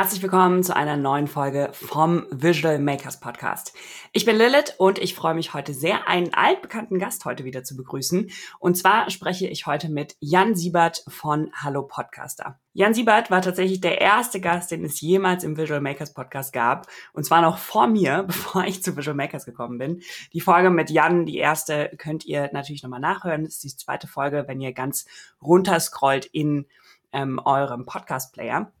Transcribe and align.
Herzlich 0.00 0.22
willkommen 0.22 0.62
zu 0.62 0.74
einer 0.74 0.96
neuen 0.96 1.26
Folge 1.26 1.68
vom 1.74 2.24
Visual 2.30 2.78
Makers 2.78 3.20
Podcast. 3.20 3.74
Ich 4.14 4.24
bin 4.24 4.36
Lilith 4.36 4.76
und 4.78 4.98
ich 4.98 5.14
freue 5.14 5.34
mich 5.34 5.52
heute 5.52 5.74
sehr, 5.74 6.08
einen 6.08 6.32
altbekannten 6.32 6.98
Gast 6.98 7.26
heute 7.26 7.44
wieder 7.44 7.64
zu 7.64 7.76
begrüßen. 7.76 8.30
Und 8.60 8.78
zwar 8.78 9.10
spreche 9.10 9.46
ich 9.46 9.66
heute 9.66 9.90
mit 9.90 10.16
Jan 10.18 10.54
Siebert 10.54 11.04
von 11.06 11.50
Hallo 11.52 11.82
Podcaster. 11.82 12.58
Jan 12.72 12.94
Siebert 12.94 13.30
war 13.30 13.42
tatsächlich 13.42 13.82
der 13.82 14.00
erste 14.00 14.40
Gast, 14.40 14.70
den 14.70 14.86
es 14.86 15.02
jemals 15.02 15.44
im 15.44 15.58
Visual 15.58 15.82
Makers 15.82 16.14
Podcast 16.14 16.54
gab. 16.54 16.86
Und 17.12 17.24
zwar 17.24 17.42
noch 17.42 17.58
vor 17.58 17.86
mir, 17.86 18.22
bevor 18.26 18.64
ich 18.64 18.82
zu 18.82 18.96
Visual 18.96 19.14
Makers 19.14 19.44
gekommen 19.44 19.76
bin. 19.76 20.00
Die 20.32 20.40
Folge 20.40 20.70
mit 20.70 20.88
Jan, 20.88 21.26
die 21.26 21.36
erste, 21.36 21.90
könnt 21.98 22.24
ihr 22.24 22.48
natürlich 22.54 22.82
nochmal 22.82 23.00
nachhören. 23.00 23.44
Das 23.44 23.56
ist 23.56 23.64
die 23.64 23.76
zweite 23.76 24.08
Folge, 24.08 24.44
wenn 24.46 24.62
ihr 24.62 24.72
ganz 24.72 25.04
runter 25.42 25.78
scrollt 25.78 26.24
in 26.24 26.64
ähm, 27.12 27.38
eurem 27.44 27.84
Podcast-Player. 27.84 28.72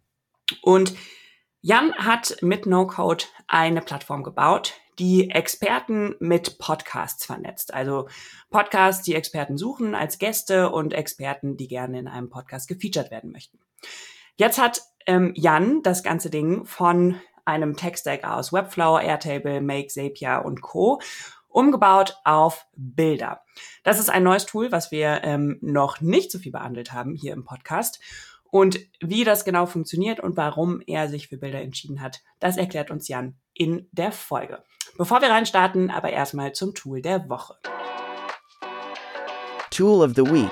Und 0.62 0.94
Jan 1.62 1.94
hat 1.94 2.38
mit 2.40 2.66
NoCode 2.66 3.28
eine 3.46 3.82
Plattform 3.82 4.22
gebaut, 4.22 4.74
die 4.98 5.30
Experten 5.30 6.14
mit 6.20 6.58
Podcasts 6.58 7.24
vernetzt. 7.24 7.72
Also 7.72 8.08
Podcasts, 8.50 9.02
die 9.02 9.14
Experten 9.14 9.56
suchen 9.56 9.94
als 9.94 10.18
Gäste 10.18 10.70
und 10.70 10.92
Experten, 10.92 11.56
die 11.56 11.68
gerne 11.68 11.98
in 11.98 12.08
einem 12.08 12.30
Podcast 12.30 12.68
gefeatured 12.68 13.10
werden 13.10 13.32
möchten. 13.32 13.58
Jetzt 14.36 14.58
hat 14.58 14.82
ähm, 15.06 15.32
Jan 15.36 15.82
das 15.82 16.02
ganze 16.02 16.30
Ding 16.30 16.64
von 16.64 17.20
einem 17.44 17.76
Tech-Stack 17.76 18.24
aus 18.24 18.52
Webflow, 18.52 18.98
Airtable, 18.98 19.60
Make, 19.60 19.88
Zapier 19.88 20.42
und 20.44 20.60
Co. 20.60 21.00
umgebaut 21.48 22.16
auf 22.24 22.66
Bilder. 22.76 23.42
Das 23.82 23.98
ist 23.98 24.08
ein 24.08 24.22
neues 24.22 24.46
Tool, 24.46 24.70
was 24.70 24.90
wir 24.90 25.24
ähm, 25.24 25.58
noch 25.60 26.00
nicht 26.00 26.30
so 26.30 26.38
viel 26.38 26.52
behandelt 26.52 26.92
haben 26.92 27.14
hier 27.14 27.32
im 27.32 27.44
Podcast. 27.44 28.00
Und 28.50 28.80
wie 29.00 29.24
das 29.24 29.44
genau 29.44 29.66
funktioniert 29.66 30.20
und 30.20 30.36
warum 30.36 30.80
er 30.86 31.08
sich 31.08 31.28
für 31.28 31.36
Bilder 31.36 31.60
entschieden 31.60 32.00
hat, 32.00 32.20
das 32.40 32.56
erklärt 32.56 32.90
uns 32.90 33.08
Jan 33.08 33.36
in 33.54 33.88
der 33.92 34.12
Folge. 34.12 34.62
Bevor 34.96 35.20
wir 35.20 35.30
reinstarten, 35.30 35.90
aber 35.90 36.10
erstmal 36.10 36.52
zum 36.52 36.74
Tool 36.74 37.00
der 37.00 37.28
Woche. 37.28 37.54
Tool 39.70 40.04
of 40.04 40.14
the 40.16 40.22
Week. 40.22 40.50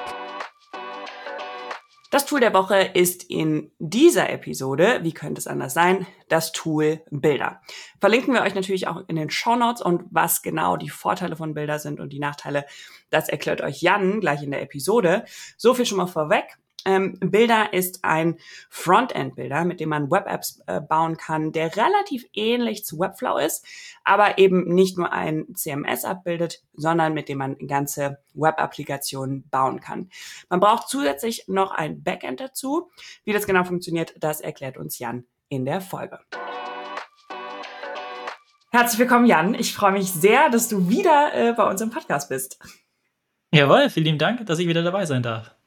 Das 2.10 2.24
Tool 2.24 2.40
der 2.40 2.54
Woche 2.54 2.80
ist 2.94 3.24
in 3.24 3.70
dieser 3.78 4.30
Episode, 4.30 5.00
wie 5.02 5.12
könnte 5.12 5.40
es 5.40 5.46
anders 5.46 5.74
sein, 5.74 6.06
das 6.30 6.52
Tool 6.52 7.02
Bilder. 7.10 7.60
Verlinken 8.00 8.32
wir 8.32 8.40
euch 8.40 8.54
natürlich 8.54 8.88
auch 8.88 9.02
in 9.08 9.16
den 9.16 9.28
Show 9.28 9.56
Notes 9.56 9.82
und 9.82 10.04
was 10.10 10.40
genau 10.40 10.78
die 10.78 10.88
Vorteile 10.88 11.36
von 11.36 11.52
Bilder 11.52 11.78
sind 11.78 12.00
und 12.00 12.14
die 12.14 12.18
Nachteile, 12.18 12.64
das 13.10 13.28
erklärt 13.28 13.60
euch 13.60 13.82
Jan 13.82 14.20
gleich 14.20 14.42
in 14.42 14.50
der 14.50 14.62
Episode. 14.62 15.26
So 15.58 15.74
viel 15.74 15.84
schon 15.84 15.98
mal 15.98 16.06
vorweg. 16.06 16.56
Ähm, 16.84 17.18
Bilder 17.20 17.72
ist 17.72 18.04
ein 18.04 18.38
Frontend-Bilder, 18.70 19.64
mit 19.64 19.80
dem 19.80 19.90
man 19.90 20.10
Web-Apps 20.10 20.62
äh, 20.66 20.80
bauen 20.80 21.16
kann, 21.16 21.52
der 21.52 21.76
relativ 21.76 22.24
ähnlich 22.32 22.84
zu 22.84 22.98
Webflow 22.98 23.36
ist, 23.38 23.66
aber 24.04 24.38
eben 24.38 24.72
nicht 24.74 24.96
nur 24.96 25.12
ein 25.12 25.46
CMS 25.54 26.04
abbildet, 26.04 26.62
sondern 26.74 27.14
mit 27.14 27.28
dem 27.28 27.38
man 27.38 27.58
ganze 27.58 28.18
Web-Applikationen 28.34 29.48
bauen 29.50 29.80
kann. 29.80 30.08
Man 30.48 30.60
braucht 30.60 30.88
zusätzlich 30.88 31.44
noch 31.48 31.72
ein 31.72 32.02
Backend 32.02 32.40
dazu. 32.40 32.90
Wie 33.24 33.32
das 33.32 33.46
genau 33.46 33.64
funktioniert, 33.64 34.14
das 34.18 34.40
erklärt 34.40 34.76
uns 34.76 34.98
Jan 34.98 35.24
in 35.48 35.64
der 35.64 35.80
Folge. 35.80 36.20
Herzlich 38.70 38.98
willkommen, 38.98 39.26
Jan. 39.26 39.54
Ich 39.54 39.74
freue 39.74 39.92
mich 39.92 40.12
sehr, 40.12 40.50
dass 40.50 40.68
du 40.68 40.88
wieder 40.88 41.32
äh, 41.34 41.52
bei 41.54 41.68
uns 41.68 41.80
im 41.80 41.90
Podcast 41.90 42.28
bist. 42.28 42.58
Jawohl, 43.50 43.88
vielen 43.88 44.04
lieben 44.04 44.18
Dank, 44.18 44.44
dass 44.46 44.58
ich 44.58 44.68
wieder 44.68 44.82
dabei 44.82 45.06
sein 45.06 45.22
darf. 45.22 45.57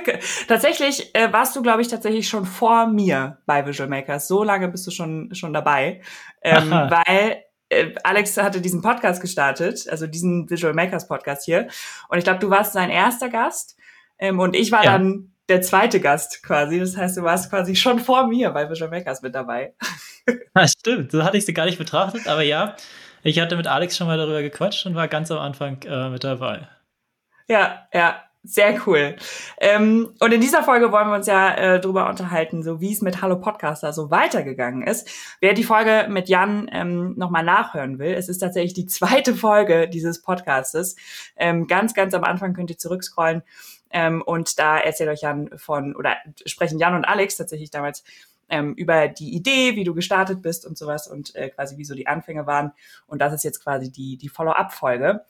tatsächlich 0.48 1.14
äh, 1.14 1.32
warst 1.32 1.54
du, 1.56 1.62
glaube 1.62 1.82
ich, 1.82 1.88
tatsächlich 1.88 2.28
schon 2.28 2.46
vor 2.46 2.86
mir 2.86 3.38
bei 3.46 3.66
Visual 3.66 3.88
Makers. 3.88 4.28
So 4.28 4.42
lange 4.42 4.68
bist 4.68 4.86
du 4.86 4.90
schon, 4.90 5.34
schon 5.34 5.52
dabei. 5.52 6.02
Ähm, 6.42 6.70
weil 6.70 7.42
äh, 7.68 7.94
Alex 8.04 8.36
hatte 8.36 8.60
diesen 8.60 8.82
Podcast 8.82 9.20
gestartet, 9.20 9.88
also 9.88 10.06
diesen 10.06 10.48
Visual 10.50 10.74
Makers 10.74 11.08
Podcast 11.08 11.44
hier. 11.44 11.68
Und 12.08 12.18
ich 12.18 12.24
glaube, 12.24 12.40
du 12.40 12.50
warst 12.50 12.72
sein 12.72 12.90
erster 12.90 13.28
Gast. 13.28 13.76
Ähm, 14.18 14.38
und 14.38 14.54
ich 14.54 14.72
war 14.72 14.84
ja. 14.84 14.92
dann 14.92 15.32
der 15.48 15.62
zweite 15.62 16.00
Gast 16.00 16.42
quasi. 16.42 16.78
Das 16.78 16.96
heißt, 16.96 17.16
du 17.16 17.22
warst 17.22 17.50
quasi 17.50 17.74
schon 17.76 17.98
vor 17.98 18.26
mir 18.26 18.50
bei 18.50 18.68
Visual 18.68 18.90
Makers 18.90 19.22
mit 19.22 19.34
dabei. 19.34 19.74
Ja, 20.54 20.68
stimmt. 20.68 21.10
So 21.10 21.24
hatte 21.24 21.36
ich 21.36 21.46
sie 21.46 21.52
gar 21.52 21.64
nicht 21.64 21.78
betrachtet, 21.78 22.28
aber 22.28 22.42
ja, 22.42 22.76
ich 23.24 23.40
hatte 23.40 23.56
mit 23.56 23.66
Alex 23.66 23.96
schon 23.96 24.06
mal 24.06 24.18
darüber 24.18 24.40
gequatscht 24.40 24.86
und 24.86 24.94
war 24.94 25.08
ganz 25.08 25.32
am 25.32 25.38
Anfang 25.38 25.82
äh, 25.82 26.10
mit 26.10 26.22
dabei. 26.22 26.68
Ja, 27.48 27.88
ja. 27.92 28.22
Sehr 28.44 28.80
cool. 28.86 29.14
Ähm, 29.60 30.14
und 30.18 30.32
in 30.32 30.40
dieser 30.40 30.64
Folge 30.64 30.90
wollen 30.90 31.06
wir 31.08 31.14
uns 31.14 31.28
ja 31.28 31.54
äh, 31.54 31.80
darüber 31.80 32.08
unterhalten, 32.08 32.64
so 32.64 32.80
wie 32.80 32.92
es 32.92 33.00
mit 33.00 33.22
Hallo 33.22 33.38
Podcaster 33.38 33.92
so 33.92 34.10
weitergegangen 34.10 34.82
ist. 34.82 35.08
Wer 35.40 35.54
die 35.54 35.62
Folge 35.62 36.08
mit 36.10 36.28
Jan 36.28 36.68
ähm, 36.72 37.14
nochmal 37.16 37.44
nachhören 37.44 38.00
will, 38.00 38.12
es 38.14 38.28
ist 38.28 38.38
tatsächlich 38.38 38.74
die 38.74 38.86
zweite 38.86 39.36
Folge 39.36 39.88
dieses 39.88 40.22
Podcastes. 40.22 40.96
Ähm, 41.36 41.68
ganz, 41.68 41.94
ganz 41.94 42.14
am 42.14 42.24
Anfang 42.24 42.52
könnt 42.52 42.70
ihr 42.70 42.78
zurückscrollen. 42.78 43.44
Ähm, 43.90 44.22
und 44.22 44.58
da 44.58 44.76
erzählt 44.76 45.10
euch 45.10 45.20
Jan 45.20 45.50
von, 45.56 45.94
oder 45.94 46.16
sprechen 46.44 46.80
Jan 46.80 46.96
und 46.96 47.04
Alex 47.04 47.36
tatsächlich 47.36 47.70
damals 47.70 48.02
ähm, 48.48 48.74
über 48.74 49.06
die 49.06 49.36
Idee, 49.36 49.76
wie 49.76 49.84
du 49.84 49.94
gestartet 49.94 50.42
bist 50.42 50.66
und 50.66 50.76
sowas 50.76 51.06
und 51.06 51.34
äh, 51.36 51.50
quasi 51.50 51.78
wie 51.78 51.84
so 51.84 51.94
die 51.94 52.08
Anfänge 52.08 52.46
waren. 52.46 52.72
Und 53.06 53.20
das 53.22 53.32
ist 53.32 53.44
jetzt 53.44 53.62
quasi 53.62 53.92
die, 53.92 54.16
die 54.16 54.28
Follow-up-Folge. 54.28 55.24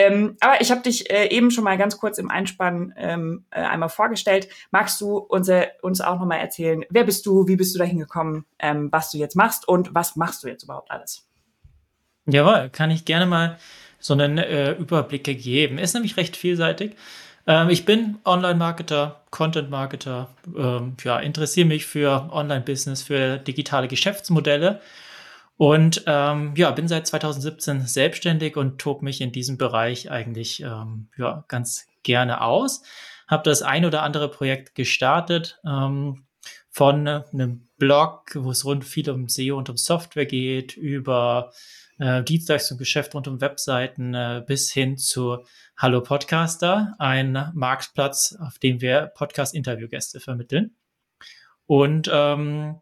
Ähm, 0.00 0.36
aber 0.40 0.60
ich 0.60 0.70
habe 0.70 0.80
dich 0.80 1.10
äh, 1.10 1.28
eben 1.28 1.50
schon 1.50 1.64
mal 1.64 1.76
ganz 1.76 1.98
kurz 1.98 2.16
im 2.18 2.30
Einspann 2.30 2.94
ähm, 2.96 3.44
äh, 3.50 3.60
einmal 3.60 3.90
vorgestellt. 3.90 4.48
Magst 4.70 5.00
du 5.00 5.18
unser, 5.18 5.66
uns 5.82 6.00
auch 6.00 6.18
nochmal 6.18 6.38
erzählen, 6.38 6.84
wer 6.88 7.04
bist 7.04 7.26
du, 7.26 7.46
wie 7.46 7.56
bist 7.56 7.74
du 7.74 7.78
dahin 7.78 7.98
gekommen, 7.98 8.46
ähm, 8.58 8.90
was 8.90 9.10
du 9.10 9.18
jetzt 9.18 9.36
machst 9.36 9.68
und 9.68 9.94
was 9.94 10.16
machst 10.16 10.42
du 10.42 10.48
jetzt 10.48 10.62
überhaupt 10.62 10.90
alles? 10.90 11.26
Jawohl, 12.26 12.70
kann 12.70 12.90
ich 12.90 13.04
gerne 13.04 13.26
mal 13.26 13.58
so 13.98 14.14
einen 14.14 14.38
äh, 14.38 14.72
Überblick 14.72 15.24
geben. 15.24 15.76
Ist 15.78 15.94
nämlich 15.94 16.16
recht 16.16 16.36
vielseitig. 16.36 16.96
Ähm, 17.46 17.68
ich 17.68 17.84
bin 17.84 18.18
Online-Marketer, 18.24 19.20
Content-Marketer, 19.30 20.30
ähm, 20.56 20.96
ja, 21.04 21.18
interessiere 21.18 21.66
mich 21.66 21.84
für 21.84 22.30
Online-Business, 22.32 23.02
für 23.02 23.36
digitale 23.36 23.88
Geschäftsmodelle 23.88 24.80
und 25.60 26.04
ähm, 26.06 26.54
ja, 26.56 26.70
bin 26.70 26.88
seit 26.88 27.06
2017 27.06 27.86
selbstständig 27.86 28.56
und 28.56 28.78
tob 28.80 29.02
mich 29.02 29.20
in 29.20 29.30
diesem 29.30 29.58
Bereich 29.58 30.10
eigentlich 30.10 30.62
ähm, 30.62 31.10
ja, 31.18 31.44
ganz 31.48 31.86
gerne 32.02 32.40
aus. 32.40 32.82
Habe 33.28 33.42
das 33.42 33.60
ein 33.60 33.84
oder 33.84 34.02
andere 34.02 34.30
Projekt 34.30 34.74
gestartet, 34.74 35.60
ähm, 35.66 36.24
von 36.70 37.06
einem 37.06 37.68
Blog, 37.76 38.30
wo 38.36 38.50
es 38.50 38.64
rund 38.64 38.86
viel 38.86 39.10
um 39.10 39.28
SEO 39.28 39.58
und 39.58 39.68
um 39.68 39.76
Software 39.76 40.24
geht, 40.24 40.78
über 40.78 41.52
äh, 41.98 42.22
Dienstleistung, 42.22 42.78
Geschäft 42.78 43.14
rund 43.14 43.28
um 43.28 43.42
Webseiten 43.42 44.14
äh, 44.14 44.42
bis 44.46 44.72
hin 44.72 44.96
zu 44.96 45.44
Hallo 45.76 46.00
Podcaster, 46.00 46.94
ein 46.98 47.50
Marktplatz, 47.52 48.34
auf 48.40 48.58
dem 48.58 48.80
wir 48.80 49.12
Podcast-Interviewgäste 49.14 50.20
vermitteln. 50.20 50.74
Und 51.66 52.10
ähm, 52.10 52.80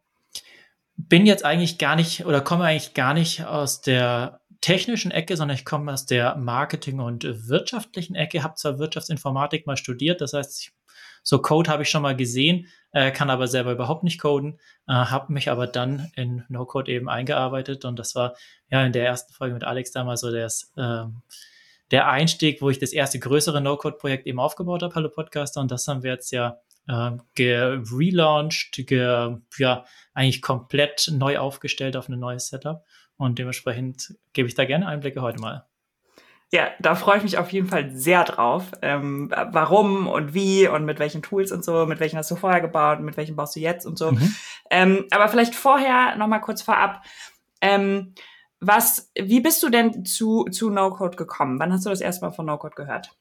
bin 0.98 1.26
jetzt 1.26 1.44
eigentlich 1.44 1.78
gar 1.78 1.96
nicht 1.96 2.26
oder 2.26 2.40
komme 2.40 2.64
eigentlich 2.64 2.92
gar 2.92 3.14
nicht 3.14 3.44
aus 3.44 3.80
der 3.80 4.40
technischen 4.60 5.12
Ecke, 5.12 5.36
sondern 5.36 5.56
ich 5.56 5.64
komme 5.64 5.92
aus 5.92 6.04
der 6.06 6.36
Marketing- 6.36 6.98
und 6.98 7.24
wirtschaftlichen 7.48 8.16
Ecke, 8.16 8.42
habe 8.42 8.56
zwar 8.56 8.80
Wirtschaftsinformatik 8.80 9.66
mal 9.66 9.76
studiert, 9.76 10.20
das 10.20 10.32
heißt, 10.32 10.72
so 11.22 11.40
Code 11.40 11.70
habe 11.70 11.84
ich 11.84 11.90
schon 11.90 12.02
mal 12.02 12.16
gesehen, 12.16 12.66
äh, 12.92 13.12
kann 13.12 13.30
aber 13.30 13.46
selber 13.46 13.72
überhaupt 13.72 14.02
nicht 14.02 14.20
coden, 14.20 14.58
äh, 14.88 14.92
habe 14.92 15.32
mich 15.32 15.50
aber 15.50 15.68
dann 15.68 16.10
in 16.16 16.44
No-Code 16.48 16.90
eben 16.90 17.08
eingearbeitet 17.08 17.84
und 17.84 17.98
das 17.98 18.16
war 18.16 18.34
ja 18.68 18.84
in 18.84 18.92
der 18.92 19.06
ersten 19.06 19.32
Folge 19.32 19.54
mit 19.54 19.62
Alex 19.62 19.92
damals 19.92 20.20
so 20.22 20.32
das, 20.32 20.72
äh, 20.76 21.04
der 21.92 22.08
Einstieg, 22.08 22.60
wo 22.60 22.70
ich 22.70 22.80
das 22.80 22.92
erste 22.92 23.20
größere 23.20 23.60
No-Code-Projekt 23.60 24.26
eben 24.26 24.40
aufgebaut 24.40 24.82
habe, 24.82 24.94
Hallo 24.94 25.10
Podcaster 25.10 25.60
und 25.60 25.70
das 25.70 25.86
haben 25.86 26.02
wir 26.02 26.12
jetzt 26.12 26.32
ja 26.32 26.58
äh, 26.88 27.12
ge, 27.34 27.80
ja, 29.58 29.84
eigentlich 30.14 30.42
komplett 30.42 31.10
neu 31.12 31.38
aufgestellt 31.38 31.96
auf 31.96 32.08
ein 32.08 32.18
neues 32.18 32.48
Setup. 32.48 32.84
Und 33.16 33.38
dementsprechend 33.38 34.16
gebe 34.32 34.48
ich 34.48 34.54
da 34.54 34.64
gerne 34.64 34.86
Einblicke 34.86 35.22
heute 35.22 35.40
mal. 35.40 35.66
Ja, 36.50 36.68
da 36.80 36.94
freue 36.94 37.18
ich 37.18 37.24
mich 37.24 37.36
auf 37.36 37.52
jeden 37.52 37.66
Fall 37.66 37.90
sehr 37.90 38.24
drauf. 38.24 38.72
Ähm, 38.80 39.30
warum 39.30 40.06
und 40.06 40.32
wie 40.32 40.66
und 40.66 40.86
mit 40.86 40.98
welchen 40.98 41.20
Tools 41.20 41.52
und 41.52 41.62
so, 41.62 41.84
mit 41.84 42.00
welchen 42.00 42.16
hast 42.16 42.30
du 42.30 42.36
vorher 42.36 42.62
gebaut, 42.62 43.00
mit 43.00 43.18
welchen 43.18 43.36
baust 43.36 43.54
du 43.54 43.60
jetzt 43.60 43.84
und 43.84 43.98
so. 43.98 44.12
Mhm. 44.12 44.34
Ähm, 44.70 45.04
aber 45.10 45.28
vielleicht 45.28 45.54
vorher 45.54 46.16
noch 46.16 46.26
mal 46.26 46.38
kurz 46.38 46.62
vorab. 46.62 47.04
Ähm, 47.60 48.14
was, 48.60 49.12
wie 49.14 49.40
bist 49.40 49.62
du 49.62 49.68
denn 49.68 50.04
zu, 50.04 50.44
zu 50.44 50.70
No-Code 50.70 51.16
gekommen? 51.16 51.60
Wann 51.60 51.72
hast 51.72 51.84
du 51.84 51.90
das 51.90 52.00
erste 52.00 52.24
Mal 52.24 52.32
von 52.32 52.46
No-Code 52.46 52.74
gehört? 52.74 53.14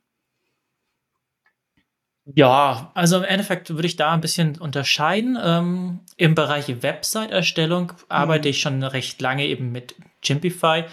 Ja, 2.35 2.91
also 2.93 3.17
im 3.17 3.23
Endeffekt 3.23 3.69
würde 3.69 3.87
ich 3.87 3.95
da 3.95 4.11
ein 4.11 4.21
bisschen 4.21 4.57
unterscheiden. 4.57 5.37
Ähm, 5.41 5.99
Im 6.17 6.35
Bereich 6.35 6.81
Website-Erstellung 6.81 7.93
arbeite 8.09 8.47
mhm. 8.47 8.51
ich 8.51 8.59
schon 8.59 8.83
recht 8.83 9.21
lange 9.21 9.45
eben 9.45 9.71
mit 9.71 9.95
Chimpify. 10.21 10.83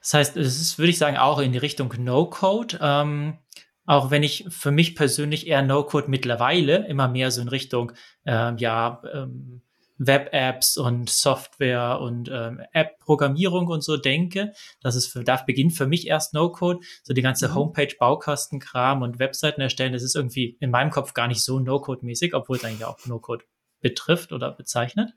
Das 0.00 0.14
heißt, 0.14 0.36
es 0.36 0.60
ist, 0.60 0.78
würde 0.78 0.90
ich 0.90 0.98
sagen, 0.98 1.16
auch 1.16 1.38
in 1.38 1.52
die 1.52 1.58
Richtung 1.58 1.94
No-Code. 1.98 2.78
Ähm, 2.82 3.38
auch 3.86 4.10
wenn 4.10 4.22
ich 4.22 4.44
für 4.48 4.72
mich 4.72 4.96
persönlich 4.96 5.46
eher 5.46 5.62
No-Code 5.62 6.10
mittlerweile 6.10 6.86
immer 6.86 7.08
mehr 7.08 7.30
so 7.30 7.42
in 7.42 7.48
Richtung, 7.48 7.92
ähm, 8.26 8.56
ja, 8.58 9.02
ähm, 9.12 9.62
Web-Apps 10.06 10.76
und 10.76 11.10
Software 11.10 12.00
und 12.00 12.30
ähm, 12.32 12.60
App-Programmierung 12.72 13.68
und 13.68 13.82
so 13.82 13.96
denke, 13.96 14.52
das 14.80 14.96
ist 14.96 15.06
für, 15.06 15.24
da 15.24 15.36
beginnt 15.36 15.74
für 15.74 15.86
mich 15.86 16.06
erst 16.06 16.34
No-Code. 16.34 16.80
So 17.02 17.14
die 17.14 17.22
ganze 17.22 17.48
mhm. 17.48 17.54
Homepage-Baukastenkram 17.54 19.02
und 19.02 19.18
Webseiten 19.18 19.60
erstellen, 19.60 19.92
das 19.92 20.02
ist 20.02 20.16
irgendwie 20.16 20.56
in 20.60 20.70
meinem 20.70 20.90
Kopf 20.90 21.14
gar 21.14 21.28
nicht 21.28 21.44
so 21.44 21.58
No-Code-mäßig, 21.58 22.34
obwohl 22.34 22.56
es 22.56 22.64
eigentlich 22.64 22.84
auch 22.84 22.98
No-Code 23.06 23.44
betrifft 23.80 24.32
oder 24.32 24.50
bezeichnet. 24.50 25.12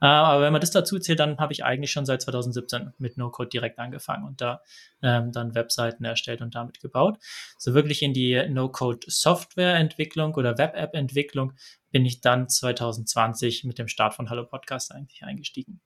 Äh, 0.00 0.06
aber 0.06 0.42
wenn 0.42 0.52
man 0.52 0.60
das 0.60 0.70
dazu 0.70 0.98
zählt, 0.98 1.20
dann 1.20 1.38
habe 1.38 1.52
ich 1.52 1.64
eigentlich 1.64 1.90
schon 1.90 2.06
seit 2.06 2.22
2017 2.22 2.92
mit 2.98 3.16
No-Code 3.16 3.48
direkt 3.48 3.78
angefangen 3.78 4.24
und 4.24 4.40
da 4.40 4.60
ähm, 5.02 5.32
dann 5.32 5.54
Webseiten 5.54 6.04
erstellt 6.04 6.40
und 6.40 6.54
damit 6.54 6.80
gebaut. 6.80 7.18
So 7.58 7.74
wirklich 7.74 8.02
in 8.02 8.12
die 8.12 8.46
No-Code-Software-Entwicklung 8.48 10.34
oder 10.34 10.58
Web-App-Entwicklung 10.58 11.52
bin 11.90 12.04
ich 12.04 12.20
dann 12.20 12.48
2020 12.48 13.64
mit 13.64 13.78
dem 13.78 13.88
Start 13.88 14.14
von 14.14 14.30
Hallo 14.30 14.44
Podcast 14.44 14.92
eigentlich 14.92 15.24
eingestiegen. 15.24 15.80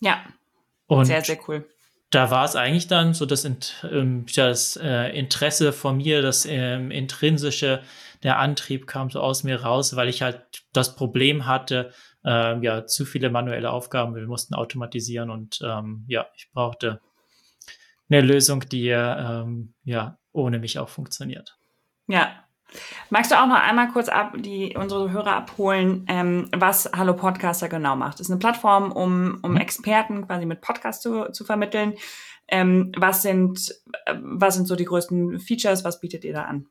Ja. 0.00 0.24
Und 0.86 1.06
sehr, 1.06 1.24
sehr 1.24 1.38
cool. 1.48 1.66
Da 2.10 2.30
war 2.30 2.44
es 2.44 2.54
eigentlich 2.54 2.86
dann 2.86 3.14
so 3.14 3.26
das, 3.26 3.44
ähm, 3.44 4.26
das 4.34 4.76
äh, 4.76 5.08
Interesse 5.18 5.72
von 5.72 5.96
mir, 5.96 6.22
das 6.22 6.46
ähm, 6.46 6.90
intrinsische, 6.90 7.82
der 8.22 8.38
Antrieb 8.38 8.86
kam 8.86 9.10
so 9.10 9.20
aus 9.20 9.42
mir 9.42 9.62
raus, 9.62 9.96
weil 9.96 10.08
ich 10.08 10.22
halt 10.22 10.40
das 10.72 10.94
Problem 10.94 11.46
hatte, 11.46 11.92
äh, 12.26 12.58
ja, 12.60 12.86
zu 12.86 13.06
viele 13.06 13.30
manuelle 13.30 13.70
Aufgaben. 13.70 14.14
Wir 14.14 14.26
mussten 14.26 14.54
automatisieren 14.54 15.30
und 15.30 15.60
ähm, 15.64 16.04
ja, 16.08 16.26
ich 16.36 16.50
brauchte 16.52 17.00
eine 18.10 18.20
Lösung, 18.20 18.60
die 18.60 18.88
ähm, 18.88 19.74
ja 19.84 20.18
ohne 20.32 20.58
mich 20.58 20.78
auch 20.78 20.88
funktioniert. 20.88 21.56
Ja. 22.06 22.42
Magst 23.10 23.30
du 23.30 23.40
auch 23.40 23.46
noch 23.46 23.62
einmal 23.62 23.88
kurz 23.88 24.08
ab, 24.08 24.34
die 24.38 24.76
unsere 24.76 25.12
Hörer 25.12 25.34
abholen, 25.36 26.04
ähm, 26.08 26.48
was 26.54 26.90
Hallo 26.94 27.14
Podcaster 27.14 27.68
genau 27.68 27.94
macht? 27.94 28.14
Das 28.14 28.22
ist 28.22 28.30
eine 28.30 28.40
Plattform, 28.40 28.90
um, 28.90 29.38
um 29.42 29.52
mhm. 29.52 29.56
Experten 29.56 30.26
quasi 30.26 30.46
mit 30.46 30.60
Podcasts 30.60 31.00
zu, 31.00 31.30
zu 31.30 31.44
vermitteln. 31.44 31.94
Ähm, 32.48 32.92
was 32.96 33.22
sind, 33.22 33.72
äh, 34.04 34.16
was 34.20 34.56
sind 34.56 34.66
so 34.66 34.74
die 34.74 34.84
größten 34.84 35.38
Features? 35.38 35.84
Was 35.84 36.00
bietet 36.00 36.24
ihr 36.24 36.32
da 36.32 36.42
an? 36.42 36.66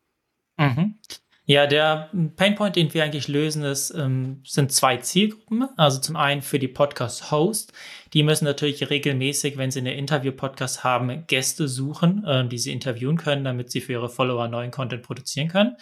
Mhm. 0.58 1.00
Ja, 1.47 1.68
der 1.68 2.09
Painpoint, 2.38 2.75
den 2.75 2.92
wir 2.92 3.03
eigentlich 3.03 3.27
lösen, 3.27 3.63
ist, 3.63 3.92
ähm, 3.92 4.42
sind 4.47 4.71
zwei 4.71 4.97
Zielgruppen. 4.97 5.68
Also 5.77 6.00
zum 6.00 6.15
einen 6.15 6.42
für 6.42 6.57
die 6.57 6.68
Podcast-Host. 6.68 7.71
Die 8.13 8.24
müssen 8.24 8.45
natürlich 8.45 8.89
regelmäßig, 8.89 9.56
wenn 9.56 9.69
sie 9.69 9.81
eine 9.81 9.94
Interview-Podcast 9.94 10.83
haben, 10.83 11.27
Gäste 11.27 11.68
suchen, 11.68 12.25
äh, 12.25 12.47
die 12.47 12.57
sie 12.57 12.71
interviewen 12.71 13.18
können, 13.18 13.44
damit 13.44 13.69
sie 13.69 13.81
für 13.81 13.92
ihre 13.92 14.09
Follower 14.09 14.47
neuen 14.47 14.71
Content 14.71 15.03
produzieren 15.03 15.47
können. 15.47 15.75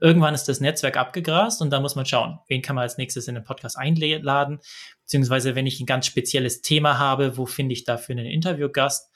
Irgendwann 0.00 0.32
ist 0.32 0.44
das 0.44 0.60
Netzwerk 0.60 0.96
abgegrast 0.96 1.60
und 1.60 1.70
da 1.70 1.80
muss 1.80 1.96
man 1.96 2.06
schauen, 2.06 2.38
wen 2.46 2.62
kann 2.62 2.76
man 2.76 2.82
als 2.82 2.96
nächstes 2.96 3.26
in 3.26 3.34
den 3.34 3.44
Podcast 3.44 3.76
einladen. 3.76 4.60
Beziehungsweise, 5.02 5.56
wenn 5.56 5.66
ich 5.66 5.80
ein 5.80 5.86
ganz 5.86 6.06
spezielles 6.06 6.62
Thema 6.62 6.98
habe, 6.98 7.36
wo 7.36 7.46
finde 7.46 7.72
ich 7.72 7.84
dafür 7.84 8.14
einen 8.14 8.26
Interviewgast? 8.26 9.09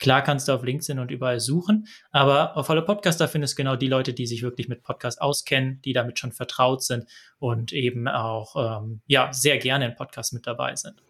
Klar 0.00 0.22
kannst 0.22 0.48
du 0.48 0.52
auf 0.52 0.64
LinkedIn 0.64 0.98
und 0.98 1.10
überall 1.10 1.40
suchen, 1.40 1.86
aber 2.10 2.56
auf 2.56 2.70
alle 2.70 2.82
Podcaster 2.82 3.28
findest 3.28 3.52
du 3.52 3.56
genau 3.58 3.76
die 3.76 3.86
Leute, 3.86 4.14
die 4.14 4.26
sich 4.26 4.42
wirklich 4.42 4.66
mit 4.66 4.82
Podcast 4.82 5.20
auskennen, 5.20 5.80
die 5.82 5.92
damit 5.92 6.18
schon 6.18 6.32
vertraut 6.32 6.82
sind 6.82 7.04
und 7.38 7.72
eben 7.72 8.08
auch 8.08 8.56
ähm, 8.56 9.02
ja 9.06 9.32
sehr 9.32 9.58
gerne 9.58 9.86
in 9.86 9.94
Podcasts 9.94 10.32
mit 10.32 10.46
dabei 10.46 10.74
sind. 10.74 11.02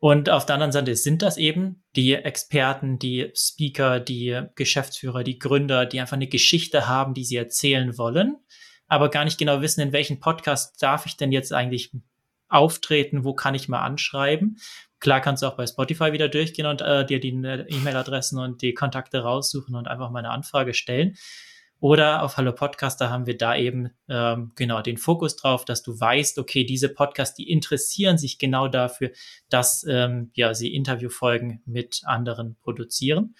Und 0.00 0.30
auf 0.30 0.44
der 0.46 0.54
anderen 0.54 0.72
Seite 0.72 0.96
sind 0.96 1.22
das 1.22 1.36
eben 1.36 1.84
die 1.94 2.14
Experten, 2.14 2.98
die 2.98 3.30
Speaker, 3.36 4.00
die 4.00 4.42
Geschäftsführer, 4.56 5.22
die 5.22 5.38
Gründer, 5.38 5.86
die 5.86 6.00
einfach 6.00 6.16
eine 6.16 6.26
Geschichte 6.26 6.88
haben, 6.88 7.14
die 7.14 7.24
sie 7.24 7.36
erzählen 7.36 7.96
wollen, 7.96 8.36
aber 8.88 9.10
gar 9.10 9.24
nicht 9.24 9.38
genau 9.38 9.60
wissen, 9.60 9.80
in 9.80 9.92
welchen 9.92 10.18
Podcast 10.18 10.82
darf 10.82 11.06
ich 11.06 11.16
denn 11.16 11.30
jetzt 11.30 11.52
eigentlich 11.52 11.92
auftreten, 12.48 13.22
wo 13.22 13.32
kann 13.32 13.54
ich 13.54 13.68
mal 13.68 13.80
anschreiben, 13.80 14.58
Klar 15.02 15.20
kannst 15.20 15.42
du 15.42 15.48
auch 15.48 15.56
bei 15.56 15.66
Spotify 15.66 16.12
wieder 16.12 16.28
durchgehen 16.28 16.64
und 16.64 16.80
äh, 16.80 17.04
dir 17.04 17.18
die 17.18 17.30
äh, 17.30 17.66
E-Mail-Adressen 17.68 18.38
und 18.38 18.62
die 18.62 18.72
Kontakte 18.72 19.18
raussuchen 19.18 19.74
und 19.74 19.88
einfach 19.88 20.10
mal 20.10 20.20
eine 20.20 20.30
Anfrage 20.30 20.74
stellen. 20.74 21.16
Oder 21.80 22.22
auf 22.22 22.36
Hallo 22.36 22.52
Podcaster 22.52 23.10
haben 23.10 23.26
wir 23.26 23.36
da 23.36 23.56
eben 23.56 23.90
ähm, 24.08 24.52
genau 24.54 24.80
den 24.80 24.98
Fokus 24.98 25.34
drauf, 25.34 25.64
dass 25.64 25.82
du 25.82 25.98
weißt, 25.98 26.38
okay, 26.38 26.62
diese 26.62 26.88
Podcasts, 26.88 27.34
die 27.34 27.50
interessieren 27.50 28.16
sich 28.16 28.38
genau 28.38 28.68
dafür, 28.68 29.10
dass 29.48 29.84
ähm, 29.88 30.30
ja 30.34 30.54
sie 30.54 30.72
Interviewfolgen 30.72 31.62
mit 31.66 32.02
anderen 32.04 32.54
produzieren. 32.62 33.34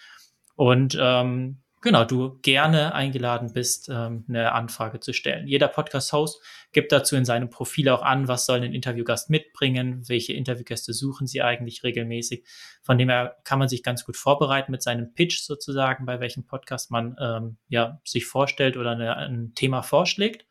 Und 0.57 0.99
ähm, 1.01 1.62
genau, 1.83 2.05
du 2.05 2.39
gerne 2.41 2.95
eingeladen 2.95 3.53
bist, 3.53 3.89
ähm, 3.91 4.25
eine 4.29 4.53
Anfrage 4.53 5.01
zu 5.01 5.13
stellen. 5.13 5.47
Jeder 5.47 5.69
Podcast-Host 5.69 6.41
gibt 6.73 6.93
dazu 6.93 7.17
in 7.17 7.25
seinem 7.25 7.51
Profil 7.51 7.89
auch 7.91 8.03
an, 8.03 8.29
was 8.29 8.47
soll 8.47 8.63
ein 8.63 8.73
Interviewgast 8.73 9.29
mitbringen, 9.29 10.09
welche 10.09 10.33
Interviewgäste 10.33 10.95
suchen 10.95 11.27
sie 11.27 11.43
eigentlich 11.43 11.85
regelmäßig. 11.85 12.45
Von 12.83 12.97
dem 12.97 13.11
her 13.11 13.37
kann 13.45 13.59
man 13.59 13.69
sich 13.69 13.83
ganz 13.83 14.05
gut 14.05 14.17
vorbereiten 14.17 14.73
mit 14.73 14.83
seinem 14.83 15.13
Pitch 15.13 15.41
sozusagen, 15.41 16.07
bei 16.07 16.21
welchem 16.21 16.47
Podcast 16.47 16.91
man 16.91 17.17
ähm, 17.21 17.57
ja, 17.69 18.01
sich 18.05 18.25
vorstellt 18.25 18.77
oder 18.77 18.93
eine, 18.93 19.17
ein 19.17 19.53
Thema 19.55 19.83
vorschlägt. 19.83 20.47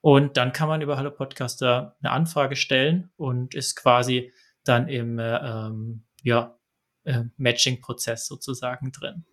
Und 0.00 0.36
dann 0.36 0.52
kann 0.52 0.68
man 0.68 0.82
über 0.82 0.96
Hallo 0.96 1.10
Podcaster 1.10 1.96
eine 2.00 2.12
Anfrage 2.12 2.54
stellen 2.54 3.10
und 3.16 3.54
ist 3.54 3.74
quasi 3.74 4.32
dann 4.62 4.88
im 4.88 5.18
äh, 5.18 5.36
ähm, 5.38 6.04
ja, 6.22 6.56
äh, 7.04 7.24
Matching-Prozess 7.36 8.26
sozusagen 8.26 8.92
drin. 8.92 9.24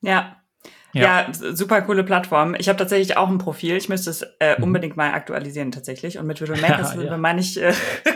Ja, 0.00 0.42
ja. 0.92 1.02
ja, 1.02 1.32
super 1.32 1.82
coole 1.82 2.02
Plattform. 2.02 2.54
Ich 2.58 2.68
habe 2.68 2.78
tatsächlich 2.78 3.16
auch 3.16 3.28
ein 3.28 3.38
Profil. 3.38 3.76
Ich 3.76 3.88
müsste 3.88 4.10
es 4.10 4.22
äh, 4.40 4.56
mhm. 4.56 4.64
unbedingt 4.64 4.96
mal 4.96 5.12
aktualisieren 5.12 5.70
tatsächlich. 5.70 6.18
Und 6.18 6.26
mit 6.26 6.40
Visual 6.40 6.60
Makers 6.60 6.94
ja, 6.94 7.02
ja. 7.02 7.16
meine 7.16 7.40
ich 7.40 7.60
äh, 7.60 7.72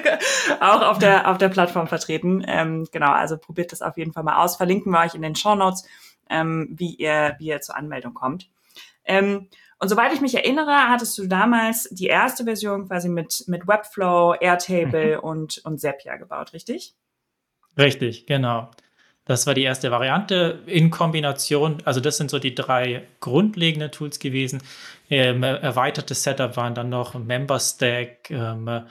auch 0.60 0.82
auf 0.82 0.98
der 0.98 1.28
auf 1.28 1.38
der 1.38 1.50
Plattform 1.50 1.86
vertreten. 1.86 2.44
Ähm, 2.46 2.86
genau, 2.90 3.12
also 3.12 3.36
probiert 3.36 3.72
das 3.72 3.82
auf 3.82 3.96
jeden 3.96 4.12
Fall 4.12 4.22
mal 4.22 4.42
aus. 4.42 4.56
Verlinken 4.56 4.90
wir 4.92 5.00
euch 5.00 5.14
in 5.14 5.22
den 5.22 5.34
Show 5.34 5.54
Notes, 5.54 5.84
ähm, 6.30 6.68
wie 6.72 6.94
ihr 6.94 7.36
wie 7.38 7.48
ihr 7.48 7.60
zur 7.60 7.76
Anmeldung 7.76 8.14
kommt. 8.14 8.48
Ähm, 9.04 9.48
und 9.78 9.88
soweit 9.88 10.12
ich 10.12 10.20
mich 10.20 10.34
erinnere, 10.34 10.88
hattest 10.88 11.18
du 11.18 11.26
damals 11.26 11.88
die 11.90 12.06
erste 12.06 12.44
Version 12.44 12.86
quasi 12.86 13.08
mit 13.08 13.44
mit 13.48 13.66
Webflow, 13.66 14.34
Airtable 14.40 15.18
mhm. 15.18 15.24
und 15.24 15.60
und 15.64 15.78
Zapier 15.78 16.16
gebaut, 16.16 16.52
richtig? 16.54 16.94
Richtig, 17.76 18.26
genau. 18.26 18.70
Das 19.24 19.46
war 19.46 19.54
die 19.54 19.62
erste 19.62 19.90
Variante 19.90 20.62
in 20.66 20.90
Kombination. 20.90 21.78
Also 21.84 22.00
das 22.00 22.16
sind 22.16 22.30
so 22.30 22.38
die 22.38 22.54
drei 22.54 23.06
grundlegenden 23.20 23.92
Tools 23.92 24.18
gewesen. 24.18 24.62
Ähm, 25.08 25.42
erweitertes 25.42 26.22
Setup 26.24 26.56
waren 26.56 26.74
dann 26.74 26.88
noch 26.88 27.14
MemberStack, 27.14 28.30
ähm, 28.30 28.84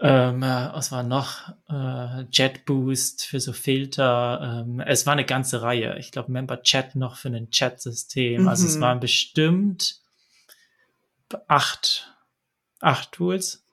ähm, 0.00 0.42
was 0.42 0.92
war 0.92 1.02
noch? 1.02 1.48
Äh, 1.68 2.24
JetBoost 2.30 3.24
für 3.24 3.40
so 3.40 3.52
Filter. 3.52 4.64
Ähm, 4.66 4.80
es 4.80 5.06
war 5.06 5.12
eine 5.12 5.24
ganze 5.24 5.62
Reihe. 5.62 5.96
Ich 5.98 6.10
glaube, 6.10 6.32
MemberChat 6.32 6.96
noch 6.96 7.16
für 7.16 7.28
ein 7.28 7.50
Chat-System. 7.50 8.42
Mhm. 8.42 8.48
Also 8.48 8.66
es 8.66 8.76
mhm. 8.76 8.80
waren 8.82 9.00
bestimmt 9.00 10.00
acht, 11.48 12.12
acht 12.80 13.12
Tools, 13.12 13.64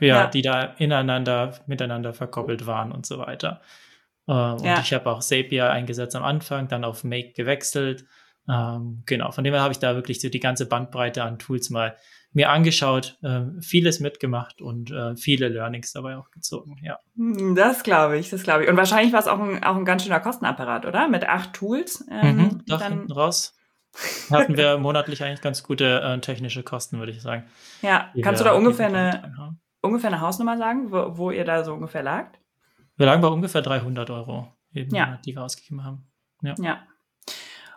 ja, 0.00 0.06
ja. 0.06 0.26
die 0.26 0.42
da 0.42 0.62
ineinander, 0.62 1.58
miteinander 1.66 2.14
verkoppelt 2.14 2.66
waren 2.66 2.92
und 2.92 3.06
so 3.06 3.18
weiter. 3.18 3.60
Äh, 4.30 4.52
und 4.52 4.64
ja. 4.64 4.80
ich 4.80 4.92
habe 4.92 5.10
auch 5.10 5.20
Zapier 5.20 5.70
eingesetzt 5.70 6.14
am 6.14 6.22
Anfang, 6.22 6.68
dann 6.68 6.84
auf 6.84 7.02
Make 7.02 7.32
gewechselt. 7.32 8.04
Ähm, 8.48 9.02
genau, 9.04 9.32
von 9.32 9.42
dem 9.44 9.52
her 9.52 9.62
habe 9.62 9.72
ich 9.72 9.80
da 9.80 9.94
wirklich 9.96 10.20
so 10.20 10.28
die 10.28 10.40
ganze 10.40 10.66
Bandbreite 10.66 11.24
an 11.24 11.38
Tools 11.38 11.68
mal 11.70 11.96
mir 12.32 12.50
angeschaut, 12.50 13.18
äh, 13.22 13.40
vieles 13.60 13.98
mitgemacht 13.98 14.62
und 14.62 14.92
äh, 14.92 15.16
viele 15.16 15.48
Learnings 15.48 15.92
dabei 15.92 16.16
auch 16.16 16.30
gezogen, 16.30 16.76
ja. 16.80 16.96
Hm, 17.16 17.56
das 17.56 17.82
glaube 17.82 18.18
ich, 18.18 18.30
das 18.30 18.44
glaube 18.44 18.62
ich. 18.62 18.70
Und 18.70 18.76
wahrscheinlich 18.76 19.12
war 19.12 19.18
es 19.18 19.26
auch 19.26 19.40
ein, 19.40 19.64
auch 19.64 19.74
ein 19.74 19.84
ganz 19.84 20.04
schöner 20.04 20.20
Kostenapparat, 20.20 20.86
oder? 20.86 21.08
Mit 21.08 21.28
acht 21.28 21.52
Tools. 21.54 22.06
Ähm, 22.08 22.36
mhm, 22.36 22.62
doch, 22.66 22.78
dann 22.78 22.92
hinten 22.92 23.12
raus 23.12 23.56
hatten 24.30 24.56
wir 24.56 24.78
monatlich 24.78 25.24
eigentlich 25.24 25.40
ganz 25.40 25.64
gute 25.64 26.00
äh, 26.02 26.20
technische 26.20 26.62
Kosten, 26.62 27.00
würde 27.00 27.10
ich 27.10 27.20
sagen. 27.20 27.44
Ja, 27.82 28.12
kannst 28.22 28.40
du 28.40 28.44
da 28.44 28.52
ungefähr 28.52 28.86
eine, 28.86 29.58
ungefähr 29.82 30.10
eine 30.10 30.20
Hausnummer 30.20 30.56
sagen, 30.56 30.92
wo, 30.92 31.18
wo 31.18 31.30
ihr 31.32 31.44
da 31.44 31.64
so 31.64 31.74
ungefähr 31.74 32.04
lagt? 32.04 32.39
Wir 33.00 33.06
lagen 33.06 33.22
bei 33.22 33.28
ungefähr 33.28 33.62
300 33.62 34.10
Euro, 34.10 34.54
eben, 34.74 34.94
ja. 34.94 35.18
die 35.24 35.34
wir 35.34 35.42
ausgegeben 35.42 35.84
haben. 35.84 36.04
Ja. 36.42 36.54
ja. 36.60 36.86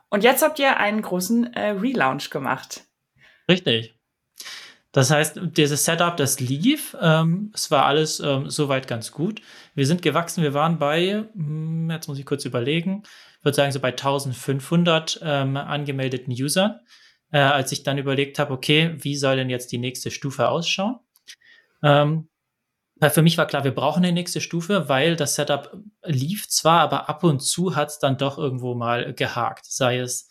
Und 0.10 0.22
jetzt 0.26 0.44
habt 0.44 0.60
ihr 0.60 0.76
einen 0.76 1.02
großen 1.02 1.54
äh, 1.54 1.70
Relaunch 1.70 2.30
gemacht. 2.30 2.84
Richtig. 3.50 3.98
Das 4.92 5.12
heißt, 5.12 5.40
dieses 5.56 5.86
Setup, 5.86 6.18
das 6.18 6.42
lief. 6.42 6.98
Ähm, 7.00 7.54
es 7.56 7.72
war 7.72 7.86
alles 7.86 8.20
ähm, 8.20 8.50
soweit 8.50 8.90
ganz 8.90 9.14
gut. 9.14 9.42
Wir 9.76 9.88
sind 9.88 10.02
gewachsen. 10.02 10.44
Wir 10.44 10.54
waren 10.54 10.78
bei, 10.78 11.24
hm, 11.34 11.90
jetzt 11.90 12.10
muss 12.10 12.20
ich 12.20 12.26
kurz 12.26 12.44
überlegen, 12.44 13.04
ich 13.40 13.46
würde 13.46 13.56
sagen 13.56 13.72
so 13.72 13.80
bei 13.80 13.92
1500 13.92 15.22
ähm, 15.24 15.56
angemeldeten 15.56 16.34
Usern. 16.34 16.82
Äh, 17.32 17.40
als 17.40 17.72
ich 17.72 17.84
dann 17.84 17.98
überlegt 17.98 18.40
habe, 18.40 18.52
okay, 18.52 18.98
wie 18.98 19.16
soll 19.16 19.38
denn 19.38 19.50
jetzt 19.50 19.72
die 19.72 19.78
nächste 19.78 20.12
Stufe 20.12 20.50
ausschauen? 20.50 21.00
Ähm, 21.82 22.28
für 23.10 23.22
mich 23.22 23.38
war 23.38 23.48
klar, 23.48 23.64
wir 23.64 23.74
brauchen 23.74 24.04
eine 24.04 24.14
nächste 24.14 24.42
Stufe, 24.42 24.90
weil 24.90 25.16
das 25.16 25.36
Setup 25.36 25.76
lief 26.04 26.48
zwar, 26.48 26.82
aber 26.82 27.10
ab 27.10 27.24
und 27.24 27.42
zu 27.42 27.76
hat 27.76 27.90
es 27.90 28.00
dann 28.00 28.18
doch 28.18 28.38
irgendwo 28.38 28.76
mal 28.76 29.14
gehakt. 29.14 29.66
Sei 29.66 30.00
es 30.00 30.30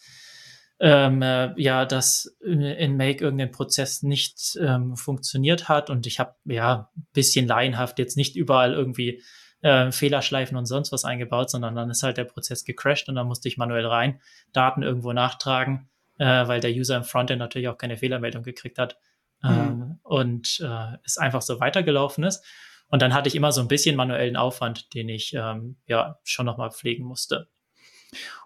ähm, 0.81 1.23
äh, 1.23 1.53
ja, 1.61 1.85
dass 1.85 2.37
in 2.41 2.97
Make 2.97 3.23
irgendein 3.23 3.53
Prozess 3.53 4.03
nicht 4.03 4.59
ähm, 4.61 4.97
funktioniert 4.97 5.69
hat 5.69 5.91
und 5.91 6.09
ich 6.09 6.19
habe 6.19 6.35
ja 6.45 6.91
ein 6.97 7.07
bisschen 7.13 7.47
laienhaft 7.47 8.01
jetzt 8.01 8.17
nicht 8.17 8.35
überall 8.35 8.73
irgendwie 8.73 9.23
äh, 9.61 9.93
Fehlerschleifen 9.93 10.57
und 10.57 10.67
sonst 10.67 10.91
was 10.91 11.05
eingebaut, 11.05 11.51
sondern 11.51 11.77
dann 11.77 11.91
ist 11.91 12.03
halt 12.03 12.17
der 12.17 12.25
Prozess 12.25 12.65
gecrashed 12.65 13.09
und 13.09 13.15
dann 13.15 13.29
musste 13.29 13.47
ich 13.47 13.59
manuell 13.59 13.87
rein, 13.87 14.21
Daten 14.53 14.83
irgendwo 14.83 15.13
nachtragen, 15.13 15.89
äh, 16.19 16.49
weil 16.49 16.61
der 16.61 16.73
User 16.73 16.97
im 16.97 17.05
Frontend 17.05 17.39
natürlich 17.39 17.69
auch 17.69 17.79
keine 17.79 17.97
Fehlermeldung 17.97 18.43
gekriegt 18.43 18.79
hat 18.79 18.97
mhm. 19.43 19.51
ähm, 19.51 19.99
und 20.03 20.61
äh, 20.61 20.97
es 21.05 21.19
einfach 21.19 21.43
so 21.43 21.61
weitergelaufen 21.61 22.25
ist. 22.25 22.45
Und 22.89 23.01
dann 23.01 23.15
hatte 23.15 23.29
ich 23.29 23.35
immer 23.35 23.53
so 23.53 23.61
ein 23.61 23.69
bisschen 23.69 23.97
manuellen 23.97 24.37
Aufwand, 24.37 24.93
den 24.95 25.09
ich 25.09 25.33
ähm, 25.35 25.77
ja 25.87 26.19
schon 26.25 26.47
nochmal 26.47 26.71
pflegen 26.71 27.05
musste. 27.05 27.49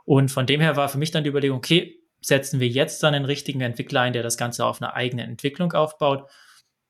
Und 0.05 0.31
von 0.31 0.47
dem 0.47 0.61
her 0.61 0.77
war 0.77 0.89
für 0.89 0.99
mich 0.99 1.11
dann 1.11 1.25
die 1.25 1.31
Überlegung, 1.31 1.59
okay, 1.59 2.01
setzen 2.21 2.61
wir 2.61 2.69
jetzt 2.69 3.03
dann 3.03 3.13
den 3.13 3.25
richtigen 3.25 3.61
Entwickler 3.61 4.03
ein, 4.03 4.13
der 4.13 4.23
das 4.23 4.37
Ganze 4.37 4.65
auf 4.65 4.81
eine 4.81 4.95
eigene 4.95 5.25
Entwicklung 5.25 5.73
aufbaut? 5.73 6.31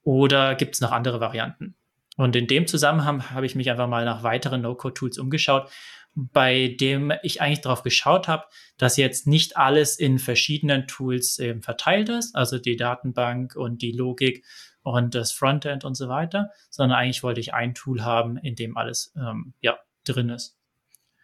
Oder 0.02 0.54
gibt 0.54 0.74
es 0.74 0.80
noch 0.80 0.92
andere 0.92 1.20
Varianten? 1.20 1.76
Und 2.16 2.36
in 2.36 2.46
dem 2.46 2.66
Zusammenhang 2.66 3.30
habe 3.30 3.46
ich 3.46 3.54
mich 3.54 3.70
einfach 3.70 3.88
mal 3.88 4.04
nach 4.04 4.22
weiteren 4.22 4.62
No-Code-Tools 4.62 5.18
umgeschaut, 5.18 5.70
bei 6.16 6.74
dem 6.80 7.12
ich 7.22 7.42
eigentlich 7.42 7.60
darauf 7.60 7.82
geschaut 7.82 8.26
habe, 8.26 8.46
dass 8.78 8.96
jetzt 8.96 9.26
nicht 9.26 9.58
alles 9.58 9.98
in 9.98 10.18
verschiedenen 10.18 10.86
Tools 10.86 11.38
eben 11.38 11.62
verteilt 11.62 12.08
ist, 12.08 12.34
also 12.34 12.58
die 12.58 12.76
Datenbank 12.76 13.54
und 13.54 13.82
die 13.82 13.92
Logik 13.92 14.44
und 14.82 15.14
das 15.14 15.32
Frontend 15.32 15.84
und 15.84 15.94
so 15.94 16.08
weiter, 16.08 16.50
sondern 16.70 16.98
eigentlich 16.98 17.22
wollte 17.22 17.40
ich 17.40 17.52
ein 17.52 17.74
Tool 17.74 18.02
haben, 18.02 18.38
in 18.38 18.54
dem 18.54 18.78
alles 18.78 19.12
ähm, 19.16 19.52
ja, 19.60 19.78
drin 20.04 20.30
ist. 20.30 20.56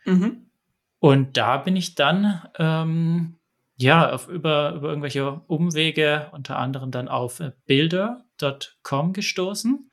Mhm. 0.04 0.50
Und 0.98 1.38
da 1.38 1.56
bin 1.56 1.74
ich 1.74 1.94
dann 1.94 2.42
ähm, 2.58 3.38
ja 3.76 4.12
auf, 4.12 4.28
über, 4.28 4.74
über 4.74 4.88
irgendwelche 4.88 5.40
Umwege, 5.46 6.28
unter 6.32 6.58
anderem 6.58 6.90
dann 6.90 7.08
auf 7.08 7.42
Builder.com 7.66 9.14
gestoßen. 9.14 9.90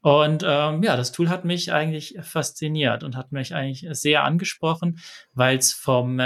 Und 0.00 0.44
ähm, 0.46 0.82
ja, 0.82 0.96
das 0.96 1.12
Tool 1.12 1.28
hat 1.28 1.44
mich 1.44 1.72
eigentlich 1.72 2.16
fasziniert 2.22 3.02
und 3.02 3.16
hat 3.16 3.32
mich 3.32 3.54
eigentlich 3.54 3.86
sehr 3.90 4.24
angesprochen, 4.24 5.00
weil 5.34 5.58
es 5.58 5.72
vom, 5.72 6.20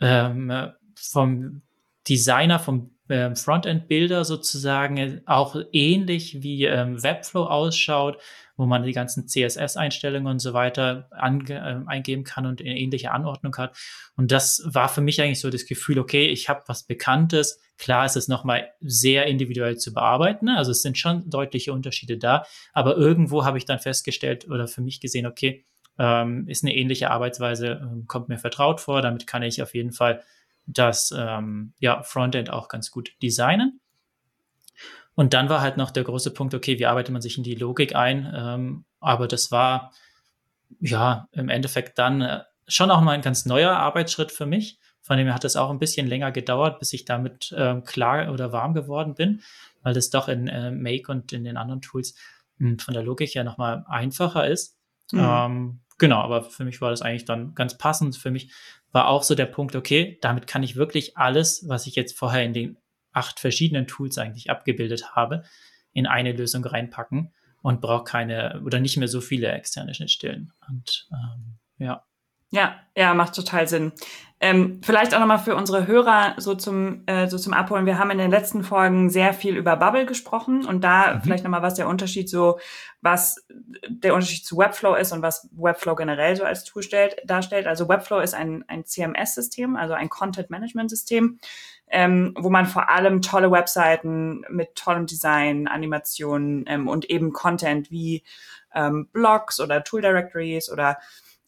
ähm, 0.00 0.70
vom 0.94 1.62
Designer, 2.08 2.58
vom 2.58 2.90
ähm, 3.08 3.36
Frontend-Bilder 3.36 4.24
sozusagen 4.24 5.22
auch 5.26 5.56
ähnlich 5.72 6.42
wie 6.42 6.64
ähm, 6.64 7.02
Webflow 7.02 7.44
ausschaut, 7.44 8.18
wo 8.62 8.66
man 8.66 8.84
die 8.84 8.92
ganzen 8.92 9.26
CSS-Einstellungen 9.26 10.28
und 10.28 10.38
so 10.38 10.52
weiter 10.52 11.08
äh, 11.10 11.80
eingeben 11.86 12.22
kann 12.22 12.46
und 12.46 12.60
eine 12.60 12.78
ähnliche 12.78 13.10
Anordnung 13.10 13.56
hat. 13.56 13.76
Und 14.16 14.30
das 14.30 14.62
war 14.64 14.88
für 14.88 15.00
mich 15.00 15.20
eigentlich 15.20 15.40
so 15.40 15.50
das 15.50 15.66
Gefühl, 15.66 15.98
okay, 15.98 16.26
ich 16.28 16.48
habe 16.48 16.62
was 16.68 16.84
Bekanntes. 16.84 17.60
Klar 17.76 18.06
ist 18.06 18.14
es 18.14 18.28
nochmal 18.28 18.70
sehr 18.80 19.26
individuell 19.26 19.78
zu 19.78 19.92
bearbeiten. 19.92 20.44
Ne? 20.44 20.56
Also 20.56 20.70
es 20.70 20.80
sind 20.80 20.96
schon 20.96 21.28
deutliche 21.28 21.72
Unterschiede 21.72 22.18
da. 22.18 22.46
Aber 22.72 22.96
irgendwo 22.96 23.44
habe 23.44 23.58
ich 23.58 23.64
dann 23.64 23.80
festgestellt 23.80 24.48
oder 24.48 24.68
für 24.68 24.80
mich 24.80 25.00
gesehen, 25.00 25.26
okay, 25.26 25.66
ähm, 25.98 26.46
ist 26.46 26.62
eine 26.62 26.76
ähnliche 26.76 27.10
Arbeitsweise, 27.10 27.80
ähm, 27.82 28.04
kommt 28.06 28.28
mir 28.28 28.38
vertraut 28.38 28.80
vor. 28.80 29.02
Damit 29.02 29.26
kann 29.26 29.42
ich 29.42 29.60
auf 29.60 29.74
jeden 29.74 29.92
Fall 29.92 30.22
das 30.66 31.12
ähm, 31.16 31.74
ja, 31.80 32.04
Frontend 32.04 32.50
auch 32.50 32.68
ganz 32.68 32.92
gut 32.92 33.10
designen. 33.20 33.80
Und 35.14 35.34
dann 35.34 35.48
war 35.48 35.60
halt 35.60 35.76
noch 35.76 35.90
der 35.90 36.04
große 36.04 36.32
Punkt, 36.32 36.54
okay, 36.54 36.78
wie 36.78 36.86
arbeitet 36.86 37.12
man 37.12 37.22
sich 37.22 37.36
in 37.36 37.44
die 37.44 37.54
Logik 37.54 37.94
ein? 37.94 38.32
Ähm, 38.34 38.84
aber 39.00 39.28
das 39.28 39.50
war 39.50 39.92
ja 40.80 41.28
im 41.32 41.48
Endeffekt 41.48 41.98
dann 41.98 42.22
äh, 42.22 42.40
schon 42.66 42.90
auch 42.90 43.00
mal 43.00 43.12
ein 43.12 43.22
ganz 43.22 43.44
neuer 43.44 43.72
Arbeitsschritt 43.72 44.32
für 44.32 44.46
mich. 44.46 44.78
Von 45.02 45.18
dem 45.18 45.26
her 45.26 45.34
hat 45.34 45.44
es 45.44 45.56
auch 45.56 45.70
ein 45.70 45.80
bisschen 45.80 46.06
länger 46.06 46.30
gedauert, 46.30 46.78
bis 46.78 46.92
ich 46.92 47.04
damit 47.04 47.52
ähm, 47.56 47.82
klar 47.84 48.32
oder 48.32 48.52
warm 48.52 48.72
geworden 48.72 49.14
bin, 49.14 49.42
weil 49.82 49.94
das 49.94 50.10
doch 50.10 50.28
in 50.28 50.46
äh, 50.48 50.70
Make 50.70 51.10
und 51.10 51.32
in 51.32 51.44
den 51.44 51.56
anderen 51.56 51.82
Tools 51.82 52.14
mh, 52.58 52.70
hm, 52.70 52.78
von 52.78 52.94
der 52.94 53.02
Logik 53.02 53.34
her 53.34 53.44
nochmal 53.44 53.84
einfacher 53.88 54.46
ist. 54.46 54.78
Mhm. 55.10 55.20
Ähm, 55.20 55.80
genau, 55.98 56.20
aber 56.20 56.44
für 56.44 56.64
mich 56.64 56.80
war 56.80 56.90
das 56.90 57.02
eigentlich 57.02 57.24
dann 57.24 57.54
ganz 57.54 57.76
passend. 57.76 58.16
Für 58.16 58.30
mich 58.30 58.52
war 58.92 59.08
auch 59.08 59.24
so 59.24 59.34
der 59.34 59.46
Punkt, 59.46 59.74
okay, 59.74 60.18
damit 60.22 60.46
kann 60.46 60.62
ich 60.62 60.76
wirklich 60.76 61.16
alles, 61.16 61.68
was 61.68 61.86
ich 61.86 61.96
jetzt 61.96 62.16
vorher 62.16 62.44
in 62.44 62.52
den 62.52 62.78
acht 63.12 63.40
verschiedenen 63.40 63.86
Tools 63.86 64.18
eigentlich 64.18 64.50
abgebildet 64.50 65.14
habe, 65.14 65.44
in 65.92 66.06
eine 66.06 66.32
Lösung 66.32 66.64
reinpacken 66.64 67.32
und 67.62 67.80
brauche 67.80 68.04
keine 68.04 68.62
oder 68.64 68.80
nicht 68.80 68.96
mehr 68.96 69.08
so 69.08 69.20
viele 69.20 69.52
externe 69.52 69.94
Schnittstellen. 69.94 70.52
Und 70.68 71.08
ähm, 71.12 71.58
ja. 71.78 72.04
Ja, 72.52 72.76
ja, 72.94 73.14
macht 73.14 73.34
total 73.34 73.66
Sinn. 73.66 73.92
Ähm, 74.38 74.80
vielleicht 74.82 75.14
auch 75.14 75.20
nochmal 75.20 75.38
für 75.38 75.56
unsere 75.56 75.86
Hörer 75.86 76.34
so 76.36 76.54
zum, 76.54 77.04
äh, 77.06 77.28
so 77.28 77.38
zum 77.38 77.54
Abholen. 77.54 77.86
Wir 77.86 77.98
haben 77.98 78.10
in 78.10 78.18
den 78.18 78.30
letzten 78.30 78.62
Folgen 78.62 79.08
sehr 79.08 79.32
viel 79.32 79.56
über 79.56 79.76
Bubble 79.76 80.04
gesprochen 80.04 80.66
und 80.66 80.82
da 80.82 81.14
mhm. 81.14 81.22
vielleicht 81.22 81.44
nochmal, 81.44 81.62
was 81.62 81.74
der 81.74 81.88
Unterschied 81.88 82.28
so, 82.28 82.58
was 83.00 83.46
der 83.88 84.14
Unterschied 84.14 84.44
zu 84.44 84.58
Webflow 84.58 84.96
ist 84.96 85.12
und 85.12 85.22
was 85.22 85.48
Webflow 85.52 85.94
generell 85.94 86.36
so 86.36 86.44
als 86.44 86.64
Tool 86.64 86.82
stellt, 86.82 87.16
darstellt. 87.24 87.66
Also 87.66 87.88
Webflow 87.88 88.18
ist 88.18 88.34
ein, 88.34 88.64
ein 88.66 88.84
CMS-System, 88.84 89.76
also 89.76 89.94
ein 89.94 90.10
Content-Management-System, 90.10 91.38
ähm, 91.88 92.34
wo 92.36 92.50
man 92.50 92.66
vor 92.66 92.90
allem 92.90 93.22
tolle 93.22 93.50
Webseiten 93.50 94.44
mit 94.50 94.74
tollem 94.74 95.06
Design, 95.06 95.68
Animationen 95.68 96.64
ähm, 96.66 96.88
und 96.88 97.08
eben 97.08 97.32
Content 97.32 97.92
wie 97.92 98.24
ähm, 98.74 99.08
Blogs 99.12 99.60
oder 99.60 99.84
Tool 99.84 100.02
Directories 100.02 100.68
oder 100.68 100.98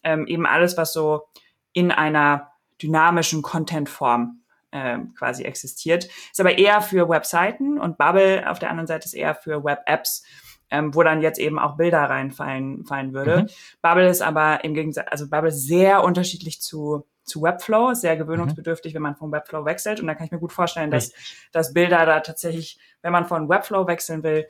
ähm, 0.05 0.27
eben 0.27 0.47
alles, 0.47 0.77
was 0.77 0.93
so 0.93 1.27
in 1.73 1.91
einer 1.91 2.53
dynamischen 2.83 3.43
Content-Form 3.43 4.43
äh, 4.71 4.99
quasi 5.19 5.45
existiert. 5.45 6.05
Ist 6.05 6.41
aber 6.41 6.59
eher 6.59 6.81
für 6.81 7.09
Webseiten 7.09 7.81
und 7.81 7.99
Bubble 7.99 8.49
auf 8.49 8.59
der 8.59 8.71
anderen 8.71 8.87
Seite 8.87 9.07
ist 9.07 9.15
eher 9.15 9.35
für 9.35 9.65
Web-Apps, 9.65 10.25
ähm, 10.71 10.95
wo 10.95 11.03
dann 11.03 11.23
jetzt 11.23 11.39
eben 11.39 11.59
auch 11.59 11.77
Bilder 11.77 12.03
reinfallen 12.03 12.85
fallen 12.85 13.13
würde. 13.13 13.43
Mhm. 13.43 13.47
Bubble 13.83 14.09
ist 14.09 14.23
aber 14.23 14.65
im 14.65 14.75
Gegensatz, 14.75 15.07
also 15.11 15.29
Bubble 15.29 15.49
ist 15.49 15.67
sehr 15.67 16.05
unterschiedlich 16.05 16.61
zu 16.61 17.07
zu 17.25 17.43
Webflow, 17.43 17.95
sehr 17.95 18.17
gewöhnungsbedürftig, 18.17 18.93
mhm. 18.93 18.97
wenn 18.97 19.03
man 19.03 19.17
von 19.17 19.33
Webflow 19.33 19.65
wechselt. 19.65 20.01
Und 20.01 20.07
da 20.07 20.15
kann 20.15 20.27
ich 20.27 20.33
mir 20.33 20.39
gut 20.39 20.53
vorstellen, 20.53 20.91
dass, 20.91 21.13
dass 21.53 21.73
Bilder 21.73 22.05
da 22.07 22.21
tatsächlich, 22.21 22.79
wenn 23.03 23.13
man 23.13 23.27
von 23.27 23.49
Webflow 23.49 23.87
wechseln 23.87 24.23
will, 24.23 24.47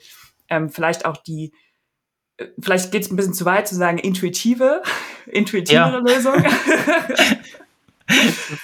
ähm, 0.48 0.70
vielleicht 0.70 1.06
auch 1.06 1.16
die 1.16 1.52
vielleicht 2.58 2.92
geht 2.92 3.02
es 3.02 3.10
ein 3.10 3.16
bisschen 3.16 3.34
zu 3.34 3.44
weit 3.44 3.68
zu 3.68 3.74
sagen, 3.74 3.98
intuitive, 3.98 4.82
intuitivere 5.26 6.02
ja. 6.06 6.14
Lösung. 6.14 6.34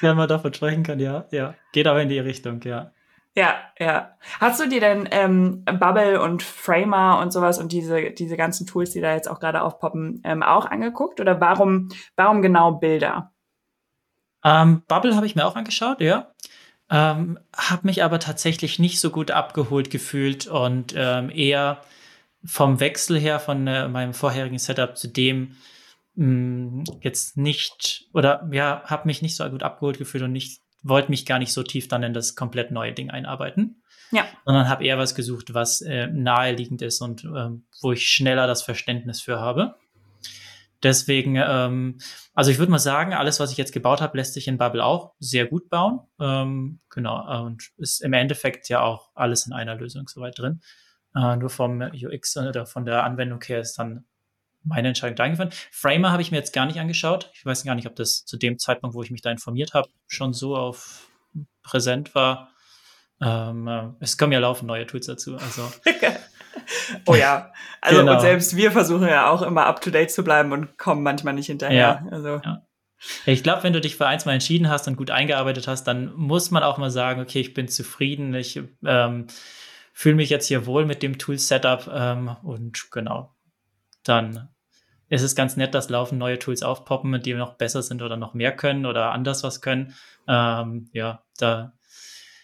Wenn 0.00 0.17
man 0.17 0.29
davon 0.29 0.53
sprechen 0.53 0.83
kann, 0.83 1.00
ja, 1.00 1.27
ja. 1.31 1.55
Geht 1.73 1.87
aber 1.87 2.03
in 2.03 2.09
die 2.09 2.19
Richtung, 2.19 2.61
ja. 2.62 2.93
Ja, 3.37 3.55
ja. 3.79 4.17
Hast 4.41 4.61
du 4.61 4.69
dir 4.69 4.81
denn 4.81 5.09
ähm, 5.12 5.65
Bubble 5.65 6.21
und 6.21 6.43
Framer 6.43 7.21
und 7.21 7.33
sowas 7.33 7.59
und 7.59 7.71
diese, 7.73 8.11
diese 8.11 8.37
ganzen 8.37 8.67
Tools, 8.67 8.91
die 8.91 9.00
da 9.00 9.15
jetzt 9.15 9.31
auch 9.31 9.39
gerade 9.39 9.62
aufpoppen, 9.62 10.21
ähm, 10.25 10.43
auch 10.43 10.67
angeguckt? 10.67 11.21
Oder 11.21 11.41
warum, 11.41 11.91
warum 12.17 12.43
genau 12.43 12.73
Bilder? 12.73 13.33
Ähm, 14.45 14.83
Bubble 14.89 15.15
habe 15.15 15.27
ich 15.27 15.37
mir 15.37 15.47
auch 15.47 15.57
angeschaut, 15.57 16.00
ja. 16.00 16.33
Ähm, 16.91 17.39
habe 17.57 17.87
mich 17.87 18.03
aber 18.03 18.19
tatsächlich 18.19 18.81
nicht 18.81 18.99
so 18.99 19.11
gut 19.11 19.31
abgeholt 19.31 19.91
gefühlt 19.91 20.49
und 20.49 20.93
ähm, 20.97 21.31
eher 21.31 21.83
vom 22.44 22.80
Wechsel 22.80 23.18
her 23.18 23.40
von 23.40 23.66
äh, 23.66 23.88
meinem 23.88 24.14
vorherigen 24.14 24.59
Setup 24.59 24.97
zu 24.97 25.09
dem 25.09 25.56
mh, 26.14 26.26
mm, 26.26 26.85
jetzt 27.02 27.37
nicht 27.37 28.09
oder 28.12 28.49
ja, 28.52 28.82
habe 28.87 29.06
mich 29.06 29.23
nicht 29.23 29.37
so 29.37 29.49
gut 29.50 29.62
abgeholt 29.62 29.99
gefühlt 29.99 30.25
und 30.25 30.32
nicht 30.32 30.61
wollte 30.82 31.11
mich 31.11 31.26
gar 31.26 31.38
nicht 31.38 31.52
so 31.52 31.62
tief 31.62 31.88
dann 31.88 32.02
in 32.02 32.14
das 32.14 32.35
komplett 32.35 32.70
neue 32.70 32.92
Ding 32.92 33.11
einarbeiten. 33.11 33.82
Ja. 34.12 34.25
Sondern 34.44 34.68
habe 34.68 34.85
eher 34.85 34.99
was 34.99 35.14
gesucht, 35.14 35.54
was 35.54 35.82
äh, 35.82 36.09
naheliegend 36.09 36.82
ist 36.82 37.00
und 37.00 37.25
äh, 37.25 37.50
wo 37.80 37.92
ich 37.92 38.09
schneller 38.09 38.47
das 38.47 38.62
Verständnis 38.62 39.20
für 39.20 39.38
habe. 39.38 39.76
Deswegen, 40.82 41.37
ähm, 41.37 41.99
also 42.35 42.50
ich 42.50 42.59
würde 42.59 42.73
mal 42.73 42.78
sagen, 42.78 43.12
alles, 43.12 43.38
was 43.38 43.52
ich 43.52 43.59
jetzt 43.59 43.73
gebaut 43.73 44.00
habe, 44.00 44.16
lässt 44.16 44.32
sich 44.32 44.49
in 44.49 44.56
Bubble 44.56 44.82
auch 44.82 45.12
sehr 45.18 45.47
gut 45.47 45.68
bauen. 45.68 46.00
Ähm, 46.18 46.80
genau, 46.88 47.44
und 47.44 47.70
ist 47.76 48.00
im 48.00 48.14
Endeffekt 48.14 48.68
ja 48.68 48.80
auch 48.80 49.11
alles 49.14 49.47
in 49.47 49.52
einer 49.52 49.75
Lösung 49.75 50.09
soweit 50.09 50.38
drin. 50.38 50.61
Äh, 51.14 51.37
nur 51.37 51.50
vom 51.50 51.81
UX 51.81 52.37
oder 52.37 52.67
von 52.67 52.85
der 52.85 53.05
Anwendung 53.05 53.43
her 53.43 53.61
ist 53.61 53.79
dann 53.79 54.05
meine 54.62 54.88
Entscheidung 54.88 55.17
da 55.17 55.25
eingefallen. 55.25 55.52
Framer 55.71 56.12
habe 56.12 56.23
ich 56.23 56.31
mir 56.31 56.37
jetzt 56.37 56.52
gar 56.52 56.67
nicht 56.67 56.79
angeschaut. 56.79 57.31
Ich 57.35 57.45
weiß 57.45 57.64
gar 57.64 57.75
nicht, 57.75 57.87
ob 57.87 57.97
das 57.97 58.25
zu 58.25 58.37
dem 58.37 58.59
Zeitpunkt, 58.59 58.95
wo 58.95 59.02
ich 59.02 59.11
mich 59.11 59.23
da 59.23 59.31
informiert 59.31 59.75
habe, 59.75 59.88
schon 60.07 60.33
so 60.33 60.57
auf 60.57 61.09
präsent 61.62 62.14
war. 62.14 62.50
Ähm, 63.23 63.69
äh, 63.69 63.88
es 64.00 64.19
kommen 64.19 64.33
ja 64.33 64.38
laufend 64.38 64.69
neue 64.69 64.87
Tools 64.87 65.07
dazu. 65.07 65.37
Also. 65.37 65.71
oh 67.07 67.14
ja. 67.14 67.52
Also 67.81 68.00
genau. 68.00 68.14
und 68.14 68.21
selbst 68.21 68.57
wir 68.57 68.73
versuchen 68.73 69.09
ja 69.09 69.31
auch 69.31 69.43
immer 69.43 69.67
up 69.67 69.81
to 69.81 69.90
date 69.90 70.11
zu 70.11 70.25
bleiben 70.25 70.52
und 70.52 70.79
kommen 70.79 71.02
manchmal 71.02 71.35
nicht 71.35 71.47
hinterher. 71.47 72.02
Ja. 72.05 72.07
Also. 72.11 72.40
Ja. 72.45 72.67
Ich 73.25 73.43
glaube, 73.43 73.62
wenn 73.62 73.73
du 73.73 73.81
dich 73.81 73.97
für 73.97 74.07
eins 74.07 74.26
mal 74.26 74.35
entschieden 74.35 74.69
hast 74.69 74.87
und 74.87 74.97
gut 74.97 75.11
eingearbeitet 75.11 75.67
hast, 75.67 75.85
dann 75.85 76.12
muss 76.14 76.50
man 76.50 76.62
auch 76.62 76.76
mal 76.76 76.90
sagen, 76.90 77.23
okay, 77.23 77.40
ich 77.40 77.55
bin 77.55 77.67
zufrieden. 77.67 78.35
Ich 78.35 78.61
ähm, 78.85 79.26
fühle 79.92 80.16
mich 80.16 80.30
jetzt 80.30 80.47
hier 80.47 80.66
wohl 80.66 80.87
mit 80.87 81.02
dem 81.02 81.18
Tool-Setup 81.18 81.90
ähm, 81.92 82.37
und 82.42 82.90
genau, 82.90 83.35
dann 84.04 84.49
ist 85.09 85.23
es 85.23 85.35
ganz 85.35 85.56
nett, 85.56 85.75
dass 85.75 85.90
laufen 85.90 86.18
neue 86.18 86.38
Tools 86.38 86.62
aufpoppen, 86.62 87.20
die 87.20 87.35
noch 87.35 87.54
besser 87.54 87.82
sind 87.82 88.00
oder 88.00 88.16
noch 88.16 88.32
mehr 88.32 88.52
können 88.52 88.87
oder 88.87 89.12
anders 89.12 89.42
was 89.42 89.61
können. 89.61 89.94
Ähm, 90.28 90.88
ja, 90.92 91.25
da 91.38 91.73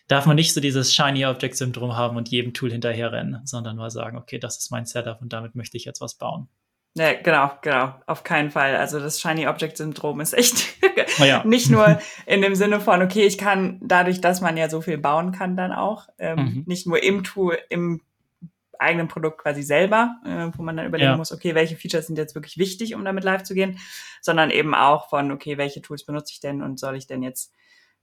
darf 0.08 0.26
man 0.26 0.36
nicht 0.36 0.52
so 0.52 0.60
dieses 0.60 0.92
Shiny 0.92 1.24
Object 1.26 1.56
Syndrom 1.56 1.96
haben 1.96 2.16
und 2.16 2.28
jedem 2.28 2.54
Tool 2.54 2.72
hinterherrennen, 2.72 3.40
sondern 3.44 3.76
mal 3.76 3.90
sagen, 3.90 4.18
okay, 4.18 4.38
das 4.38 4.58
ist 4.58 4.70
mein 4.70 4.84
Setup 4.84 5.20
und 5.22 5.32
damit 5.32 5.54
möchte 5.54 5.76
ich 5.76 5.84
jetzt 5.84 6.00
was 6.00 6.16
bauen. 6.16 6.48
Ja, 6.94 7.12
genau, 7.12 7.52
genau, 7.60 7.94
auf 8.06 8.24
keinen 8.24 8.50
Fall. 8.50 8.74
Also 8.74 8.98
das 8.98 9.20
Shiny 9.20 9.46
Object 9.46 9.76
Syndrom 9.76 10.20
ist 10.20 10.32
echt 10.32 10.75
ja. 11.18 11.42
nicht 11.46 11.70
nur 11.70 11.98
in 12.26 12.42
dem 12.42 12.54
Sinne 12.54 12.80
von, 12.80 13.02
okay, 13.02 13.26
ich 13.26 13.38
kann 13.38 13.78
dadurch, 13.82 14.20
dass 14.20 14.40
man 14.40 14.56
ja 14.56 14.68
so 14.68 14.80
viel 14.80 14.98
bauen 14.98 15.32
kann, 15.32 15.56
dann 15.56 15.72
auch 15.72 16.08
ähm, 16.18 16.36
mhm. 16.38 16.64
nicht 16.66 16.86
nur 16.86 17.02
im 17.02 17.24
Tool, 17.24 17.58
im 17.68 18.00
eigenen 18.78 19.08
Produkt 19.08 19.38
quasi 19.38 19.62
selber, 19.62 20.16
äh, 20.24 20.48
wo 20.56 20.62
man 20.62 20.76
dann 20.76 20.86
überlegen 20.86 21.12
ja. 21.12 21.16
muss, 21.16 21.32
okay, 21.32 21.54
welche 21.54 21.76
Features 21.76 22.06
sind 22.06 22.18
jetzt 22.18 22.34
wirklich 22.34 22.58
wichtig, 22.58 22.94
um 22.94 23.04
damit 23.04 23.24
live 23.24 23.42
zu 23.42 23.54
gehen, 23.54 23.78
sondern 24.20 24.50
eben 24.50 24.74
auch 24.74 25.08
von, 25.08 25.32
okay, 25.32 25.58
welche 25.58 25.82
Tools 25.82 26.04
benutze 26.04 26.32
ich 26.32 26.40
denn 26.40 26.62
und 26.62 26.78
soll 26.78 26.96
ich 26.96 27.06
denn 27.06 27.22
jetzt 27.22 27.52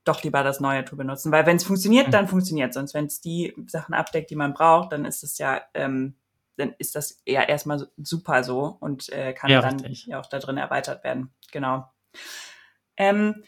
doch 0.04 0.24
lieber 0.24 0.44
das 0.44 0.60
neue 0.60 0.84
Tool 0.86 0.98
benutzen? 0.98 1.32
Weil 1.32 1.46
wenn 1.46 1.58
es 1.58 1.64
funktioniert, 1.64 2.08
mhm. 2.08 2.12
dann 2.12 2.28
funktioniert 2.28 2.74
Sonst 2.74 2.94
wenn 2.94 3.06
es 3.06 3.22
die 3.22 3.54
Sachen 3.68 3.94
abdeckt, 3.94 4.30
die 4.30 4.36
man 4.36 4.54
braucht, 4.54 4.92
dann 4.92 5.06
ist 5.06 5.24
es 5.24 5.38
ja, 5.38 5.62
ähm, 5.74 6.16
dann 6.58 6.74
ist 6.78 6.96
das 6.96 7.22
eher 7.26 7.50
erstmal 7.50 7.88
super 7.98 8.44
so 8.44 8.78
und 8.80 9.10
äh, 9.10 9.34
kann 9.34 9.50
ja, 9.50 9.62
dann 9.62 9.80
ja 9.90 10.20
auch 10.20 10.28
da 10.28 10.40
drin 10.40 10.58
erweitert 10.58 11.04
werden. 11.04 11.34
Genau. 11.52 11.88
Ähm, 12.98 13.44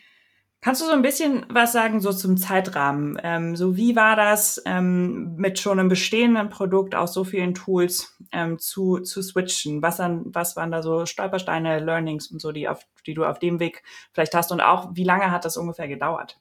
Kannst 0.66 0.82
du 0.82 0.88
so 0.88 0.94
ein 0.94 1.04
bisschen 1.04 1.46
was 1.48 1.74
sagen, 1.74 2.02
so 2.02 2.12
zum 2.12 2.38
Zeitrahmen? 2.38 3.20
Ähm, 3.22 3.56
so 3.56 3.78
wie 3.78 3.96
war 3.96 4.16
das 4.16 4.60
ähm, 4.66 5.36
mit 5.36 5.60
schon 5.60 5.80
einem 5.80 5.90
bestehenden 5.90 6.50
Produkt 6.50 6.96
aus 6.96 7.14
so 7.14 7.24
vielen 7.24 7.54
Tools 7.54 8.18
ähm, 8.32 8.58
zu, 8.58 8.98
zu 8.98 9.22
switchen? 9.22 9.84
Was, 9.84 10.00
an, 10.00 10.24
was 10.26 10.56
waren 10.56 10.72
da 10.72 10.82
so 10.82 11.06
Stolpersteine, 11.06 11.78
Learnings 11.82 12.32
und 12.32 12.42
so, 12.42 12.52
die, 12.52 12.68
auf, 12.68 12.80
die 13.06 13.14
du 13.14 13.26
auf 13.26 13.38
dem 13.38 13.60
Weg 13.60 13.84
vielleicht 14.12 14.34
hast? 14.34 14.52
Und 14.52 14.60
auch, 14.60 14.90
wie 14.96 15.04
lange 15.04 15.30
hat 15.30 15.46
das 15.46 15.56
ungefähr 15.56 15.88
gedauert? 15.88 16.40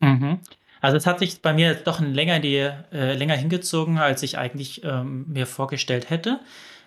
Mhm. 0.00 0.40
Also 0.80 0.96
es 0.96 1.06
hat 1.06 1.18
sich 1.18 1.42
bei 1.42 1.52
mir 1.52 1.74
doch 1.74 2.00
länger, 2.00 2.40
die, 2.40 2.56
äh, 2.56 3.12
länger 3.12 3.36
hingezogen, 3.36 3.98
als 3.98 4.22
ich 4.22 4.38
eigentlich 4.38 4.82
ähm, 4.82 5.26
mir 5.28 5.46
vorgestellt 5.46 6.08
hätte. 6.08 6.40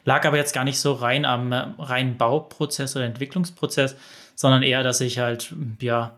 Lag 0.03 0.25
aber 0.25 0.37
jetzt 0.37 0.55
gar 0.55 0.63
nicht 0.63 0.79
so 0.79 0.93
rein 0.93 1.25
am 1.25 1.51
äh, 1.51 1.65
reinen 1.77 2.17
Bauprozess 2.17 2.95
oder 2.95 3.05
Entwicklungsprozess, 3.05 3.95
sondern 4.39 4.63
eher, 4.63 4.83
dass 4.83 5.01
ich 5.01 5.19
halt, 5.19 5.53
ja, 5.81 6.17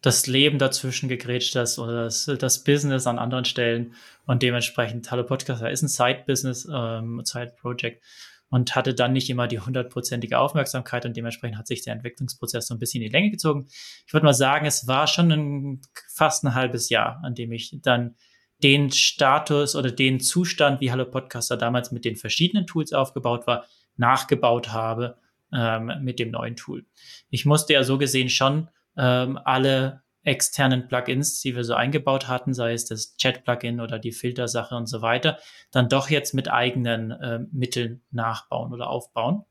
das 0.00 0.26
Leben 0.26 0.58
dazwischen 0.58 1.08
gegrätscht 1.08 1.54
ist 1.54 1.78
oder 1.78 2.02
das, 2.02 2.24
das 2.24 2.64
Business 2.64 3.06
an 3.06 3.20
anderen 3.20 3.44
Stellen. 3.44 3.94
Und 4.26 4.42
dementsprechend, 4.42 5.08
Hallo 5.12 5.22
Podcaster 5.22 5.70
ist 5.70 5.82
ein 5.82 5.88
Side-Business, 5.88 6.68
ähm, 6.74 7.22
Side-Project 7.24 8.02
und 8.50 8.74
hatte 8.74 8.94
dann 8.94 9.12
nicht 9.12 9.30
immer 9.30 9.46
die 9.46 9.60
hundertprozentige 9.60 10.40
Aufmerksamkeit 10.40 11.06
und 11.06 11.16
dementsprechend 11.16 11.56
hat 11.56 11.68
sich 11.68 11.84
der 11.84 11.92
Entwicklungsprozess 11.92 12.66
so 12.66 12.74
ein 12.74 12.80
bisschen 12.80 13.00
in 13.00 13.10
die 13.10 13.12
Länge 13.12 13.30
gezogen. 13.30 13.68
Ich 14.08 14.12
würde 14.12 14.26
mal 14.26 14.34
sagen, 14.34 14.66
es 14.66 14.88
war 14.88 15.06
schon 15.06 15.30
ein, 15.30 15.80
fast 16.12 16.42
ein 16.42 16.56
halbes 16.56 16.88
Jahr, 16.88 17.20
an 17.22 17.36
dem 17.36 17.52
ich 17.52 17.78
dann 17.80 18.16
den 18.60 18.90
Status 18.90 19.76
oder 19.76 19.92
den 19.92 20.18
Zustand, 20.18 20.80
wie 20.80 20.90
Hallo 20.90 21.04
Podcaster 21.04 21.56
damals 21.56 21.92
mit 21.92 22.04
den 22.04 22.16
verschiedenen 22.16 22.66
Tools 22.66 22.92
aufgebaut 22.92 23.46
war, 23.46 23.66
nachgebaut 23.96 24.72
habe 24.72 25.21
ähm, 25.52 25.92
mit 26.02 26.18
dem 26.18 26.30
neuen 26.30 26.56
Tool. 26.56 26.84
Ich 27.30 27.44
musste 27.46 27.74
ja 27.74 27.84
so 27.84 27.98
gesehen 27.98 28.28
schon 28.28 28.68
ähm, 28.96 29.38
alle 29.44 30.02
externen 30.24 30.86
Plugins, 30.86 31.40
die 31.40 31.56
wir 31.56 31.64
so 31.64 31.74
eingebaut 31.74 32.28
hatten, 32.28 32.54
sei 32.54 32.72
es 32.74 32.84
das 32.84 33.16
Chat-Plugin 33.16 33.80
oder 33.80 33.98
die 33.98 34.12
Filtersache 34.12 34.76
und 34.76 34.86
so 34.86 35.02
weiter, 35.02 35.38
dann 35.70 35.88
doch 35.88 36.10
jetzt 36.10 36.32
mit 36.32 36.50
eigenen 36.50 37.10
äh, 37.10 37.40
Mitteln 37.50 38.02
nachbauen 38.10 38.72
oder 38.72 38.88
aufbauen. 38.88 39.44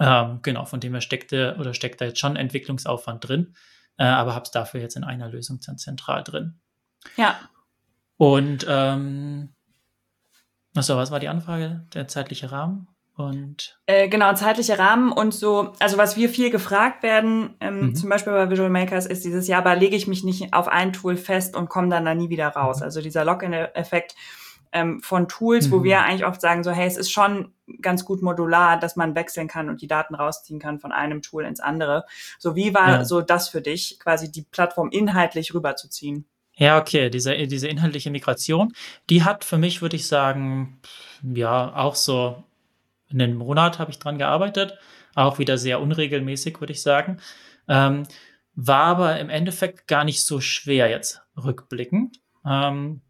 Ähm, 0.00 0.40
genau, 0.42 0.64
von 0.64 0.80
dem 0.80 0.92
her 0.92 1.00
steckte 1.00 1.56
oder 1.58 1.74
steckt 1.74 2.00
da 2.00 2.06
jetzt 2.06 2.20
schon 2.20 2.36
Entwicklungsaufwand 2.36 3.28
drin, 3.28 3.54
äh, 3.98 4.04
aber 4.04 4.34
habe 4.34 4.44
es 4.44 4.50
dafür 4.50 4.80
jetzt 4.80 4.96
in 4.96 5.04
einer 5.04 5.28
Lösung 5.28 5.60
dann 5.64 5.76
zentral 5.76 6.22
drin. 6.22 6.60
Ja. 7.16 7.38
Und 8.16 8.64
ähm, 8.68 9.54
achso, 10.74 10.96
was 10.96 11.10
war 11.10 11.20
die 11.20 11.28
Anfrage? 11.28 11.86
Der 11.94 12.08
zeitliche 12.08 12.50
Rahmen? 12.50 12.88
Und 13.18 13.76
äh, 13.86 14.08
genau, 14.08 14.32
zeitliche 14.34 14.78
Rahmen 14.78 15.10
und 15.10 15.34
so, 15.34 15.72
also 15.80 15.98
was 15.98 16.16
wir 16.16 16.28
viel 16.28 16.50
gefragt 16.50 17.02
werden, 17.02 17.56
ähm, 17.58 17.80
mhm. 17.80 17.94
zum 17.96 18.08
Beispiel 18.08 18.32
bei 18.32 18.48
Visual 18.48 18.70
Makers, 18.70 19.06
ist 19.06 19.24
dieses 19.24 19.48
Jahr, 19.48 19.58
aber 19.58 19.74
lege 19.74 19.96
ich 19.96 20.06
mich 20.06 20.22
nicht 20.22 20.52
auf 20.52 20.68
ein 20.68 20.92
Tool 20.92 21.16
fest 21.16 21.56
und 21.56 21.68
komme 21.68 21.88
dann 21.88 22.04
da 22.04 22.14
nie 22.14 22.28
wieder 22.28 22.46
raus. 22.46 22.78
Mhm. 22.78 22.84
Also 22.84 23.00
dieser 23.00 23.24
Login-Effekt 23.24 24.14
ähm, 24.70 25.00
von 25.00 25.26
Tools, 25.26 25.66
mhm. 25.66 25.72
wo 25.72 25.82
wir 25.82 26.02
eigentlich 26.02 26.26
oft 26.26 26.40
sagen, 26.40 26.62
so, 26.62 26.70
hey, 26.70 26.86
es 26.86 26.96
ist 26.96 27.10
schon 27.10 27.52
ganz 27.82 28.04
gut 28.04 28.22
modular, 28.22 28.78
dass 28.78 28.94
man 28.94 29.16
wechseln 29.16 29.48
kann 29.48 29.68
und 29.68 29.82
die 29.82 29.88
Daten 29.88 30.14
rausziehen 30.14 30.60
kann 30.60 30.78
von 30.78 30.92
einem 30.92 31.20
Tool 31.20 31.44
ins 31.44 31.58
andere. 31.58 32.04
So, 32.38 32.54
wie 32.54 32.72
war 32.72 32.88
ja. 32.88 33.04
so 33.04 33.20
das 33.20 33.48
für 33.48 33.62
dich, 33.62 33.98
quasi 33.98 34.30
die 34.30 34.42
Plattform 34.42 34.90
inhaltlich 34.90 35.54
rüberzuziehen? 35.54 36.24
Ja, 36.54 36.78
okay, 36.78 37.10
diese, 37.10 37.36
diese 37.48 37.66
inhaltliche 37.66 38.10
Migration, 38.10 38.72
die 39.10 39.24
hat 39.24 39.44
für 39.44 39.58
mich, 39.58 39.82
würde 39.82 39.96
ich 39.96 40.06
sagen, 40.06 40.80
ja, 41.22 41.74
auch 41.74 41.96
so 41.96 42.44
einen 43.10 43.34
Monat 43.34 43.78
habe 43.78 43.90
ich 43.90 43.98
dran 43.98 44.18
gearbeitet, 44.18 44.78
auch 45.14 45.38
wieder 45.38 45.58
sehr 45.58 45.80
unregelmäßig, 45.80 46.60
würde 46.60 46.72
ich 46.72 46.82
sagen. 46.82 47.18
Ähm, 47.68 48.04
war 48.54 48.84
aber 48.84 49.20
im 49.20 49.30
Endeffekt 49.30 49.86
gar 49.86 50.04
nicht 50.04 50.24
so 50.24 50.40
schwer 50.40 50.88
jetzt 50.88 51.22
rückblickend. 51.36 52.20
Ähm, 52.44 53.02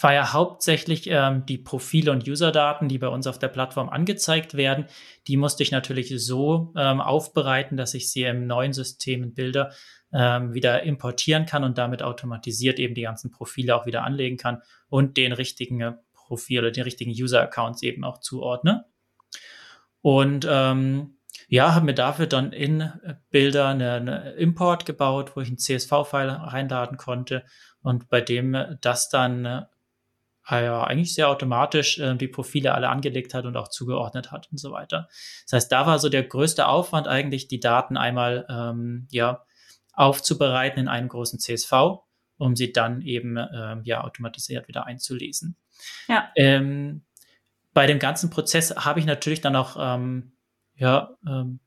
war 0.00 0.12
ja 0.12 0.32
hauptsächlich 0.32 1.08
ähm, 1.08 1.46
die 1.46 1.58
Profile 1.58 2.10
und 2.10 2.28
Userdaten, 2.28 2.88
die 2.88 2.98
bei 2.98 3.08
uns 3.08 3.26
auf 3.26 3.38
der 3.38 3.48
Plattform 3.48 3.88
angezeigt 3.88 4.54
werden. 4.54 4.86
Die 5.28 5.36
musste 5.36 5.62
ich 5.62 5.70
natürlich 5.70 6.12
so 6.16 6.72
ähm, 6.76 7.00
aufbereiten, 7.00 7.76
dass 7.76 7.94
ich 7.94 8.10
sie 8.10 8.24
im 8.24 8.46
neuen 8.46 8.72
System 8.72 9.22
in 9.22 9.34
Bilder 9.34 9.72
ähm, 10.12 10.52
wieder 10.52 10.82
importieren 10.82 11.46
kann 11.46 11.64
und 11.64 11.78
damit 11.78 12.02
automatisiert 12.02 12.78
eben 12.78 12.94
die 12.94 13.02
ganzen 13.02 13.30
Profile 13.30 13.74
auch 13.74 13.86
wieder 13.86 14.04
anlegen 14.04 14.36
kann 14.36 14.62
und 14.88 15.16
den 15.16 15.32
richtigen 15.32 15.80
äh, 15.80 15.92
Profil 16.24 16.60
oder 16.60 16.70
den 16.70 16.84
richtigen 16.84 17.10
User-Accounts 17.10 17.82
eben 17.82 18.04
auch 18.04 18.18
zuordne. 18.20 18.86
Und 20.00 20.46
ähm, 20.48 21.16
ja, 21.48 21.74
habe 21.74 21.86
mir 21.86 21.94
dafür 21.94 22.26
dann 22.26 22.52
in 22.52 22.90
Bilder 23.30 23.68
eine, 23.68 23.92
eine 23.92 24.30
Import 24.32 24.86
gebaut, 24.86 25.36
wo 25.36 25.40
ich 25.40 25.48
einen 25.48 25.58
CSV-File 25.58 26.30
reinladen 26.30 26.96
konnte 26.96 27.44
und 27.82 28.08
bei 28.08 28.20
dem 28.20 28.56
das 28.80 29.08
dann 29.08 29.44
äh, 29.44 29.62
ja, 30.50 30.84
eigentlich 30.84 31.14
sehr 31.14 31.28
automatisch 31.28 31.98
äh, 31.98 32.16
die 32.16 32.28
Profile 32.28 32.74
alle 32.74 32.88
angelegt 32.88 33.34
hat 33.34 33.46
und 33.46 33.56
auch 33.56 33.68
zugeordnet 33.68 34.30
hat 34.30 34.48
und 34.50 34.58
so 34.58 34.72
weiter. 34.72 35.08
Das 35.44 35.52
heißt, 35.52 35.72
da 35.72 35.86
war 35.86 35.98
so 35.98 36.08
der 36.08 36.24
größte 36.24 36.66
Aufwand 36.66 37.08
eigentlich, 37.08 37.48
die 37.48 37.60
Daten 37.60 37.96
einmal 37.96 38.46
ähm, 38.48 39.08
ja, 39.10 39.44
aufzubereiten 39.92 40.80
in 40.80 40.88
einem 40.88 41.08
großen 41.08 41.38
CSV, 41.38 41.72
um 42.36 42.56
sie 42.56 42.72
dann 42.72 43.00
eben 43.00 43.36
ähm, 43.36 43.82
ja 43.84 44.02
automatisiert 44.02 44.68
wieder 44.68 44.86
einzulesen. 44.86 45.56
Ja. 46.08 46.30
Ähm, 46.36 47.02
bei 47.72 47.86
dem 47.86 47.98
ganzen 47.98 48.30
Prozess 48.30 48.74
habe 48.76 49.00
ich 49.00 49.06
natürlich 49.06 49.40
dann 49.40 49.56
auch 49.56 49.76
ähm, 49.78 50.32
ja, 50.76 51.10
ähm, 51.26 51.60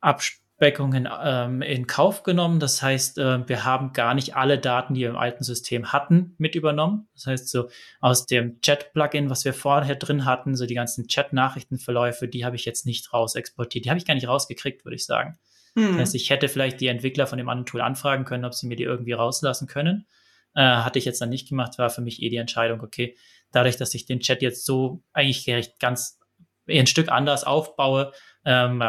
Abspeckungen 0.00 1.08
ähm, 1.22 1.62
in 1.62 1.86
Kauf 1.86 2.22
genommen. 2.22 2.60
Das 2.60 2.82
heißt, 2.82 3.18
äh, 3.18 3.48
wir 3.48 3.64
haben 3.64 3.92
gar 3.92 4.14
nicht 4.14 4.36
alle 4.36 4.58
Daten, 4.58 4.94
die 4.94 5.02
wir 5.02 5.10
im 5.10 5.16
alten 5.16 5.44
System 5.44 5.92
hatten, 5.92 6.34
mit 6.38 6.54
übernommen. 6.54 7.08
Das 7.14 7.26
heißt, 7.26 7.48
so 7.48 7.68
aus 8.00 8.26
dem 8.26 8.60
Chat-Plugin, 8.60 9.30
was 9.30 9.44
wir 9.44 9.54
vorher 9.54 9.96
drin 9.96 10.24
hatten, 10.24 10.56
so 10.56 10.66
die 10.66 10.74
ganzen 10.74 11.06
Chat-Nachrichtenverläufe, 11.06 12.28
die 12.28 12.44
habe 12.44 12.56
ich 12.56 12.64
jetzt 12.64 12.86
nicht 12.86 13.12
raus 13.12 13.34
exportiert. 13.34 13.84
Die 13.84 13.90
habe 13.90 13.98
ich 13.98 14.06
gar 14.06 14.14
nicht 14.14 14.28
rausgekriegt, 14.28 14.84
würde 14.84 14.96
ich 14.96 15.06
sagen. 15.06 15.38
Hm. 15.76 15.92
Das 15.92 16.00
heißt, 16.00 16.14
ich 16.16 16.30
hätte 16.30 16.48
vielleicht 16.48 16.80
die 16.80 16.88
Entwickler 16.88 17.26
von 17.26 17.38
dem 17.38 17.48
anderen 17.48 17.66
Tool 17.66 17.80
anfragen 17.80 18.24
können, 18.24 18.44
ob 18.44 18.54
sie 18.54 18.66
mir 18.66 18.76
die 18.76 18.84
irgendwie 18.84 19.12
rauslassen 19.12 19.66
können. 19.66 20.06
Äh, 20.54 20.62
hatte 20.62 20.98
ich 20.98 21.04
jetzt 21.04 21.20
dann 21.20 21.30
nicht 21.30 21.48
gemacht, 21.48 21.78
war 21.78 21.90
für 21.90 22.00
mich 22.00 22.22
eh 22.22 22.28
die 22.28 22.36
Entscheidung, 22.36 22.80
okay, 22.80 23.16
dadurch, 23.50 23.76
dass 23.76 23.94
ich 23.94 24.06
den 24.06 24.20
Chat 24.20 24.42
jetzt 24.42 24.64
so 24.64 25.02
eigentlich 25.12 25.78
ganz 25.78 26.20
ein 26.68 26.86
Stück 26.86 27.10
anders 27.10 27.44
aufbaue, 27.44 28.12
ähm, 28.44 28.82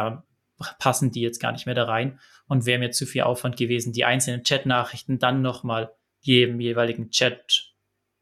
passen 0.78 1.10
die 1.10 1.20
jetzt 1.20 1.40
gar 1.40 1.52
nicht 1.52 1.66
mehr 1.66 1.74
da 1.74 1.84
rein 1.84 2.18
und 2.48 2.66
wäre 2.66 2.78
mir 2.78 2.90
zu 2.90 3.06
viel 3.06 3.22
Aufwand 3.22 3.56
gewesen, 3.56 3.92
die 3.92 4.04
einzelnen 4.04 4.44
Chat-Nachrichten 4.44 5.18
dann 5.18 5.42
nochmal 5.42 5.92
jedem 6.20 6.60
jeweiligen 6.60 7.10
Chat 7.10 7.74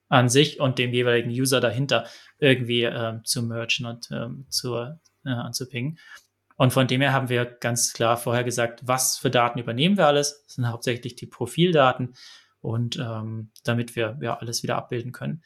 an 0.08 0.28
sich 0.28 0.60
und 0.60 0.78
dem 0.78 0.92
jeweiligen 0.92 1.30
User 1.30 1.60
dahinter 1.60 2.06
irgendwie 2.38 2.82
ähm, 2.82 3.24
zu 3.24 3.42
mergen 3.42 3.86
und 3.86 4.08
ähm, 4.10 4.46
zu, 4.48 4.74
äh, 4.76 4.90
anzupingen. 5.24 5.98
Und 6.56 6.72
von 6.72 6.86
dem 6.86 7.00
her 7.00 7.12
haben 7.12 7.28
wir 7.28 7.44
ganz 7.44 7.92
klar 7.92 8.16
vorher 8.16 8.44
gesagt, 8.44 8.80
was 8.84 9.16
für 9.16 9.30
Daten 9.30 9.58
übernehmen 9.58 9.96
wir 9.96 10.06
alles. 10.06 10.44
Das 10.44 10.54
sind 10.54 10.68
hauptsächlich 10.68 11.16
die 11.16 11.26
Profildaten 11.26 12.14
und 12.64 12.96
ähm, 12.98 13.50
damit 13.62 13.94
wir 13.94 14.18
ja 14.20 14.38
alles 14.38 14.62
wieder 14.62 14.76
abbilden 14.76 15.12
können. 15.12 15.42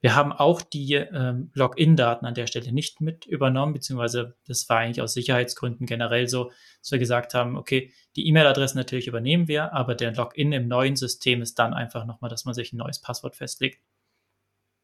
Wir 0.00 0.14
haben 0.14 0.32
auch 0.32 0.62
die 0.62 0.94
ähm, 0.94 1.50
Login-Daten 1.52 2.24
an 2.24 2.34
der 2.34 2.46
Stelle 2.46 2.72
nicht 2.72 3.02
mit 3.02 3.26
übernommen, 3.26 3.74
beziehungsweise 3.74 4.34
das 4.46 4.66
war 4.68 4.78
eigentlich 4.78 5.02
aus 5.02 5.12
Sicherheitsgründen 5.12 5.84
generell 5.84 6.26
so, 6.26 6.50
dass 6.80 6.92
wir 6.92 6.98
gesagt 6.98 7.34
haben, 7.34 7.56
okay, 7.56 7.92
die 8.16 8.26
E-Mail-Adresse 8.26 8.76
natürlich 8.76 9.08
übernehmen 9.08 9.46
wir, 9.46 9.74
aber 9.74 9.94
der 9.94 10.14
Login 10.14 10.52
im 10.52 10.68
neuen 10.68 10.96
System 10.96 11.42
ist 11.42 11.58
dann 11.58 11.74
einfach 11.74 12.06
nochmal, 12.06 12.30
dass 12.30 12.46
man 12.46 12.54
sich 12.54 12.72
ein 12.72 12.78
neues 12.78 13.00
Passwort 13.00 13.36
festlegt. 13.36 13.82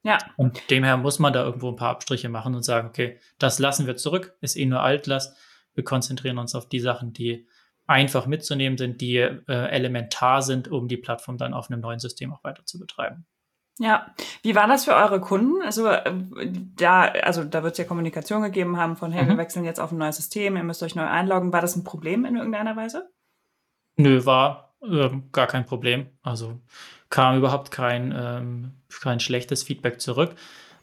Ja. 0.03 0.19
Und 0.37 0.71
demher 0.71 0.99
muss 0.99 1.19
man 1.19 1.33
da 1.33 1.45
irgendwo 1.45 1.71
ein 1.71 1.77
paar 1.77 1.91
Abstriche 1.91 2.29
machen 2.29 2.55
und 2.55 2.63
sagen, 2.63 2.89
okay, 2.89 3.19
das 3.39 3.59
lassen 3.59 3.87
wir 3.87 3.97
zurück, 3.97 4.37
ist 4.41 4.57
eh 4.57 4.67
nur 4.67 4.83
Altlast. 4.83 5.37
Wir 5.75 5.85
konzentrieren 5.85 6.39
uns 6.39 6.55
auf 6.55 6.69
die 6.69 6.81
Sachen, 6.81 7.13
die 7.13 7.47
einfach 7.87 8.27
mitzunehmen 8.27 8.79
sind, 8.79 9.01
die 9.01 9.17
äh, 9.19 9.43
elementar 9.47 10.43
sind, 10.43 10.69
um 10.69 10.89
die 10.89 10.97
Plattform 10.97 11.39
dann 11.39 11.55
auf 11.55 11.71
einem 11.71 11.81
neuen 11.81 11.99
System 11.99 12.33
auch 12.33 12.43
weiter 12.45 12.65
zu 12.65 12.79
betreiben. 12.79 13.27
Ja, 13.79 14.07
wie 14.43 14.55
war 14.55 14.67
das 14.67 14.87
für 14.87 14.95
eure 14.95 15.21
Kunden? 15.21 15.63
Also 15.63 15.87
äh, 15.87 16.13
da, 16.77 17.03
also 17.03 17.45
da 17.45 17.63
wird 17.63 17.73
es 17.73 17.79
ja 17.79 17.85
Kommunikation 17.85 18.43
gegeben 18.43 18.79
haben 18.79 18.97
von, 18.97 19.13
hey, 19.13 19.25
mhm. 19.25 19.29
wir 19.29 19.37
wechseln 19.39 19.65
jetzt 19.65 19.81
auf 19.81 19.93
ein 19.93 19.99
neues 19.99 20.17
System, 20.17 20.57
ihr 20.57 20.65
müsst 20.65 20.83
euch 20.83 20.95
neu 20.95 21.07
einloggen. 21.07 21.53
War 21.53 21.61
das 21.61 21.77
ein 21.77 21.85
Problem 21.85 22.25
in 22.25 22.37
irgendeiner 22.37 22.75
Weise? 22.75 23.11
Nö, 23.97 24.25
war 24.25 24.75
äh, 24.83 25.11
gar 25.33 25.47
kein 25.47 25.67
Problem. 25.67 26.07
Also 26.23 26.59
kam 27.11 27.37
überhaupt 27.37 27.71
kein, 27.71 28.15
ähm, 28.17 28.73
kein 29.03 29.21
schlechtes 29.21 29.63
Feedback 29.63 30.01
zurück. 30.01 30.35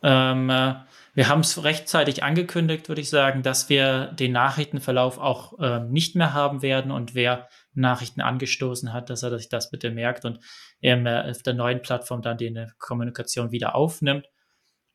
Ähm, 0.04 0.50
äh, 0.50 0.76
wir 1.14 1.30
haben 1.30 1.42
es 1.42 1.64
rechtzeitig 1.64 2.24
angekündigt, 2.24 2.90
würde 2.90 3.02
ich 3.02 3.10
sagen, 3.10 3.44
dass 3.44 3.70
wir 3.70 4.08
den 4.08 4.32
Nachrichtenverlauf 4.32 5.20
auch 5.20 5.60
äh, 5.60 5.80
nicht 5.82 6.16
mehr 6.16 6.34
haben 6.34 6.64
werden 6.64 6.92
und 6.92 7.14
wer 7.14 7.48
Nachrichten 7.74 8.22
angestoßen 8.22 8.94
hat, 8.94 9.12
dass 9.12 9.22
er 9.22 9.38
sich 9.38 9.48
das 9.48 9.70
bitte 9.70 9.92
merkt 9.92 10.26
und 10.26 10.40
ähm, 10.82 11.06
auf 11.06 11.44
der 11.44 11.54
neuen 11.54 11.82
Plattform 11.82 12.24
dann 12.24 12.38
die 12.38 12.66
Kommunikation 12.80 13.52
wieder 13.52 13.76
aufnimmt. 13.76 14.28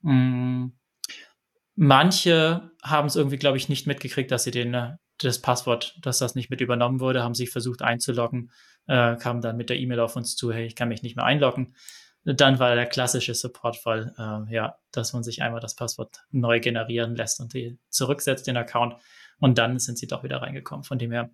Mm. 0.02 0.68
Manche 1.80 2.72
haben 2.82 3.06
es 3.06 3.14
irgendwie, 3.14 3.36
glaube 3.36 3.56
ich, 3.56 3.68
nicht 3.68 3.86
mitgekriegt, 3.86 4.32
dass 4.32 4.42
sie 4.42 4.50
den, 4.50 4.74
äh, 4.74 4.96
das 5.18 5.40
Passwort, 5.40 5.96
dass 6.02 6.18
das 6.18 6.34
nicht 6.34 6.50
mit 6.50 6.60
übernommen 6.60 6.98
wurde, 6.98 7.22
haben 7.22 7.34
sich 7.34 7.50
versucht 7.50 7.82
einzuloggen, 7.82 8.50
äh, 8.88 9.14
kamen 9.16 9.40
dann 9.40 9.56
mit 9.56 9.70
der 9.70 9.78
E-Mail 9.78 10.00
auf 10.00 10.16
uns 10.16 10.34
zu, 10.34 10.52
hey, 10.52 10.66
ich 10.66 10.74
kann 10.74 10.88
mich 10.88 11.02
nicht 11.02 11.14
mehr 11.14 11.24
einloggen 11.24 11.74
dann 12.24 12.58
war 12.58 12.74
der 12.74 12.86
klassische 12.86 13.34
Supportfall, 13.34 14.14
äh, 14.18 14.54
ja, 14.54 14.78
dass 14.92 15.12
man 15.12 15.22
sich 15.22 15.42
einmal 15.42 15.60
das 15.60 15.74
Passwort 15.74 16.24
neu 16.30 16.60
generieren 16.60 17.16
lässt 17.16 17.40
und 17.40 17.54
die 17.54 17.78
zurücksetzt, 17.88 18.46
den 18.46 18.56
Account. 18.56 18.96
Und 19.38 19.58
dann 19.58 19.78
sind 19.78 19.98
sie 19.98 20.06
doch 20.06 20.24
wieder 20.24 20.42
reingekommen. 20.42 20.84
Von 20.84 20.98
dem 20.98 21.12
her, 21.12 21.30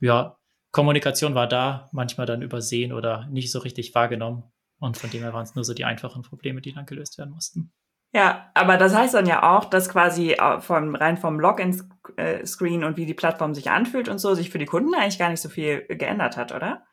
ja, 0.00 0.36
Kommunikation 0.70 1.34
war 1.34 1.46
da, 1.46 1.88
manchmal 1.92 2.26
dann 2.26 2.42
übersehen 2.42 2.92
oder 2.92 3.26
nicht 3.26 3.52
so 3.52 3.58
richtig 3.60 3.94
wahrgenommen. 3.94 4.44
Und 4.80 4.96
von 4.96 5.10
dem 5.10 5.22
her 5.22 5.32
waren 5.32 5.44
es 5.44 5.54
nur 5.54 5.64
so 5.64 5.74
die 5.74 5.84
einfachen 5.84 6.22
Probleme, 6.22 6.60
die 6.60 6.72
dann 6.72 6.86
gelöst 6.86 7.18
werden 7.18 7.32
mussten. 7.32 7.72
Ja, 8.12 8.50
aber 8.54 8.76
das 8.76 8.94
heißt 8.94 9.14
dann 9.14 9.26
ja 9.26 9.56
auch, 9.56 9.64
dass 9.64 9.88
quasi 9.88 10.36
vom, 10.60 10.94
rein 10.94 11.16
vom 11.16 11.40
Login-Screen 11.40 12.82
äh, 12.82 12.84
und 12.84 12.96
wie 12.96 13.06
die 13.06 13.14
Plattform 13.14 13.54
sich 13.54 13.70
anfühlt 13.70 14.08
und 14.08 14.18
so 14.18 14.34
sich 14.34 14.50
für 14.50 14.58
die 14.58 14.66
Kunden 14.66 14.94
eigentlich 14.94 15.18
gar 15.18 15.30
nicht 15.30 15.40
so 15.40 15.48
viel 15.48 15.84
geändert 15.88 16.36
hat, 16.36 16.52
oder? 16.52 16.84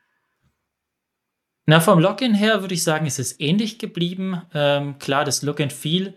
Na, 1.66 1.80
vom 1.80 2.00
Login 2.00 2.34
her 2.34 2.60
würde 2.60 2.74
ich 2.74 2.82
sagen, 2.82 3.06
ist 3.06 3.18
es 3.18 3.38
ähnlich 3.38 3.78
geblieben. 3.78 4.42
Ähm, 4.52 4.98
klar, 4.98 5.24
das 5.24 5.42
Look 5.42 5.60
and 5.60 5.72
Feel 5.72 6.14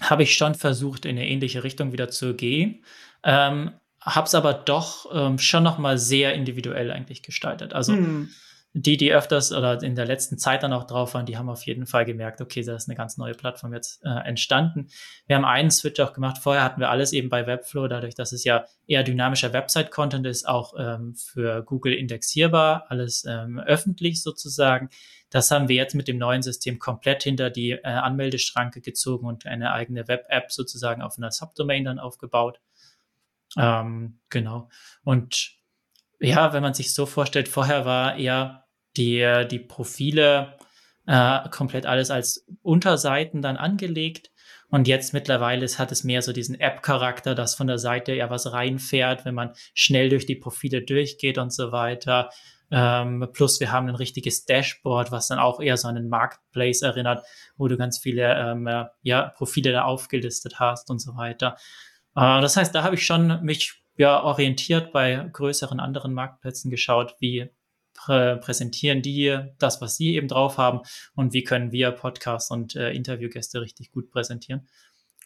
habe 0.00 0.24
ich 0.24 0.34
schon 0.34 0.54
versucht, 0.54 1.04
in 1.04 1.16
eine 1.16 1.28
ähnliche 1.28 1.64
Richtung 1.64 1.92
wieder 1.92 2.08
zu 2.08 2.34
gehen. 2.34 2.84
Ähm, 3.24 3.72
habe 4.00 4.26
es 4.26 4.34
aber 4.34 4.52
doch 4.52 5.06
ähm, 5.14 5.38
schon 5.38 5.62
noch 5.62 5.78
mal 5.78 5.96
sehr 5.96 6.34
individuell 6.34 6.90
eigentlich 6.90 7.22
gestaltet. 7.22 7.72
Also 7.72 7.94
hm 7.94 8.30
die, 8.74 8.96
die 8.96 9.12
öfters 9.12 9.52
oder 9.52 9.82
in 9.82 9.94
der 9.94 10.06
letzten 10.06 10.38
Zeit 10.38 10.62
dann 10.62 10.72
auch 10.72 10.84
drauf 10.84 11.12
waren, 11.12 11.26
die 11.26 11.36
haben 11.36 11.50
auf 11.50 11.66
jeden 11.66 11.86
Fall 11.86 12.06
gemerkt, 12.06 12.40
okay, 12.40 12.62
da 12.62 12.74
ist 12.74 12.88
eine 12.88 12.96
ganz 12.96 13.18
neue 13.18 13.34
Plattform 13.34 13.74
jetzt 13.74 14.02
äh, 14.02 14.08
entstanden. 14.08 14.88
Wir 15.26 15.36
haben 15.36 15.44
einen 15.44 15.70
Switch 15.70 16.00
auch 16.00 16.14
gemacht. 16.14 16.38
Vorher 16.38 16.64
hatten 16.64 16.80
wir 16.80 16.88
alles 16.88 17.12
eben 17.12 17.28
bei 17.28 17.46
Webflow, 17.46 17.86
dadurch, 17.86 18.14
dass 18.14 18.32
es 18.32 18.44
ja 18.44 18.64
eher 18.86 19.02
dynamischer 19.02 19.52
Website-Content 19.52 20.26
ist, 20.26 20.48
auch 20.48 20.72
ähm, 20.78 21.14
für 21.14 21.62
Google 21.62 21.92
indexierbar, 21.92 22.86
alles 22.88 23.26
ähm, 23.28 23.58
öffentlich 23.58 24.22
sozusagen. 24.22 24.88
Das 25.28 25.50
haben 25.50 25.68
wir 25.68 25.76
jetzt 25.76 25.94
mit 25.94 26.08
dem 26.08 26.16
neuen 26.16 26.42
System 26.42 26.78
komplett 26.78 27.24
hinter 27.24 27.50
die 27.50 27.72
äh, 27.72 27.82
Anmeldeschranke 27.82 28.80
gezogen 28.80 29.26
und 29.26 29.44
eine 29.44 29.72
eigene 29.72 30.08
Web-App 30.08 30.50
sozusagen 30.50 31.02
auf 31.02 31.18
einer 31.18 31.30
Subdomain 31.30 31.84
dann 31.84 31.98
aufgebaut. 31.98 32.60
Ähm, 33.58 34.18
genau. 34.30 34.70
Und 35.04 35.58
ja, 36.20 36.52
wenn 36.54 36.62
man 36.62 36.72
sich 36.72 36.94
so 36.94 37.04
vorstellt, 37.04 37.48
vorher 37.48 37.84
war 37.84 38.16
eher 38.16 38.61
die, 38.96 39.46
die 39.50 39.58
Profile 39.58 40.56
äh, 41.06 41.48
komplett 41.50 41.86
alles 41.86 42.10
als 42.10 42.46
Unterseiten 42.62 43.42
dann 43.42 43.56
angelegt. 43.56 44.30
Und 44.70 44.88
jetzt 44.88 45.12
mittlerweile 45.12 45.64
ist, 45.64 45.78
hat 45.78 45.92
es 45.92 46.02
mehr 46.02 46.22
so 46.22 46.32
diesen 46.32 46.58
App-Charakter, 46.58 47.34
dass 47.34 47.54
von 47.54 47.66
der 47.66 47.78
Seite 47.78 48.14
ja 48.14 48.30
was 48.30 48.52
reinfährt, 48.52 49.24
wenn 49.24 49.34
man 49.34 49.52
schnell 49.74 50.08
durch 50.08 50.24
die 50.24 50.36
Profile 50.36 50.82
durchgeht 50.82 51.36
und 51.36 51.52
so 51.52 51.72
weiter. 51.72 52.30
Ähm, 52.70 53.28
plus 53.34 53.60
wir 53.60 53.70
haben 53.70 53.88
ein 53.88 53.96
richtiges 53.96 54.46
Dashboard, 54.46 55.12
was 55.12 55.28
dann 55.28 55.38
auch 55.38 55.60
eher 55.60 55.76
so 55.76 55.88
an 55.88 55.98
einen 55.98 56.08
Marketplace 56.08 56.80
erinnert, 56.80 57.22
wo 57.58 57.68
du 57.68 57.76
ganz 57.76 57.98
viele 57.98 58.34
ähm, 58.34 58.66
äh, 58.66 58.86
ja, 59.02 59.28
Profile 59.36 59.72
da 59.72 59.82
aufgelistet 59.82 60.58
hast 60.58 60.88
und 60.88 60.98
so 60.98 61.16
weiter. 61.16 61.56
Äh, 62.16 62.40
das 62.40 62.56
heißt, 62.56 62.74
da 62.74 62.82
habe 62.82 62.94
ich 62.94 63.04
schon 63.04 63.44
mich 63.44 63.82
ja 63.98 64.22
orientiert 64.22 64.90
bei 64.92 65.28
größeren 65.32 65.80
anderen 65.80 66.14
Marktplätzen 66.14 66.70
geschaut, 66.70 67.14
wie 67.18 67.50
prä 67.94 68.36
präsentieren 68.36 69.02
die 69.02 69.38
das, 69.58 69.80
was 69.80 69.96
sie 69.96 70.14
eben 70.14 70.28
drauf 70.28 70.58
haben 70.58 70.80
und 71.14 71.32
wie 71.32 71.44
können 71.44 71.72
wir 71.72 71.90
Podcasts 71.92 72.50
und 72.50 72.76
äh, 72.76 72.92
Interviewgäste 72.92 73.60
richtig 73.60 73.92
gut 73.92 74.10
präsentieren. 74.10 74.68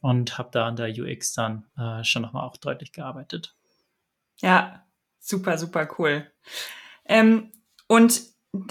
Und 0.03 0.37
habe 0.37 0.51
da 0.53 0.67
an 0.67 0.77
der 0.77 0.91
UX 0.91 1.33
dann 1.33 1.67
äh, 1.79 2.05
schon 2.05 2.23
nochmal 2.23 2.47
auch 2.47 2.59
deutlich 2.59 2.93
gearbeitet. 2.93 3.57
Ja, 4.37 4.85
super, 5.19 5.57
super 5.57 5.89
cool. 5.99 6.31
Ähm, 7.07 7.51
und 7.89 8.23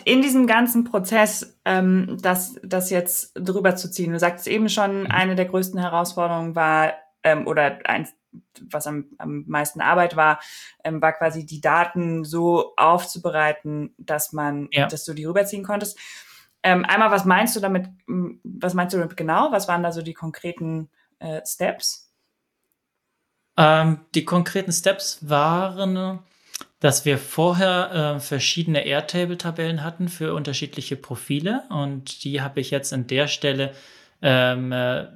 in 0.03 0.21
diesem 0.21 0.47
ganzen 0.47 0.83
Prozess, 0.83 1.59
ähm, 1.65 2.17
das, 2.21 2.59
das 2.63 2.89
jetzt 2.89 3.33
drüber 3.35 3.75
zu 3.75 3.89
ziehen, 3.89 4.11
du 4.11 4.19
sagst 4.19 4.47
eben 4.47 4.69
schon, 4.69 5.01
mhm. 5.01 5.07
eine 5.07 5.35
der 5.35 5.45
größten 5.45 5.79
Herausforderungen 5.79 6.55
war, 6.55 6.93
ähm, 7.23 7.47
oder 7.47 7.79
eins 7.85 8.13
was 8.69 8.87
am, 8.87 9.05
am 9.17 9.43
meisten 9.47 9.81
Arbeit 9.81 10.15
war, 10.15 10.39
ähm, 10.83 11.01
war 11.01 11.13
quasi 11.13 11.45
die 11.45 11.61
Daten 11.61 12.23
so 12.23 12.73
aufzubereiten, 12.77 13.93
dass 13.97 14.33
man, 14.33 14.67
ja. 14.71 14.87
dass 14.87 15.05
du 15.05 15.13
die 15.13 15.25
rüberziehen 15.25 15.63
konntest. 15.63 15.97
Ähm, 16.63 16.83
einmal, 16.85 17.11
was 17.11 17.25
meinst 17.25 17.55
du 17.55 17.59
damit, 17.59 17.87
was 18.07 18.73
meinst 18.73 18.93
du 18.93 18.97
damit 18.97 19.15
genau? 19.17 19.51
Was 19.51 19.67
waren 19.67 19.83
da 19.83 19.91
so 19.91 20.01
die 20.01 20.13
konkreten 20.13 20.89
äh, 21.19 21.41
Steps? 21.45 22.11
Ähm, 23.57 23.99
die 24.15 24.25
konkreten 24.25 24.71
Steps 24.71 25.29
waren, 25.29 26.19
dass 26.79 27.05
wir 27.05 27.17
vorher 27.17 28.15
äh, 28.15 28.19
verschiedene 28.19 28.85
Airtable-Tabellen 28.85 29.83
hatten 29.83 30.09
für 30.09 30.33
unterschiedliche 30.33 30.95
Profile 30.95 31.63
und 31.69 32.23
die 32.23 32.41
habe 32.41 32.59
ich 32.59 32.71
jetzt 32.71 32.93
an 32.93 33.07
der 33.07 33.27
Stelle 33.27 33.73
ähm, 34.21 34.71
äh, 34.71 35.07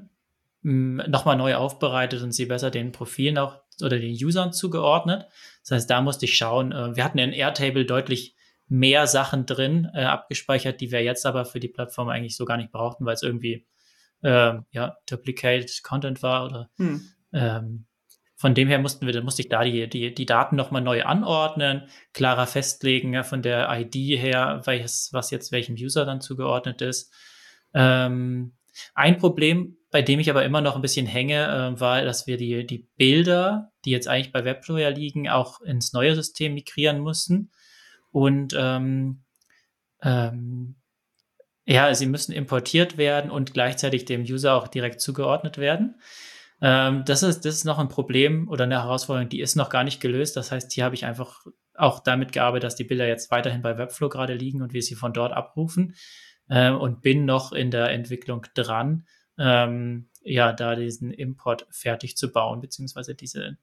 nochmal 0.70 1.36
neu 1.36 1.56
aufbereitet 1.56 2.22
und 2.22 2.32
sie 2.32 2.46
besser 2.46 2.72
den 2.72 2.92
Profilen 2.92 3.38
auch 3.38 3.58
oder 3.82 3.98
den 3.98 4.14
Usern 4.14 4.54
zugeordnet. 4.54 5.26
Das 5.64 5.72
heißt, 5.72 5.90
da 5.90 6.02
musste 6.02 6.26
ich 6.26 6.36
schauen. 6.36 6.72
Äh, 6.72 6.96
wir 6.96 7.04
hatten 7.04 7.18
in 7.18 7.34
Airtable 7.34 7.86
deutlich 7.86 8.36
mehr 8.68 9.08
Sachen 9.08 9.46
drin 9.46 9.90
äh, 9.94 10.04
abgespeichert, 10.04 10.80
die 10.82 10.92
wir 10.92 11.02
jetzt 11.02 11.26
aber 11.26 11.46
für 11.46 11.60
die 11.60 11.70
Plattform 11.70 12.10
eigentlich 12.10 12.36
so 12.36 12.46
gar 12.46 12.58
nicht 12.58 12.72
brauchten, 12.72 13.06
weil 13.06 13.16
es 13.16 13.24
irgendwie 13.24 13.66
äh, 14.22 14.54
ja 14.72 14.98
Duplicate 15.10 15.72
Content 15.82 16.22
war 16.22 16.46
oder 16.46 16.70
hm. 16.78 17.02
ähm, 17.34 17.86
von 18.36 18.54
dem 18.54 18.68
her 18.68 18.80
mussten 18.80 19.06
wir, 19.06 19.22
musste 19.22 19.42
ich 19.42 19.50
da 19.50 19.64
die, 19.64 19.90
die, 19.90 20.14
die 20.14 20.26
Daten 20.26 20.56
nochmal 20.56 20.82
neu 20.82 21.04
anordnen, 21.04 21.90
klarer 22.14 22.48
festlegen 22.48 23.14
ja, 23.14 23.24
von 23.24 23.42
der 23.42 23.68
ID 23.70 23.96
her, 24.18 24.62
welches, 24.64 25.10
was 25.12 25.32
jetzt 25.32 25.52
welchem 25.52 25.76
User 25.76 26.06
dann 26.06 26.22
zugeordnet 26.22 26.82
ist. 26.82 27.14
Ähm, 27.74 28.54
ein 28.94 29.18
Problem, 29.18 29.79
bei 29.92 30.02
dem 30.02 30.20
ich 30.20 30.30
aber 30.30 30.46
immer 30.46 30.62
noch 30.62 30.76
ein 30.76 30.82
bisschen 30.82 31.08
hänge, 31.08 31.46
äh, 31.76 31.80
war, 31.80 32.04
dass 32.04 32.28
wir 32.28 32.38
die, 32.38 32.66
die 32.66 32.88
Bilder, 32.98 33.72
die 33.86 33.92
jetzt 33.92 34.08
eigentlich 34.08 34.32
bei 34.32 34.46
Webflow 34.46 34.78
ja 34.78 34.90
liegen, 34.90 35.30
auch 35.30 35.62
ins 35.62 35.94
neue 35.94 36.16
System 36.16 36.54
migrieren 36.54 37.00
mussten. 37.00 37.52
Und 38.12 38.56
ähm, 38.58 39.24
ähm, 40.02 40.76
ja, 41.66 41.94
sie 41.94 42.08
müssen 42.08 42.32
importiert 42.32 42.98
werden 42.98 43.30
und 43.30 43.54
gleichzeitig 43.54 44.06
dem 44.06 44.22
User 44.22 44.56
auch 44.56 44.68
direkt 44.68 45.02
zugeordnet 45.02 45.58
werden. 45.58 46.00
Ähm, 46.62 47.04
das, 47.06 47.24
ist, 47.24 47.46
das 47.46 47.56
ist 47.56 47.66
noch 47.66 47.80
ein 47.80 47.90
Problem 47.90 48.48
oder 48.48 48.66
eine 48.66 48.82
Herausforderung, 48.82 49.30
die 49.30 49.42
ist 49.42 49.56
noch 49.56 49.70
gar 49.70 49.84
nicht 49.84 50.02
gelöst. 50.02 50.36
Das 50.36 50.52
heißt, 50.52 50.72
hier 50.72 50.84
habe 50.84 50.96
ich 50.96 51.06
einfach 51.06 51.46
auch 51.76 52.00
damit 52.00 52.32
gearbeitet, 52.32 52.66
dass 52.66 52.76
die 52.76 52.84
Bilder 52.84 53.08
jetzt 53.08 53.32
weiterhin 53.32 53.62
bei 53.62 53.78
Webflow 53.78 54.10
gerade 54.10 54.34
liegen 54.34 54.62
und 54.62 54.74
wir 54.74 54.82
sie 54.82 54.96
von 54.96 55.14
dort 55.14 55.32
abrufen 55.32 55.96
äh, 56.50 56.72
und 56.72 57.02
bin 57.02 57.26
noch 57.26 57.54
in 57.54 57.72
der 57.72 57.90
Entwicklung 57.92 58.46
dran, 58.54 59.06
ähm, 59.40 60.10
ja, 60.22 60.54
da 60.54 60.76
diesen 60.76 61.12
Import 61.12 61.66
fertig 61.72 62.18
zu 62.18 62.32
bauen, 62.32 62.62
beziehungsweise 62.62 63.16
diese, 63.16 63.58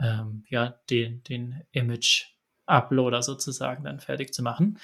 ähm, 0.00 0.44
ja, 0.48 0.78
den, 0.88 1.22
den 1.24 1.62
Image-Uploader 1.72 3.22
sozusagen 3.22 3.84
dann 3.84 4.00
fertig 4.00 4.32
zu 4.32 4.42
machen. 4.42 4.78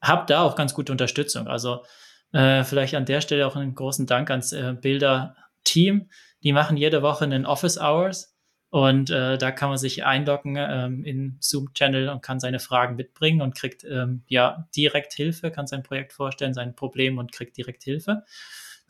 Hab 0.00 0.26
da 0.28 0.42
auch 0.42 0.56
ganz 0.56 0.72
gute 0.72 0.92
Unterstützung. 0.92 1.48
Also 1.48 1.84
äh, 2.32 2.64
vielleicht 2.64 2.94
an 2.94 3.04
der 3.04 3.20
Stelle 3.20 3.46
auch 3.46 3.56
einen 3.56 3.74
großen 3.74 4.06
Dank 4.06 4.30
ans 4.30 4.52
äh, 4.52 4.74
Bilder-Team. 4.80 6.08
Die 6.42 6.52
machen 6.52 6.76
jede 6.76 7.02
Woche 7.02 7.24
einen 7.24 7.44
Office 7.44 7.78
Hours 7.78 8.34
und 8.70 9.10
äh, 9.10 9.36
da 9.36 9.50
kann 9.50 9.68
man 9.68 9.78
sich 9.78 10.04
einloggen 10.04 10.56
ähm, 10.56 11.04
in 11.04 11.36
Zoom-Channel 11.40 12.08
und 12.08 12.22
kann 12.22 12.38
seine 12.38 12.60
Fragen 12.60 12.94
mitbringen 12.94 13.42
und 13.42 13.56
kriegt 13.56 13.84
ähm, 13.84 14.22
ja 14.28 14.68
direkt 14.76 15.12
Hilfe, 15.12 15.50
kann 15.50 15.66
sein 15.66 15.82
Projekt 15.82 16.12
vorstellen, 16.12 16.54
sein 16.54 16.76
Problem 16.76 17.18
und 17.18 17.32
kriegt 17.32 17.56
direkt 17.56 17.82
Hilfe. 17.82 18.22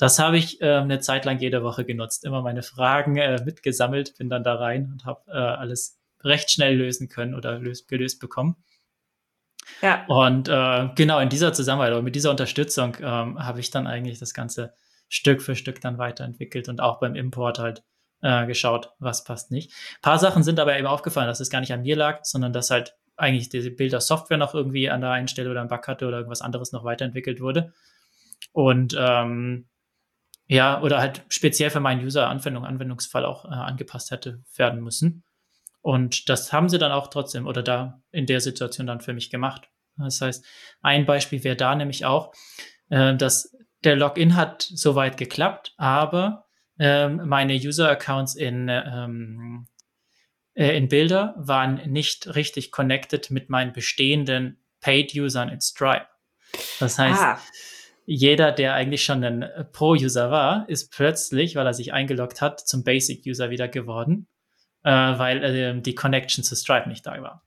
Das 0.01 0.19
habe 0.19 0.39
ich 0.39 0.63
äh, 0.63 0.77
eine 0.77 1.01
Zeit 1.01 1.27
lang 1.27 1.39
jede 1.41 1.63
Woche 1.63 1.85
genutzt. 1.85 2.25
Immer 2.25 2.41
meine 2.41 2.63
Fragen 2.63 3.19
äh, 3.19 3.43
mitgesammelt, 3.45 4.17
bin 4.17 4.31
dann 4.31 4.43
da 4.43 4.55
rein 4.55 4.91
und 4.91 5.05
habe 5.05 5.31
äh, 5.31 5.37
alles 5.37 6.01
recht 6.25 6.51
schnell 6.51 6.75
lösen 6.77 7.11
können 7.11 7.35
oder 7.35 7.59
löst, 7.59 7.87
gelöst 7.87 8.19
bekommen. 8.19 8.57
Ja. 9.83 10.07
Und 10.09 10.49
äh, 10.49 10.89
genau 10.97 11.19
in 11.19 11.29
dieser 11.29 11.53
Zusammenarbeit 11.53 11.93
oder 11.93 12.03
mit 12.03 12.15
dieser 12.15 12.31
Unterstützung 12.31 12.97
ähm, 13.01 13.39
habe 13.45 13.61
ich 13.61 13.71
dann 13.71 13.87
eigentlich 13.87 14.19
das 14.19 14.33
Ganze 14.33 14.73
Stück 15.11 15.43
für 15.43 15.55
Stück 15.55 15.83
dann 15.83 15.99
weiterentwickelt 15.99 16.71
und 16.71 16.81
auch 16.81 16.99
beim 16.99 17.15
Import 17.15 17.59
halt 17.59 17.83
äh, 18.23 18.47
geschaut, 18.47 18.95
was 19.01 19.25
passt 19.25 19.51
nicht. 19.51 19.71
Ein 19.97 20.03
paar 20.03 20.19
Sachen 20.19 20.43
sind 20.43 20.59
aber 20.61 20.79
eben 20.79 20.87
aufgefallen, 20.87 21.27
dass 21.29 21.41
es 21.41 21.51
gar 21.51 21.61
nicht 21.61 21.75
an 21.75 21.83
mir 21.83 21.97
lag, 21.97 22.21
sondern 22.23 22.55
dass 22.55 22.71
halt 22.71 22.97
eigentlich 23.19 23.51
diese 23.51 23.71
Bilder-Software 23.71 24.39
noch 24.39 24.55
irgendwie 24.55 24.89
an 24.89 25.03
der 25.03 25.11
einen 25.11 25.29
Stelle 25.29 25.51
oder 25.51 25.61
ein 25.61 25.69
Bug 25.69 25.87
hatte 25.87 26.07
oder 26.07 26.17
irgendwas 26.17 26.41
anderes 26.41 26.73
noch 26.73 26.85
weiterentwickelt 26.85 27.43
wurde. 27.43 27.75
Und 28.53 28.97
ähm, 28.99 29.67
ja, 30.51 30.83
oder 30.83 30.99
halt 30.99 31.23
speziell 31.29 31.71
für 31.71 31.79
meinen 31.79 32.05
User-Anwendung, 32.05 32.65
Anwendungsfall 32.65 33.25
auch 33.25 33.45
äh, 33.45 33.55
angepasst 33.55 34.11
hätte 34.11 34.43
werden 34.57 34.81
müssen. 34.83 35.23
Und 35.81 36.29
das 36.29 36.53
haben 36.53 36.69
sie 36.69 36.79
dann 36.79 36.91
auch 36.91 37.07
trotzdem 37.07 37.47
oder 37.47 37.63
da 37.63 38.03
in 38.11 38.27
der 38.27 38.41
Situation 38.41 38.89
dann 38.89 39.01
für 39.01 39.13
mich 39.13 39.31
gemacht. 39.31 39.69
Das 39.97 40.21
heißt, 40.21 40.45
ein 40.83 41.07
Beispiel 41.07 41.45
wäre 41.45 41.55
da 41.55 41.77
nämlich 41.77 42.05
auch, 42.05 42.35
äh, 42.89 43.15
dass 43.15 43.57
der 43.85 43.95
Login 43.95 44.35
hat 44.35 44.63
soweit 44.63 45.17
geklappt, 45.17 45.73
aber 45.77 46.47
ähm, 46.81 47.29
meine 47.29 47.55
User-Accounts 47.55 48.35
in, 48.35 48.69
ähm, 48.69 49.69
äh, 50.55 50.77
in 50.77 50.89
Bilder 50.89 51.33
waren 51.39 51.77
nicht 51.93 52.35
richtig 52.35 52.73
connected 52.73 53.31
mit 53.31 53.51
meinen 53.51 53.73
bestehenden 53.73 54.61
Paid-Usern 54.81 55.49
in 55.49 55.61
Stripe. 55.61 56.09
Das 56.81 56.99
heißt, 56.99 57.23
ah. 57.23 57.41
Jeder, 58.07 58.53
der 58.53 58.75
eigentlich 58.75 59.05
schon 59.05 59.23
ein 59.23 59.49
Pro-User 59.73 60.31
war, 60.31 60.69
ist 60.69 60.93
plötzlich, 60.93 61.57
weil 61.57 61.67
er 61.67 61.75
sich 61.75 61.93
eingeloggt 61.93 62.41
hat, 62.41 62.61
zum 62.61 62.85
Basic-User 62.85 63.51
wieder 63.51 63.69
geworden 63.69 64.27
äh, 64.83 64.91
weil 64.91 65.45
äh, 65.45 65.81
die 65.81 65.95
Connection 65.95 66.45
zu 66.45 66.57
Stripe 66.57 66.89
nicht 66.89 67.07
da 67.07 67.21
war. 67.23 67.43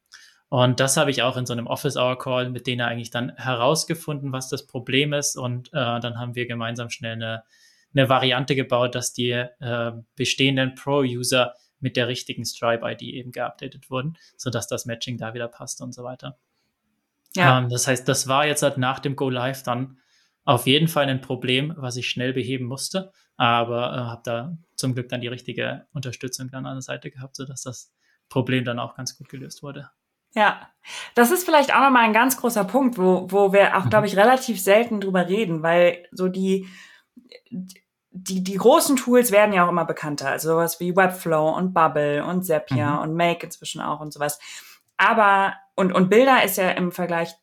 Und 0.49 0.79
das 0.79 0.97
habe 0.97 1.09
ich 1.09 1.23
auch 1.23 1.35
in 1.35 1.47
so 1.47 1.53
einem 1.53 1.65
Office 1.65 1.97
Hour 1.97 2.17
Call 2.19 2.51
mit 2.51 2.67
denen 2.67 2.81
eigentlich 2.81 3.09
dann 3.09 3.35
herausgefunden, 3.35 4.31
was 4.31 4.49
das 4.49 4.67
Problem 4.67 5.11
ist. 5.13 5.35
Und 5.35 5.69
äh, 5.69 5.99
dann 5.99 6.19
haben 6.19 6.35
wir 6.35 6.45
gemeinsam 6.45 6.89
schnell 6.89 7.13
eine, 7.13 7.43
eine 7.95 8.07
Variante 8.07 8.55
gebaut, 8.55 8.93
dass 8.93 9.13
die 9.13 9.31
äh, 9.31 9.91
bestehenden 10.15 10.75
Pro-User 10.75 11.55
mit 11.79 11.97
der 11.97 12.07
richtigen 12.07 12.45
Stripe-ID 12.45 13.01
eben 13.01 13.31
geupdatet 13.31 13.89
wurden, 13.89 14.15
sodass 14.37 14.67
das 14.67 14.85
Matching 14.85 15.17
da 15.17 15.33
wieder 15.33 15.47
passt 15.47 15.81
und 15.81 15.93
so 15.93 16.03
weiter. 16.03 16.37
Ja. 17.35 17.59
Ähm, 17.59 17.69
das 17.69 17.87
heißt, 17.87 18.07
das 18.07 18.27
war 18.27 18.45
jetzt 18.45 18.61
halt 18.61 18.77
nach 18.77 18.99
dem 18.99 19.15
Go 19.15 19.29
Live 19.29 19.63
dann 19.63 19.97
auf 20.45 20.67
jeden 20.67 20.87
Fall 20.87 21.07
ein 21.07 21.21
Problem, 21.21 21.73
was 21.77 21.95
ich 21.95 22.09
schnell 22.09 22.33
beheben 22.33 22.65
musste, 22.65 23.11
aber 23.37 23.93
äh, 23.93 23.99
habe 23.99 24.21
da 24.25 24.57
zum 24.75 24.93
Glück 24.93 25.09
dann 25.09 25.21
die 25.21 25.27
richtige 25.27 25.87
Unterstützung 25.93 26.49
dann 26.49 26.65
an 26.65 26.75
der 26.75 26.81
Seite 26.81 27.11
gehabt, 27.11 27.35
sodass 27.35 27.61
das 27.63 27.93
Problem 28.29 28.65
dann 28.65 28.79
auch 28.79 28.95
ganz 28.95 29.17
gut 29.17 29.29
gelöst 29.29 29.63
wurde. 29.63 29.89
Ja, 30.35 30.67
das 31.13 31.31
ist 31.31 31.45
vielleicht 31.45 31.73
auch 31.73 31.81
nochmal 31.81 32.05
ein 32.05 32.13
ganz 32.13 32.37
großer 32.37 32.65
Punkt, 32.65 32.97
wo, 32.97 33.31
wo 33.31 33.53
wir 33.53 33.77
auch, 33.77 33.85
mhm. 33.85 33.89
glaube 33.89 34.07
ich, 34.07 34.17
relativ 34.17 34.59
selten 34.59 34.99
drüber 34.99 35.27
reden, 35.27 35.61
weil 35.61 36.07
so 36.11 36.27
die, 36.27 36.67
die, 38.09 38.43
die 38.43 38.55
großen 38.55 38.95
Tools 38.95 39.31
werden 39.31 39.53
ja 39.53 39.65
auch 39.65 39.69
immer 39.69 39.85
bekannter, 39.85 40.29
also 40.29 40.49
sowas 40.49 40.79
wie 40.79 40.95
Webflow 40.95 41.55
und 41.55 41.73
Bubble 41.73 42.25
und 42.25 42.43
Zapier 42.43 42.87
mhm. 42.87 42.99
und 42.99 43.13
Make 43.13 43.45
inzwischen 43.45 43.81
auch 43.81 43.99
und 43.99 44.11
sowas. 44.11 44.39
Aber, 44.97 45.53
und, 45.75 45.93
und 45.93 46.09
Bilder 46.09 46.43
ist 46.43 46.57
ja 46.57 46.71
im 46.71 46.91
Vergleich 46.91 47.35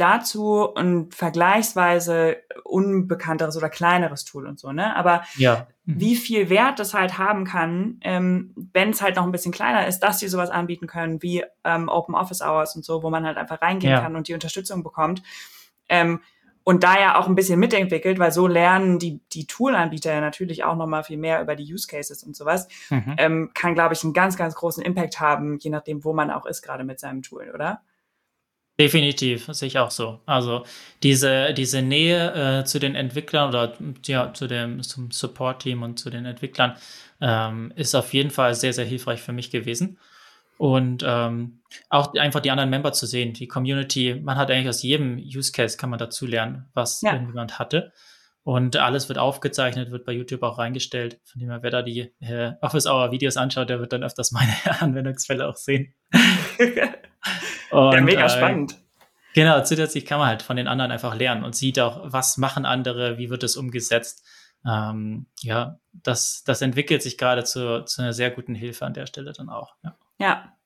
dazu 0.00 0.74
ein 0.74 1.10
vergleichsweise 1.10 2.38
unbekannteres 2.64 3.56
oder 3.56 3.68
kleineres 3.68 4.24
Tool 4.24 4.46
und 4.46 4.58
so, 4.58 4.72
ne? 4.72 4.96
Aber 4.96 5.22
ja. 5.36 5.66
mhm. 5.84 6.00
wie 6.00 6.16
viel 6.16 6.48
Wert 6.48 6.78
das 6.78 6.94
halt 6.94 7.18
haben 7.18 7.44
kann, 7.44 7.98
ähm, 8.02 8.54
wenn 8.72 8.90
es 8.90 9.02
halt 9.02 9.16
noch 9.16 9.24
ein 9.24 9.32
bisschen 9.32 9.52
kleiner 9.52 9.86
ist, 9.86 10.00
dass 10.00 10.18
die 10.18 10.28
sowas 10.28 10.50
anbieten 10.50 10.86
können, 10.86 11.22
wie 11.22 11.44
ähm, 11.64 11.88
Open 11.88 12.14
Office 12.14 12.42
Hours 12.42 12.76
und 12.76 12.84
so, 12.84 13.02
wo 13.02 13.10
man 13.10 13.26
halt 13.26 13.36
einfach 13.36 13.60
reingehen 13.62 13.92
ja. 13.92 14.00
kann 14.00 14.16
und 14.16 14.28
die 14.28 14.34
Unterstützung 14.34 14.82
bekommt. 14.82 15.22
Ähm, 15.88 16.20
und 16.62 16.84
da 16.84 17.00
ja 17.00 17.18
auch 17.18 17.26
ein 17.26 17.34
bisschen 17.34 17.58
mitentwickelt, 17.58 18.18
weil 18.18 18.32
so 18.32 18.46
lernen 18.46 18.98
die, 18.98 19.20
die 19.32 19.46
Tool-Anbieter 19.46 20.12
ja 20.12 20.20
natürlich 20.20 20.62
auch 20.62 20.76
nochmal 20.76 21.04
viel 21.04 21.16
mehr 21.16 21.40
über 21.40 21.56
die 21.56 21.72
Use 21.72 21.88
Cases 21.88 22.22
und 22.22 22.36
sowas, 22.36 22.68
mhm. 22.90 23.14
ähm, 23.16 23.50
kann, 23.54 23.74
glaube 23.74 23.94
ich, 23.94 24.04
einen 24.04 24.12
ganz, 24.12 24.36
ganz 24.36 24.54
großen 24.54 24.82
Impact 24.82 25.20
haben, 25.20 25.58
je 25.58 25.70
nachdem, 25.70 26.04
wo 26.04 26.12
man 26.12 26.30
auch 26.30 26.46
ist, 26.46 26.62
gerade 26.62 26.84
mit 26.84 27.00
seinem 27.00 27.22
Tool, 27.22 27.50
oder? 27.54 27.80
Definitiv, 28.80 29.46
sehe 29.50 29.66
ich 29.66 29.78
auch 29.78 29.90
so. 29.90 30.20
Also 30.24 30.64
diese, 31.02 31.52
diese 31.52 31.82
Nähe 31.82 32.60
äh, 32.60 32.64
zu 32.64 32.78
den 32.78 32.94
Entwicklern 32.94 33.50
oder 33.50 33.74
ja, 34.06 34.32
zu 34.32 34.46
dem, 34.46 34.82
zum 34.82 35.10
Support-Team 35.10 35.82
und 35.82 35.98
zu 35.98 36.08
den 36.08 36.24
Entwicklern 36.24 36.78
ähm, 37.20 37.74
ist 37.76 37.94
auf 37.94 38.14
jeden 38.14 38.30
Fall 38.30 38.54
sehr, 38.54 38.72
sehr 38.72 38.86
hilfreich 38.86 39.20
für 39.20 39.34
mich 39.34 39.50
gewesen. 39.50 39.98
Und 40.56 41.04
ähm, 41.06 41.60
auch 41.90 42.14
einfach 42.14 42.40
die 42.40 42.50
anderen 42.50 42.70
Member 42.70 42.94
zu 42.94 43.04
sehen, 43.04 43.34
die 43.34 43.48
Community, 43.48 44.14
man 44.14 44.38
hat 44.38 44.50
eigentlich 44.50 44.70
aus 44.70 44.82
jedem 44.82 45.18
Use 45.18 45.52
Case 45.52 45.76
kann 45.76 45.90
man 45.90 45.98
dazu 45.98 46.26
lernen, 46.26 46.70
was 46.72 47.02
ja. 47.02 47.12
irgendjemand 47.12 47.58
hatte. 47.58 47.92
Und 48.44 48.76
alles 48.78 49.10
wird 49.10 49.18
aufgezeichnet, 49.18 49.90
wird 49.90 50.06
bei 50.06 50.12
YouTube 50.12 50.42
auch 50.42 50.56
reingestellt. 50.56 51.20
Von 51.24 51.40
dem 51.40 51.50
her, 51.50 51.62
wer 51.62 51.70
da 51.70 51.82
die 51.82 52.14
äh, 52.20 52.52
Office 52.62 52.86
Hour 52.86 53.12
Videos 53.12 53.36
anschaut, 53.36 53.68
der 53.68 53.78
wird 53.78 53.92
dann 53.92 54.04
öfters 54.04 54.32
meine 54.32 54.54
Anwendungsfälle 54.80 55.46
auch 55.46 55.56
sehen. 55.56 55.92
Und, 57.70 57.92
ja, 57.92 58.00
mega 58.00 58.26
äh, 58.26 58.30
spannend. 58.30 58.76
Genau, 59.34 59.62
zusätzlich 59.62 60.06
kann 60.06 60.18
man 60.18 60.28
halt 60.28 60.42
von 60.42 60.56
den 60.56 60.66
anderen 60.66 60.90
einfach 60.90 61.14
lernen 61.14 61.44
und 61.44 61.54
sieht 61.54 61.78
auch, 61.78 62.00
was 62.04 62.36
machen 62.36 62.64
andere, 62.64 63.16
wie 63.18 63.30
wird 63.30 63.44
es 63.44 63.56
umgesetzt. 63.56 64.24
Ähm, 64.66 65.26
ja, 65.40 65.78
das, 65.92 66.42
das 66.44 66.62
entwickelt 66.62 67.02
sich 67.02 67.16
gerade 67.16 67.44
zu, 67.44 67.84
zu 67.84 68.02
einer 68.02 68.12
sehr 68.12 68.30
guten 68.30 68.54
Hilfe 68.54 68.84
an 68.84 68.94
der 68.94 69.06
Stelle 69.06 69.32
dann 69.32 69.48
auch. 69.48 69.74
Ja. 69.82 69.96
ja. 70.18 70.56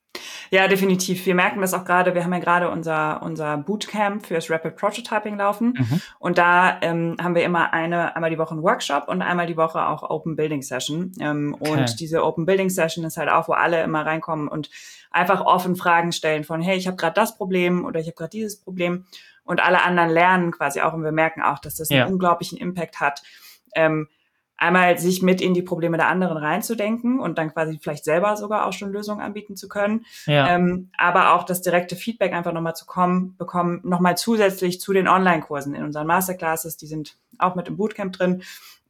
Ja, 0.51 0.69
definitiv. 0.69 1.27
Wir 1.27 1.35
merken 1.35 1.61
das 1.61 1.75
auch 1.75 1.85
gerade. 1.85 2.15
Wir 2.15 2.23
haben 2.23 2.33
ja 2.33 2.39
gerade 2.39 2.71
unser, 2.71 3.23
unser 3.23 3.57
Bootcamp 3.57 4.27
fürs 4.27 4.51
Rapid 4.51 4.77
Prototyping 4.77 5.37
laufen. 5.37 5.75
Mhm. 5.77 6.01
Und 6.19 6.39
da 6.39 6.79
ähm, 6.83 7.17
haben 7.21 7.35
wir 7.35 7.45
immer 7.45 7.73
eine, 7.73 8.15
einmal 8.15 8.31
die 8.31 8.39
Woche 8.39 8.53
einen 8.53 8.63
Workshop 8.63 9.09
und 9.09 9.23
einmal 9.23 9.47
die 9.47 9.57
Woche 9.57 9.87
auch 9.87 10.09
Open 10.09 10.37
Building 10.37 10.63
Session. 10.63 11.13
Ähm, 11.19 11.57
okay. 11.59 11.71
Und 11.73 12.01
diese 12.01 12.25
Open 12.25 12.47
Building 12.47 12.71
Session 12.71 13.05
ist 13.05 13.17
halt 13.17 13.29
auch, 13.29 13.49
wo 13.49 13.53
alle 13.53 13.83
immer 13.83 14.07
reinkommen 14.07 14.49
und 14.49 14.71
einfach 15.11 15.41
offen 15.41 15.77
Fragen 15.77 16.13
stellen 16.13 16.45
von, 16.45 16.61
hey, 16.61 16.77
ich 16.77 16.87
habe 16.87 16.97
gerade 16.97 17.15
das 17.15 17.37
Problem 17.37 17.85
oder 17.85 18.01
ich 18.01 18.07
habe 18.07 18.17
gerade 18.17 18.31
dieses 18.31 18.61
Problem. 18.61 19.07
Und 19.45 19.63
alle 19.63 19.83
anderen 19.83 20.11
lernen 20.11 20.53
quasi 20.53 20.81
auch. 20.81 20.95
Und 20.95 21.05
wir 21.05 21.13
merken 21.13 21.43
auch, 21.43 21.59
dass 21.59 21.77
das 21.77 21.91
einen 21.91 22.13
unglaublichen 22.13 22.59
Impact 22.59 23.01
hat. 23.01 23.23
Ähm, 23.75 24.09
einmal 24.57 24.99
sich 24.99 25.21
mit 25.23 25.41
in 25.41 25.55
die 25.55 25.63
Probleme 25.63 25.97
der 25.97 26.09
anderen 26.09 26.37
reinzudenken 26.37 27.21
und 27.21 27.39
dann 27.39 27.53
quasi 27.53 27.79
vielleicht 27.83 28.05
selber 28.05 28.37
sogar 28.37 28.67
auch 28.67 28.73
schon 28.73 28.93
Lösungen 28.93 29.21
anbieten 29.21 29.57
zu 29.57 29.69
können. 29.69 30.07
Ja. 30.27 30.49
Ähm, 30.49 30.91
aber 30.97 31.35
auch 31.35 31.45
das 31.45 31.61
direkte 31.61 31.97
Feedback 31.97 32.33
einfach 32.33 32.53
nochmal 32.53 32.77
zu 32.77 32.87
kommen, 32.87 33.37
bekommen, 33.37 33.81
nochmal 33.83 34.17
zusätzlich 34.17 34.81
zu 34.81 34.93
den 34.93 35.09
Online-Kursen 35.09 35.75
in 35.75 35.83
unseren 35.83 36.07
Masterclasses, 36.07 36.77
die 36.77 36.87
sind 36.87 37.17
auch 37.39 37.55
mit 37.57 37.69
im 37.69 37.77
Bootcamp 37.77 38.13
drin 38.13 38.43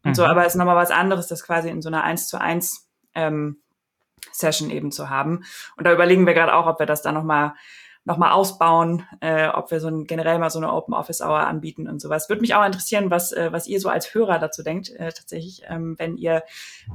und 0.04 0.10
mhm. 0.10 0.14
so, 0.14 0.24
aber 0.24 0.42
es 0.42 0.54
ist 0.54 0.58
nochmal 0.58 0.76
was 0.76 0.90
anderes, 0.90 1.26
das 1.26 1.42
quasi 1.42 1.70
in 1.70 1.82
so 1.82 1.88
einer 1.88 2.04
1 2.04 2.28
zu 2.28 2.40
1 2.40 2.88
ähm, 3.14 3.56
Session 4.32 4.70
eben 4.70 4.92
zu 4.92 5.10
haben. 5.10 5.44
Und 5.76 5.86
da 5.86 5.92
überlegen 5.92 6.26
wir 6.26 6.34
gerade 6.34 6.54
auch, 6.54 6.66
ob 6.66 6.78
wir 6.78 6.86
das 6.86 7.02
dann 7.02 7.14
nochmal 7.14 7.54
nochmal 8.04 8.32
ausbauen, 8.32 9.06
äh, 9.20 9.48
ob 9.48 9.70
wir 9.70 9.80
so 9.80 9.88
ein, 9.88 10.04
generell 10.04 10.38
mal 10.38 10.50
so 10.50 10.58
eine 10.58 10.72
Open 10.72 10.94
Office 10.94 11.20
Hour 11.20 11.40
anbieten 11.40 11.88
und 11.88 12.00
sowas. 12.00 12.28
Würde 12.28 12.42
mich 12.42 12.54
auch 12.54 12.64
interessieren, 12.64 13.10
was, 13.10 13.32
äh, 13.32 13.50
was 13.50 13.66
ihr 13.66 13.80
so 13.80 13.88
als 13.88 14.14
Hörer 14.14 14.38
dazu 14.38 14.62
denkt. 14.62 14.90
Äh, 14.90 15.12
tatsächlich, 15.12 15.62
ähm, 15.68 15.94
wenn 15.98 16.16
ihr, 16.16 16.42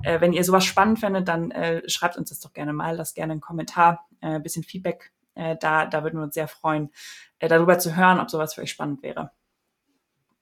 äh, 0.04 0.22
wenn 0.22 0.34
ihr 0.34 0.44
sowas 0.44 0.66
spannend 0.66 1.00
findet, 1.00 1.28
dann 1.28 1.52
äh, 1.52 1.88
schreibt 1.90 2.18
uns 2.18 2.30
das 2.30 2.40
doch 2.40 2.54
gerne 2.54 2.74
mal, 2.74 2.96
lasst 2.96 3.16
gerne 3.16 3.32
einen 3.32 3.42
Kommentar, 3.42 4.08
äh, 4.22 4.40
bisschen 4.40 4.64
Feedback 4.64 5.12
äh, 5.40 5.56
da, 5.60 5.86
da 5.86 6.04
würden 6.04 6.20
wir 6.20 6.24
uns 6.24 6.36
sehr 6.36 6.48
freuen, 6.48 6.90
äh, 7.40 7.48
darüber 7.48 7.80
zu 7.80 7.96
hören, 7.96 8.20
ob 8.20 8.30
sowas 8.30 8.54
für 8.54 8.62
euch 8.62 8.72
spannend 8.72 9.02
wäre. 9.02 9.32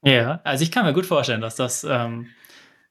Ja, 0.04 0.42
also 0.44 0.64
ich 0.64 0.72
kann 0.72 0.86
mir 0.86 0.94
gut 0.94 1.06
vorstellen, 1.06 1.42
dass 1.42 1.56
das 1.56 1.84
ähm, 1.84 2.28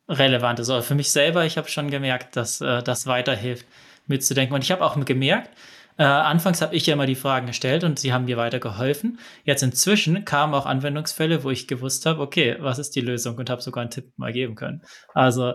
relevant 0.09 0.61
ist. 0.61 0.71
Aber 0.71 0.83
für 0.83 0.95
mich 0.95 1.11
selber, 1.11 1.45
ich 1.45 1.59
habe 1.59 1.69
schon 1.69 1.91
gemerkt, 1.91 2.37
dass 2.37 2.61
äh, 2.61 2.83
das 2.83 3.07
weiterhilft, 3.07 3.67
mitzudenken. 4.07 4.55
Und 4.55 4.63
ich 4.63 4.71
habe 4.71 4.85
auch 4.85 5.03
gemerkt, 5.05 5.51
äh, 5.99 6.05
anfangs 6.05 6.61
habe 6.63 6.75
ich 6.75 6.87
ja 6.87 6.95
immer 6.95 7.07
die 7.07 7.15
Fragen 7.15 7.47
gestellt 7.47 7.85
und 7.85 7.99
sie 7.99 8.13
haben 8.13 8.27
mir 8.27 8.37
weitergeholfen. 8.37 9.19
Jetzt 9.45 9.63
inzwischen 9.63 10.25
kamen 10.25 10.55
auch 10.55 10.67
Anwendungsfälle, 10.67 11.43
wo 11.45 11.51
ich 11.51 11.69
gewusst 11.69 12.07
habe, 12.07 12.21
okay, 12.21 12.57
was 12.61 12.79
ist 12.79 12.97
die 12.97 13.01
Lösung 13.01 13.37
und 13.37 13.49
habe 13.49 13.63
sogar 13.63 13.83
einen 13.83 13.91
Tipp 13.91 14.13
mal 14.17 14.33
geben 14.33 14.55
können. 14.55 14.83
Also 15.15 15.55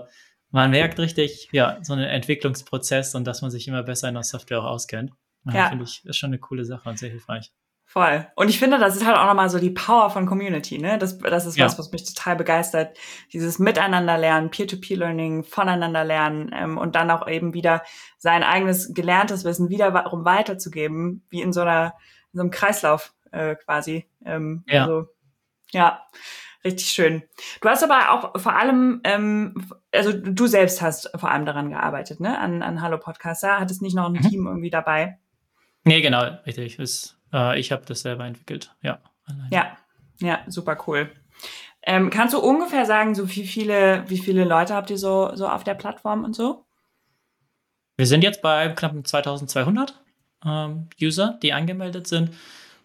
man 0.50 0.72
merkt 0.72 1.00
richtig, 1.00 1.50
ja, 1.52 1.78
so 1.82 1.94
einen 1.94 2.06
Entwicklungsprozess 2.06 3.16
und 3.16 3.26
dass 3.26 3.42
man 3.42 3.52
sich 3.52 3.68
immer 3.68 3.84
besser 3.84 4.10
in 4.10 4.16
der 4.16 4.24
Software 4.24 4.62
auch 4.62 4.66
auskennt. 4.66 5.12
Ja. 5.46 5.70
Finde 5.70 5.86
ich, 5.86 6.04
ist 6.06 6.18
schon 6.18 6.30
eine 6.30 6.40
coole 6.40 6.66
Sache 6.66 6.90
und 6.90 7.00
sehr 7.00 7.10
hilfreich. 7.10 7.52
Voll. 7.92 8.26
Und 8.38 8.50
ich 8.50 8.58
finde, 8.58 8.80
das 8.80 8.96
ist 8.96 9.06
halt 9.06 9.18
auch 9.18 9.26
nochmal 9.26 9.50
so 9.50 9.60
die 9.60 9.70
Power 9.70 10.10
von 10.10 10.26
Community, 10.26 10.78
ne? 10.78 10.98
Das, 10.98 11.18
das 11.18 11.46
ist 11.46 11.58
ja. 11.58 11.66
was, 11.66 11.78
was 11.78 11.92
mich 11.92 12.06
total 12.06 12.38
begeistert. 12.38 12.98
Dieses 13.34 13.60
Miteinander 13.60 14.18
lernen, 14.18 14.50
Peer-to-Peer-Learning, 14.50 15.44
voneinander 15.44 16.06
lernen 16.06 16.52
ähm, 16.54 16.78
und 16.78 16.96
dann 16.96 17.12
auch 17.12 17.28
eben 17.28 17.54
wieder 17.54 17.84
sein 18.18 18.44
eigenes 18.44 18.94
gelerntes 18.94 19.44
Wissen 19.44 19.68
wiederum 19.68 20.24
weiterzugeben, 20.24 21.26
wie 21.30 21.42
in 21.42 21.52
so 21.52 21.60
einer, 21.60 21.96
in 22.32 22.38
so 22.38 22.42
einem 22.44 22.52
Kreislauf 22.52 23.14
äh, 23.34 23.56
quasi. 23.56 24.08
Ähm, 24.26 24.64
ja. 24.68 24.84
Also, 24.84 25.10
ja. 25.72 26.02
Richtig 26.64 26.88
schön. 26.92 27.24
Du 27.60 27.68
hast 27.68 27.84
aber 27.84 28.12
auch 28.12 28.40
vor 28.40 28.56
allem, 28.56 29.02
ähm, 29.04 29.70
also 29.92 30.14
du 30.14 30.48
selbst 30.48 30.82
hast 30.82 31.12
vor 31.20 31.30
allem 31.30 31.46
daran 31.46 31.72
gearbeitet, 31.72 32.22
ne? 32.22 32.40
An, 32.40 32.62
an 32.62 32.82
Hallo 32.82 33.00
Podcaster. 33.00 33.60
Hattest 33.60 33.82
nicht 33.82 33.96
noch 33.98 34.06
ein 34.06 34.14
mhm. 34.14 34.30
Team 34.30 34.48
irgendwie 34.48 34.70
dabei? 34.70 35.18
Nee, 35.84 36.02
genau, 36.02 36.24
richtig. 36.46 36.80
Ist, 36.80 37.18
äh, 37.34 37.60
ich 37.60 37.72
habe 37.72 37.86
das 37.86 38.02
selber 38.02 38.26
entwickelt, 38.26 38.74
ja. 38.82 39.00
Alleine. 39.26 39.50
Ja, 39.52 39.78
ja, 40.20 40.40
super 40.48 40.78
cool. 40.88 41.12
Ähm, 41.84 42.10
kannst 42.10 42.34
du 42.34 42.40
ungefähr 42.40 42.86
sagen, 42.86 43.16
so 43.16 43.28
wie 43.30 43.46
viele, 43.46 44.04
wie 44.08 44.20
viele 44.20 44.44
Leute 44.44 44.76
habt 44.76 44.90
ihr 44.90 44.98
so, 44.98 45.36
so 45.36 45.48
auf 45.48 45.64
der 45.64 45.74
Plattform 45.74 46.24
und 46.24 46.36
so? 46.36 46.66
Wir 47.98 48.06
sind 48.06 48.24
jetzt 48.24 48.42
bei 48.42 48.70
knapp 48.70 48.96
2200 49.06 50.00
ähm, 50.46 50.90
User, 51.02 51.40
die 51.42 51.54
angemeldet 51.54 52.08
sind. 52.08 52.32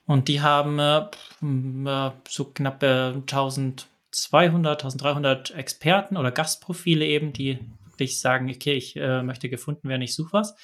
Und 0.06 0.28
die 0.28 0.40
haben 0.40 0.78
äh, 0.78 0.98
äh 1.42 2.10
so 2.28 2.44
knapp 2.44 2.82
äh, 2.82 3.12
1200, 3.12 4.84
1300 4.84 5.50
Experten 5.52 6.16
oder 6.16 6.30
Gastprofile 6.30 7.04
eben, 7.04 7.32
die 7.32 7.58
wirklich 7.86 8.20
sagen, 8.20 8.50
okay, 8.50 8.74
ich 8.74 8.96
äh, 8.96 9.22
möchte 9.22 9.48
gefunden 9.48 9.88
werden, 9.88 10.02
ich 10.02 10.14
suche 10.14 10.32
was. 10.32 10.54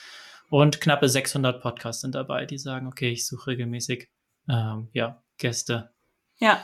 Und 0.53 0.83
knappe 0.83 1.09
600 1.09 1.63
Podcasts 1.63 2.03
sind 2.03 2.15
dabei, 2.15 2.45
die 2.45 2.59
sagen, 2.59 2.87
okay, 2.87 3.09
ich 3.09 3.27
suche 3.27 3.53
regelmäßig 3.53 4.11
ähm, 4.51 4.91
ja, 4.93 5.23
Gäste. 5.39 5.93
Ja. 6.41 6.61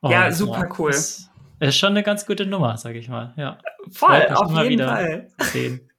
Und, 0.00 0.12
ja, 0.12 0.32
super 0.32 0.60
ja, 0.60 0.74
cool. 0.78 0.92
Ist, 0.92 1.28
ist 1.60 1.76
schon 1.76 1.90
eine 1.90 2.02
ganz 2.02 2.24
gute 2.24 2.46
Nummer, 2.46 2.78
sag 2.78 2.94
ich 2.94 3.10
mal. 3.10 3.34
Ja. 3.36 3.58
Voll, 3.92 4.28
auf 4.28 4.62
jeden 4.62 4.82
Fall. 4.82 5.28
Sehen. 5.40 5.90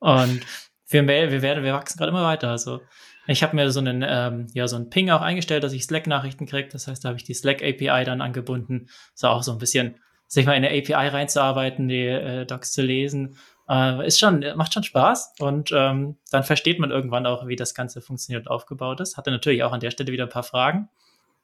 Und 0.00 0.44
wir, 0.88 1.06
wir 1.06 1.40
werden, 1.40 1.64
wir 1.64 1.72
wachsen 1.72 1.96
gerade 1.96 2.10
immer 2.10 2.24
weiter. 2.24 2.50
Also 2.50 2.82
ich 3.26 3.42
habe 3.42 3.56
mir 3.56 3.70
so 3.70 3.80
einen, 3.80 4.04
ähm, 4.06 4.48
ja, 4.52 4.68
so 4.68 4.76
einen 4.76 4.90
Ping 4.90 5.08
auch 5.08 5.22
eingestellt, 5.22 5.64
dass 5.64 5.72
ich 5.72 5.84
Slack-Nachrichten 5.84 6.44
kriege. 6.44 6.68
Das 6.68 6.86
heißt, 6.86 7.06
da 7.06 7.08
habe 7.08 7.16
ich 7.16 7.24
die 7.24 7.32
Slack-API 7.32 8.04
dann 8.04 8.20
angebunden. 8.20 8.90
So 9.14 9.28
auch 9.28 9.42
so 9.42 9.52
ein 9.52 9.58
bisschen, 9.58 9.98
sich 10.28 10.44
mal 10.44 10.58
in 10.58 10.64
eine 10.66 10.78
API 10.78 11.08
reinzuarbeiten, 11.08 11.88
die 11.88 12.06
äh, 12.06 12.44
Docs 12.44 12.72
zu 12.72 12.82
lesen. 12.82 13.38
Äh, 13.68 14.06
ist 14.06 14.18
schon, 14.18 14.44
macht 14.56 14.74
schon 14.74 14.82
Spaß. 14.82 15.34
Und 15.38 15.70
ähm, 15.72 16.16
dann 16.30 16.44
versteht 16.44 16.78
man 16.78 16.90
irgendwann 16.90 17.26
auch, 17.26 17.46
wie 17.46 17.56
das 17.56 17.74
Ganze 17.74 18.00
funktioniert 18.00 18.46
und 18.46 18.52
aufgebaut 18.52 19.00
ist. 19.00 19.16
Hatte 19.16 19.30
natürlich 19.30 19.62
auch 19.62 19.72
an 19.72 19.80
der 19.80 19.90
Stelle 19.90 20.12
wieder 20.12 20.24
ein 20.24 20.30
paar 20.30 20.42
Fragen. 20.42 20.88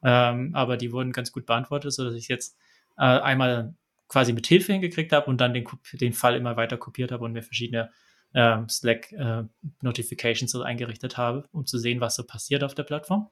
Ähm, 0.03 0.55
aber 0.55 0.77
die 0.77 0.93
wurden 0.93 1.13
ganz 1.13 1.33
gut 1.33 1.47
beantwortet, 1.47 1.93
sodass 1.93 2.15
ich 2.15 2.29
jetzt 2.29 2.57
äh, 2.97 3.03
einmal 3.03 3.75
quasi 4.09 4.33
mit 4.33 4.47
Hilfe 4.47 4.73
hingekriegt 4.73 5.13
habe 5.13 5.27
und 5.27 5.41
dann 5.41 5.55
den, 5.55 5.67
den 5.93 6.13
Fall 6.13 6.35
immer 6.37 6.57
weiter 6.57 6.77
kopiert 6.77 7.13
habe 7.13 7.25
und 7.25 7.33
mir 7.33 7.43
verschiedene 7.43 7.91
ähm, 8.35 8.69
Slack 8.69 9.13
äh, 9.13 9.45
Notifications 9.81 10.51
so 10.51 10.63
eingerichtet 10.63 11.17
habe, 11.17 11.45
um 11.53 11.67
zu 11.67 11.79
sehen, 11.79 12.01
was 12.01 12.15
so 12.15 12.25
passiert 12.25 12.65
auf 12.65 12.75
der 12.75 12.85
Plattform. 12.85 13.29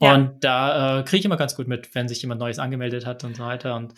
Ja. 0.00 0.14
Und 0.14 0.42
da 0.42 1.00
äh, 1.00 1.02
kriege 1.04 1.20
ich 1.20 1.24
immer 1.24 1.36
ganz 1.36 1.54
gut 1.54 1.68
mit, 1.68 1.94
wenn 1.94 2.08
sich 2.08 2.20
jemand 2.22 2.40
Neues 2.40 2.58
angemeldet 2.58 3.06
hat 3.06 3.24
und 3.24 3.36
so 3.36 3.44
weiter. 3.44 3.76
Und 3.76 3.94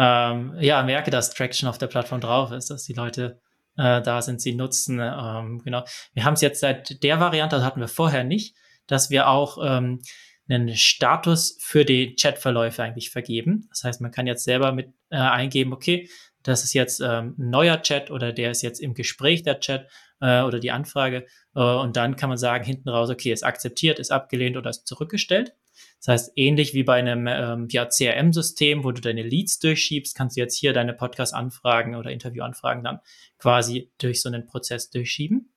ähm, 0.00 0.56
ja, 0.60 0.82
merke, 0.82 1.10
dass 1.10 1.34
Traction 1.34 1.68
auf 1.68 1.76
der 1.76 1.88
Plattform 1.88 2.22
drauf 2.22 2.52
ist, 2.52 2.70
dass 2.70 2.84
die 2.84 2.94
Leute 2.94 3.38
äh, 3.76 4.00
da 4.00 4.22
sind, 4.22 4.40
sie 4.40 4.54
nutzen. 4.54 4.98
Ähm, 4.98 5.60
genau. 5.62 5.84
Wir 6.14 6.24
haben 6.24 6.32
es 6.32 6.40
jetzt 6.40 6.60
seit 6.60 7.02
der 7.02 7.20
Variante, 7.20 7.56
das 7.56 7.64
hatten 7.66 7.80
wir 7.80 7.88
vorher 7.88 8.24
nicht, 8.24 8.56
dass 8.86 9.10
wir 9.10 9.28
auch 9.28 9.58
ähm, 9.62 10.00
einen 10.48 10.74
Status 10.74 11.58
für 11.60 11.84
die 11.84 12.16
Chatverläufe 12.16 12.82
eigentlich 12.82 13.10
vergeben. 13.10 13.66
Das 13.68 13.84
heißt, 13.84 14.00
man 14.00 14.10
kann 14.10 14.26
jetzt 14.26 14.44
selber 14.44 14.72
mit 14.72 14.88
äh, 15.10 15.16
eingeben, 15.16 15.74
okay, 15.74 16.08
das 16.42 16.64
ist 16.64 16.72
jetzt 16.72 17.00
ähm, 17.00 17.34
ein 17.38 17.50
neuer 17.50 17.82
Chat 17.82 18.10
oder 18.10 18.32
der 18.32 18.52
ist 18.52 18.62
jetzt 18.62 18.80
im 18.80 18.94
Gespräch 18.94 19.42
der 19.42 19.60
Chat 19.60 19.86
äh, 20.22 20.40
oder 20.40 20.60
die 20.60 20.70
Anfrage. 20.70 21.26
Äh, 21.54 21.60
und 21.60 21.98
dann 21.98 22.16
kann 22.16 22.30
man 22.30 22.38
sagen 22.38 22.64
hinten 22.64 22.88
raus, 22.88 23.10
okay, 23.10 23.32
ist 23.32 23.44
akzeptiert, 23.44 23.98
ist 23.98 24.12
abgelehnt 24.12 24.56
oder 24.56 24.70
ist 24.70 24.86
zurückgestellt. 24.86 25.52
Das 25.98 26.08
heißt, 26.08 26.32
ähnlich 26.36 26.72
wie 26.72 26.82
bei 26.82 26.94
einem 26.94 27.26
ähm, 27.26 27.68
ja, 27.70 27.86
CRM-System, 27.86 28.84
wo 28.84 28.92
du 28.92 29.00
deine 29.00 29.22
Leads 29.22 29.58
durchschiebst, 29.58 30.16
kannst 30.16 30.36
du 30.36 30.40
jetzt 30.40 30.56
hier 30.56 30.72
deine 30.72 30.94
Podcast-Anfragen 30.94 31.94
oder 31.94 32.10
Interview-Anfragen 32.10 32.82
dann 32.82 33.00
quasi 33.38 33.90
durch 33.98 34.22
so 34.22 34.28
einen 34.28 34.46
Prozess 34.46 34.90
durchschieben. 34.90 35.52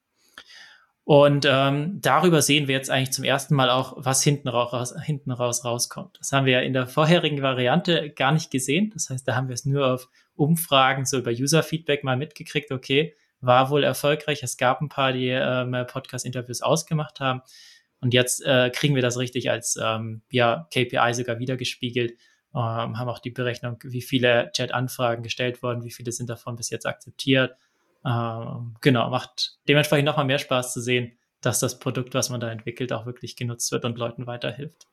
Und 1.06 1.46
ähm, 1.50 2.00
darüber 2.02 2.42
sehen 2.42 2.68
wir 2.68 2.76
jetzt 2.76 2.90
eigentlich 2.90 3.12
zum 3.12 3.26
ersten 3.26 3.56
Mal 3.56 3.70
auch, 3.70 3.94
was 3.98 4.24
hinten 4.24 4.48
raus, 4.48 4.94
hinten 5.04 5.32
raus 5.32 5.66
rauskommt. 5.66 6.18
Das 6.20 6.32
haben 6.32 6.46
wir 6.46 6.54
ja 6.54 6.60
in 6.62 6.72
der 6.72 6.88
vorherigen 6.88 7.42
Variante 7.42 8.10
gar 8.10 8.32
nicht 8.32 8.52
gesehen. 8.52 8.92
Das 8.94 9.10
heißt, 9.10 9.28
da 9.28 9.36
haben 9.36 9.50
wir 9.50 9.54
es 9.54 9.66
nur 9.66 9.86
auf 9.94 10.10
Umfragen, 10.36 11.06
so 11.06 11.18
über 11.18 11.32
User-Feedback 11.32 12.06
mal 12.06 12.16
mitgekriegt, 12.16 12.72
okay, 12.72 13.16
war 13.42 13.70
wohl 13.70 13.84
erfolgreich. 13.84 14.44
Es 14.44 14.56
gab 14.56 14.80
ein 14.80 14.88
paar, 14.88 15.12
die 15.12 15.28
ähm, 15.28 15.76
Podcast-Interviews 15.88 16.62
ausgemacht 16.62 17.20
haben. 17.20 17.42
Und 18.04 18.14
jetzt 18.14 18.46
äh, 18.46 18.70
kriegen 18.70 18.96
wir 18.96 19.02
das 19.02 19.18
richtig 19.18 19.50
als 19.50 19.78
ähm, 19.82 20.22
ja, 20.30 20.68
KPI 20.72 21.14
sogar 21.14 21.40
wiedergespiegelt. 21.40 22.12
Ähm, 22.56 23.00
haben 23.00 23.10
auch 23.10 23.20
die 23.20 23.32
Berechnung, 23.32 23.80
wie 23.84 24.02
viele 24.02 24.52
Chat-Anfragen 24.54 25.24
gestellt 25.24 25.64
wurden, 25.64 25.84
wie 25.84 25.92
viele 25.92 26.12
sind 26.12 26.30
davon 26.30 26.56
bis 26.56 26.70
jetzt 26.70 26.86
akzeptiert 26.86 27.56
ähm, 28.06 28.76
genau, 28.82 29.10
macht 29.10 29.58
dementsprechend 29.68 30.06
nochmal 30.06 30.26
mehr 30.26 30.40
Spaß 30.40 30.74
zu 30.74 30.82
sehen, 30.82 31.18
dass 31.42 31.60
das 31.60 31.80
Produkt, 31.80 32.14
was 32.14 32.30
man 32.30 32.40
da 32.40 32.52
entwickelt, 32.52 32.92
auch 32.92 33.06
wirklich 33.06 33.36
genutzt 33.36 33.72
wird 33.72 33.86
und 33.86 33.98
Leuten 33.98 34.28
weiterhilft. 34.28 34.88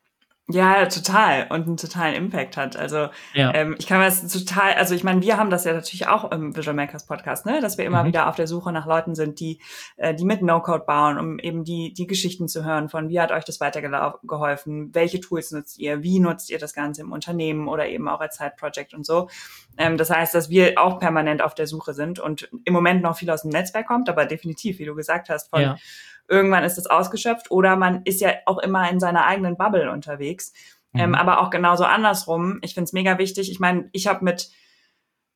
Ja, 0.52 0.86
total 0.86 1.46
und 1.50 1.66
einen 1.66 1.76
totalen 1.76 2.14
Impact 2.14 2.56
hat. 2.56 2.76
Also 2.76 3.08
ja. 3.34 3.54
ähm, 3.54 3.76
ich 3.78 3.86
kann 3.86 3.98
mir 3.98 4.06
das 4.06 4.26
total, 4.26 4.74
also 4.74 4.94
ich 4.94 5.04
meine, 5.04 5.22
wir 5.22 5.36
haben 5.36 5.50
das 5.50 5.64
ja 5.64 5.72
natürlich 5.72 6.08
auch 6.08 6.30
im 6.30 6.56
Visual 6.56 6.74
Makers 6.74 7.06
Podcast, 7.06 7.46
ne, 7.46 7.60
dass 7.60 7.78
wir 7.78 7.84
immer 7.84 8.02
mhm. 8.02 8.08
wieder 8.08 8.28
auf 8.28 8.36
der 8.36 8.46
Suche 8.46 8.72
nach 8.72 8.86
Leuten 8.86 9.14
sind, 9.14 9.40
die 9.40 9.60
äh, 9.96 10.14
die 10.14 10.24
mit 10.24 10.42
No-Code 10.42 10.84
bauen, 10.86 11.18
um 11.18 11.38
eben 11.38 11.64
die 11.64 11.92
die 11.92 12.06
Geschichten 12.06 12.48
zu 12.48 12.64
hören 12.64 12.88
von 12.88 13.08
wie 13.08 13.20
hat 13.20 13.32
euch 13.32 13.44
das 13.44 13.60
weitergeholfen, 13.60 14.94
welche 14.94 15.20
Tools 15.20 15.50
nutzt 15.50 15.78
ihr, 15.78 16.02
wie 16.02 16.20
nutzt 16.20 16.50
ihr 16.50 16.58
das 16.58 16.74
Ganze 16.74 17.02
im 17.02 17.12
Unternehmen 17.12 17.68
oder 17.68 17.88
eben 17.88 18.08
auch 18.08 18.20
als 18.20 18.36
Side-Project 18.36 18.94
und 18.94 19.06
so. 19.06 19.28
Ähm, 19.78 19.96
das 19.96 20.10
heißt, 20.10 20.34
dass 20.34 20.50
wir 20.50 20.74
auch 20.76 20.98
permanent 20.98 21.42
auf 21.42 21.54
der 21.54 21.66
Suche 21.66 21.94
sind 21.94 22.18
und 22.18 22.48
im 22.64 22.72
Moment 22.72 23.02
noch 23.02 23.16
viel 23.16 23.30
aus 23.30 23.42
dem 23.42 23.50
Netzwerk 23.50 23.86
kommt, 23.86 24.08
aber 24.08 24.26
definitiv, 24.26 24.78
wie 24.78 24.84
du 24.84 24.94
gesagt 24.94 25.28
hast, 25.28 25.50
von 25.50 25.62
ja 25.62 25.76
irgendwann 26.30 26.64
ist 26.64 26.78
es 26.78 26.86
ausgeschöpft 26.86 27.50
oder 27.50 27.76
man 27.76 28.02
ist 28.04 28.20
ja 28.20 28.30
auch 28.46 28.58
immer 28.58 28.88
in 28.88 29.00
seiner 29.00 29.26
eigenen 29.26 29.56
Bubble 29.56 29.90
unterwegs. 29.90 30.52
Ähm, 30.94 31.10
mhm. 31.10 31.14
Ähm, 31.14 31.14
aber 31.16 31.40
auch 31.40 31.50
genauso 31.50 31.84
andersrum. 31.84 32.58
Ich 32.62 32.74
finde 32.74 32.84
es 32.84 32.92
mega 32.92 33.18
wichtig. 33.18 33.50
Ich 33.50 33.60
meine, 33.60 33.88
ich 33.92 34.06
habe 34.06 34.24
mit 34.24 34.50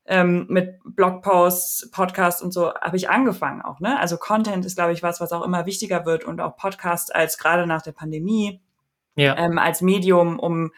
ähm, 0.07 0.47
mit 0.51 0.81
Blogposts, 0.85 1.91
Podcasts 1.91 2.43
und 2.43 2.53
so 2.53 2.75
habe 2.75 2.97
ich 2.97 3.09
angefangen 3.09 3.63
auch. 3.63 3.81
Ne? 3.81 3.99
Also 3.99 4.19
Content 4.19 4.67
ist, 4.67 4.77
glaube 4.77 4.93
ich, 4.93 5.03
was, 5.03 5.21
was 5.21 5.33
auch 5.33 5.43
immer 5.43 5.65
wichtiger 5.65 6.05
wird 6.05 6.25
und 6.25 6.41
auch 6.43 6.57
Podcast 6.57 7.15
als 7.15 7.39
gerade 7.39 7.67
nach 7.67 7.81
der 7.81 7.93
Pandemie 7.93 8.61
ja. 9.17 9.37
ähm, 9.39 9.59
als 9.59 9.81
Medium, 9.81 10.39
um 10.39 10.73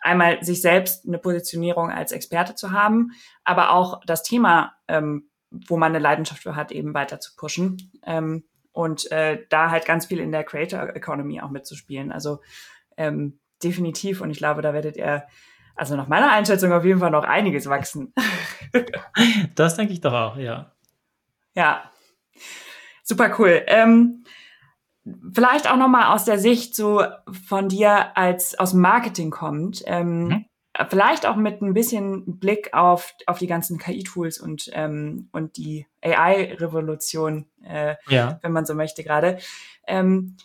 einmal 0.00 0.44
sich 0.44 0.60
selbst 0.60 1.06
eine 1.06 1.18
Positionierung 1.18 1.90
als 1.90 2.12
Experte 2.12 2.54
zu 2.54 2.72
haben, 2.72 3.12
aber 3.42 3.70
auch 3.70 4.00
das 4.04 4.22
Thema, 4.22 4.74
ähm, 4.86 5.30
wo 5.50 5.78
man 5.78 5.92
eine 5.92 5.98
Leidenschaft 5.98 6.42
für 6.42 6.54
hat, 6.54 6.70
eben 6.70 6.92
weiter 6.92 7.20
zu 7.20 7.34
pushen. 7.36 7.90
Ähm, 8.04 8.44
und 8.78 9.10
äh, 9.10 9.44
da 9.48 9.72
halt 9.72 9.86
ganz 9.86 10.06
viel 10.06 10.20
in 10.20 10.30
der 10.30 10.44
Creator 10.44 10.94
Economy 10.94 11.40
auch 11.40 11.50
mitzuspielen. 11.50 12.12
Also 12.12 12.38
ähm, 12.96 13.40
definitiv 13.60 14.20
und 14.20 14.30
ich 14.30 14.38
glaube, 14.38 14.62
da 14.62 14.72
werdet 14.72 14.96
ihr 14.96 15.26
also 15.74 15.96
nach 15.96 16.06
meiner 16.06 16.30
Einschätzung 16.30 16.72
auf 16.72 16.84
jeden 16.84 17.00
Fall 17.00 17.10
noch 17.10 17.24
einiges 17.24 17.68
wachsen. 17.68 18.14
das 19.56 19.74
denke 19.74 19.92
ich 19.92 20.00
doch 20.00 20.12
auch, 20.12 20.36
ja. 20.36 20.76
Ja, 21.56 21.90
super 23.02 23.34
cool. 23.40 23.64
Ähm, 23.66 24.22
vielleicht 25.34 25.68
auch 25.68 25.76
noch 25.76 25.88
mal 25.88 26.14
aus 26.14 26.24
der 26.24 26.38
Sicht 26.38 26.76
so 26.76 27.02
von 27.48 27.68
dir 27.68 28.16
als 28.16 28.56
aus 28.60 28.74
Marketing 28.74 29.30
kommt. 29.30 29.82
Ähm, 29.86 30.24
mhm 30.28 30.44
vielleicht 30.88 31.26
auch 31.26 31.36
mit 31.36 31.60
ein 31.60 31.74
bisschen 31.74 32.38
Blick 32.38 32.72
auf, 32.72 33.14
auf 33.26 33.38
die 33.38 33.46
ganzen 33.46 33.78
KI-Tools 33.78 34.38
und, 34.38 34.70
ähm, 34.72 35.28
und 35.32 35.56
die 35.56 35.86
AI-Revolution, 36.02 37.46
äh, 37.64 37.96
ja. 38.08 38.38
wenn 38.42 38.52
man 38.52 38.64
so 38.64 38.74
möchte 38.74 39.02
gerade. 39.02 39.38
Ähm, 39.86 40.36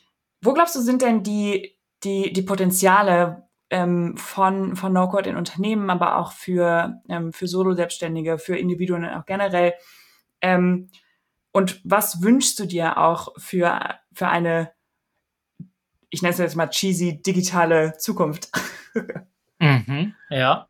wo 0.42 0.54
glaubst 0.54 0.76
du, 0.76 0.82
sind 0.82 1.02
denn 1.02 1.24
die, 1.24 1.78
die, 2.04 2.34
die 2.34 2.42
Potenziale 2.42 3.48
ähm, 3.70 4.18
von, 4.18 4.76
von 4.76 4.92
No-Code 4.92 5.30
in 5.30 5.38
Unternehmen, 5.38 5.90
aber 5.90 6.18
auch 6.18 6.32
für, 6.32 7.02
ähm, 7.10 7.32
für 7.32 7.48
Solo-Selbstständige, 7.48 8.40
für 8.40 8.58
Individuen 8.58 9.06
auch 9.06 9.26
generell? 9.26 9.74
Ähm, 10.42 10.90
und 11.52 11.80
was 11.84 12.24
wünschst 12.24 12.60
du 12.60 12.66
dir 12.66 12.98
auch 12.98 13.34
für, 13.38 13.80
für 14.12 14.28
eine, 14.28 14.72
ich 16.10 16.24
nenne 16.24 16.34
es 16.34 16.40
jetzt 16.40 16.56
mal 16.56 16.70
cheesy, 16.70 17.22
digitale 17.22 17.98
Zukunft? 17.98 18.50
Mhm, 19.64 20.14
ja. 20.30 20.68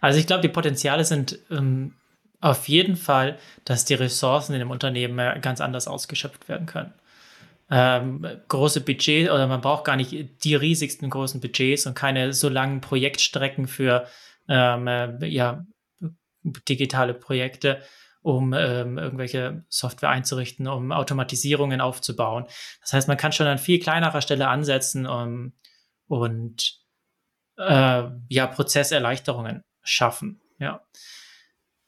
Also 0.00 0.18
ich 0.20 0.26
glaube, 0.26 0.42
die 0.42 0.48
Potenziale 0.48 1.04
sind 1.04 1.40
ähm, 1.50 1.94
auf 2.40 2.68
jeden 2.68 2.96
Fall, 2.96 3.38
dass 3.64 3.84
die 3.84 3.94
Ressourcen 3.94 4.52
in 4.52 4.60
dem 4.60 4.70
Unternehmen 4.70 5.18
äh, 5.18 5.38
ganz 5.40 5.60
anders 5.60 5.88
ausgeschöpft 5.88 6.48
werden 6.48 6.66
können. 6.66 6.94
Ähm, 7.68 8.24
große 8.46 8.82
Budgets 8.82 9.28
oder 9.28 9.48
man 9.48 9.60
braucht 9.60 9.84
gar 9.84 9.96
nicht 9.96 10.44
die 10.44 10.54
riesigsten 10.54 11.10
großen 11.10 11.40
Budgets 11.40 11.86
und 11.86 11.94
keine 11.94 12.32
so 12.32 12.48
langen 12.48 12.80
Projektstrecken 12.80 13.66
für 13.66 14.06
ähm, 14.48 14.86
äh, 14.86 15.26
ja, 15.26 15.66
digitale 16.44 17.12
Projekte, 17.12 17.82
um 18.22 18.52
ähm, 18.52 18.98
irgendwelche 18.98 19.64
Software 19.68 20.10
einzurichten, 20.10 20.68
um 20.68 20.92
Automatisierungen 20.92 21.80
aufzubauen. 21.80 22.46
Das 22.82 22.92
heißt, 22.92 23.08
man 23.08 23.16
kann 23.16 23.32
schon 23.32 23.48
an 23.48 23.58
viel 23.58 23.80
kleinerer 23.80 24.20
Stelle 24.20 24.46
ansetzen 24.46 25.06
um, 25.06 25.54
und 26.06 26.85
äh, 27.56 28.02
ja, 28.28 28.46
Prozesserleichterungen 28.46 29.62
schaffen. 29.82 30.40
Ja. 30.58 30.82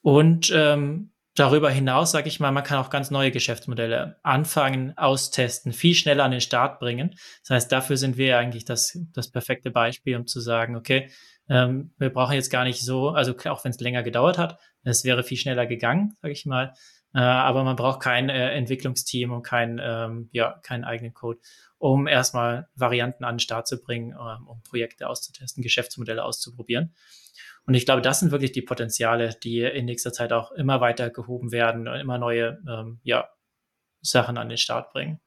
Und 0.02 0.50
ähm, 0.54 1.12
darüber 1.34 1.70
hinaus, 1.70 2.10
sage 2.10 2.28
ich 2.28 2.40
mal, 2.40 2.50
man 2.50 2.64
kann 2.64 2.78
auch 2.78 2.90
ganz 2.90 3.10
neue 3.10 3.30
Geschäftsmodelle 3.30 4.18
anfangen, 4.22 4.96
austesten, 4.96 5.72
viel 5.72 5.94
schneller 5.94 6.24
an 6.24 6.30
den 6.30 6.40
Start 6.40 6.80
bringen. 6.80 7.14
Das 7.42 7.50
heißt, 7.50 7.72
dafür 7.72 7.96
sind 7.96 8.16
wir 8.16 8.38
eigentlich 8.38 8.64
das, 8.64 8.98
das 9.12 9.30
perfekte 9.30 9.70
Beispiel, 9.70 10.16
um 10.16 10.26
zu 10.26 10.40
sagen, 10.40 10.76
okay, 10.76 11.10
ähm, 11.48 11.92
wir 11.98 12.10
brauchen 12.10 12.34
jetzt 12.34 12.50
gar 12.50 12.64
nicht 12.64 12.80
so, 12.80 13.10
also 13.10 13.34
auch 13.46 13.64
wenn 13.64 13.70
es 13.70 13.80
länger 13.80 14.02
gedauert 14.02 14.38
hat, 14.38 14.58
es 14.82 15.04
wäre 15.04 15.22
viel 15.22 15.36
schneller 15.36 15.66
gegangen, 15.66 16.14
sage 16.20 16.32
ich 16.32 16.46
mal. 16.46 16.72
Äh, 17.14 17.20
aber 17.20 17.64
man 17.64 17.76
braucht 17.76 18.00
kein 18.00 18.28
äh, 18.28 18.50
Entwicklungsteam 18.52 19.32
und 19.32 19.42
kein, 19.42 19.80
ähm, 19.82 20.28
ja, 20.32 20.60
keinen 20.62 20.84
eigenen 20.84 21.14
Code, 21.14 21.40
um 21.78 22.06
erstmal 22.06 22.68
Varianten 22.74 23.24
an 23.24 23.36
den 23.36 23.40
Start 23.40 23.66
zu 23.66 23.80
bringen, 23.80 24.12
ähm, 24.12 24.46
um 24.46 24.62
Projekte 24.62 25.08
auszutesten, 25.08 25.62
Geschäftsmodelle 25.62 26.22
auszuprobieren. 26.22 26.94
Und 27.66 27.74
ich 27.74 27.84
glaube, 27.84 28.02
das 28.02 28.20
sind 28.20 28.30
wirklich 28.30 28.52
die 28.52 28.62
Potenziale, 28.62 29.34
die 29.42 29.60
in 29.60 29.84
nächster 29.84 30.12
Zeit 30.12 30.32
auch 30.32 30.52
immer 30.52 30.80
weiter 30.80 31.10
gehoben 31.10 31.52
werden 31.52 31.86
und 31.86 32.00
immer 32.00 32.18
neue 32.18 32.62
ähm, 32.68 33.00
ja, 33.02 33.28
Sachen 34.00 34.38
an 34.38 34.48
den 34.48 34.58
Start 34.58 34.90
bringen. 34.90 35.20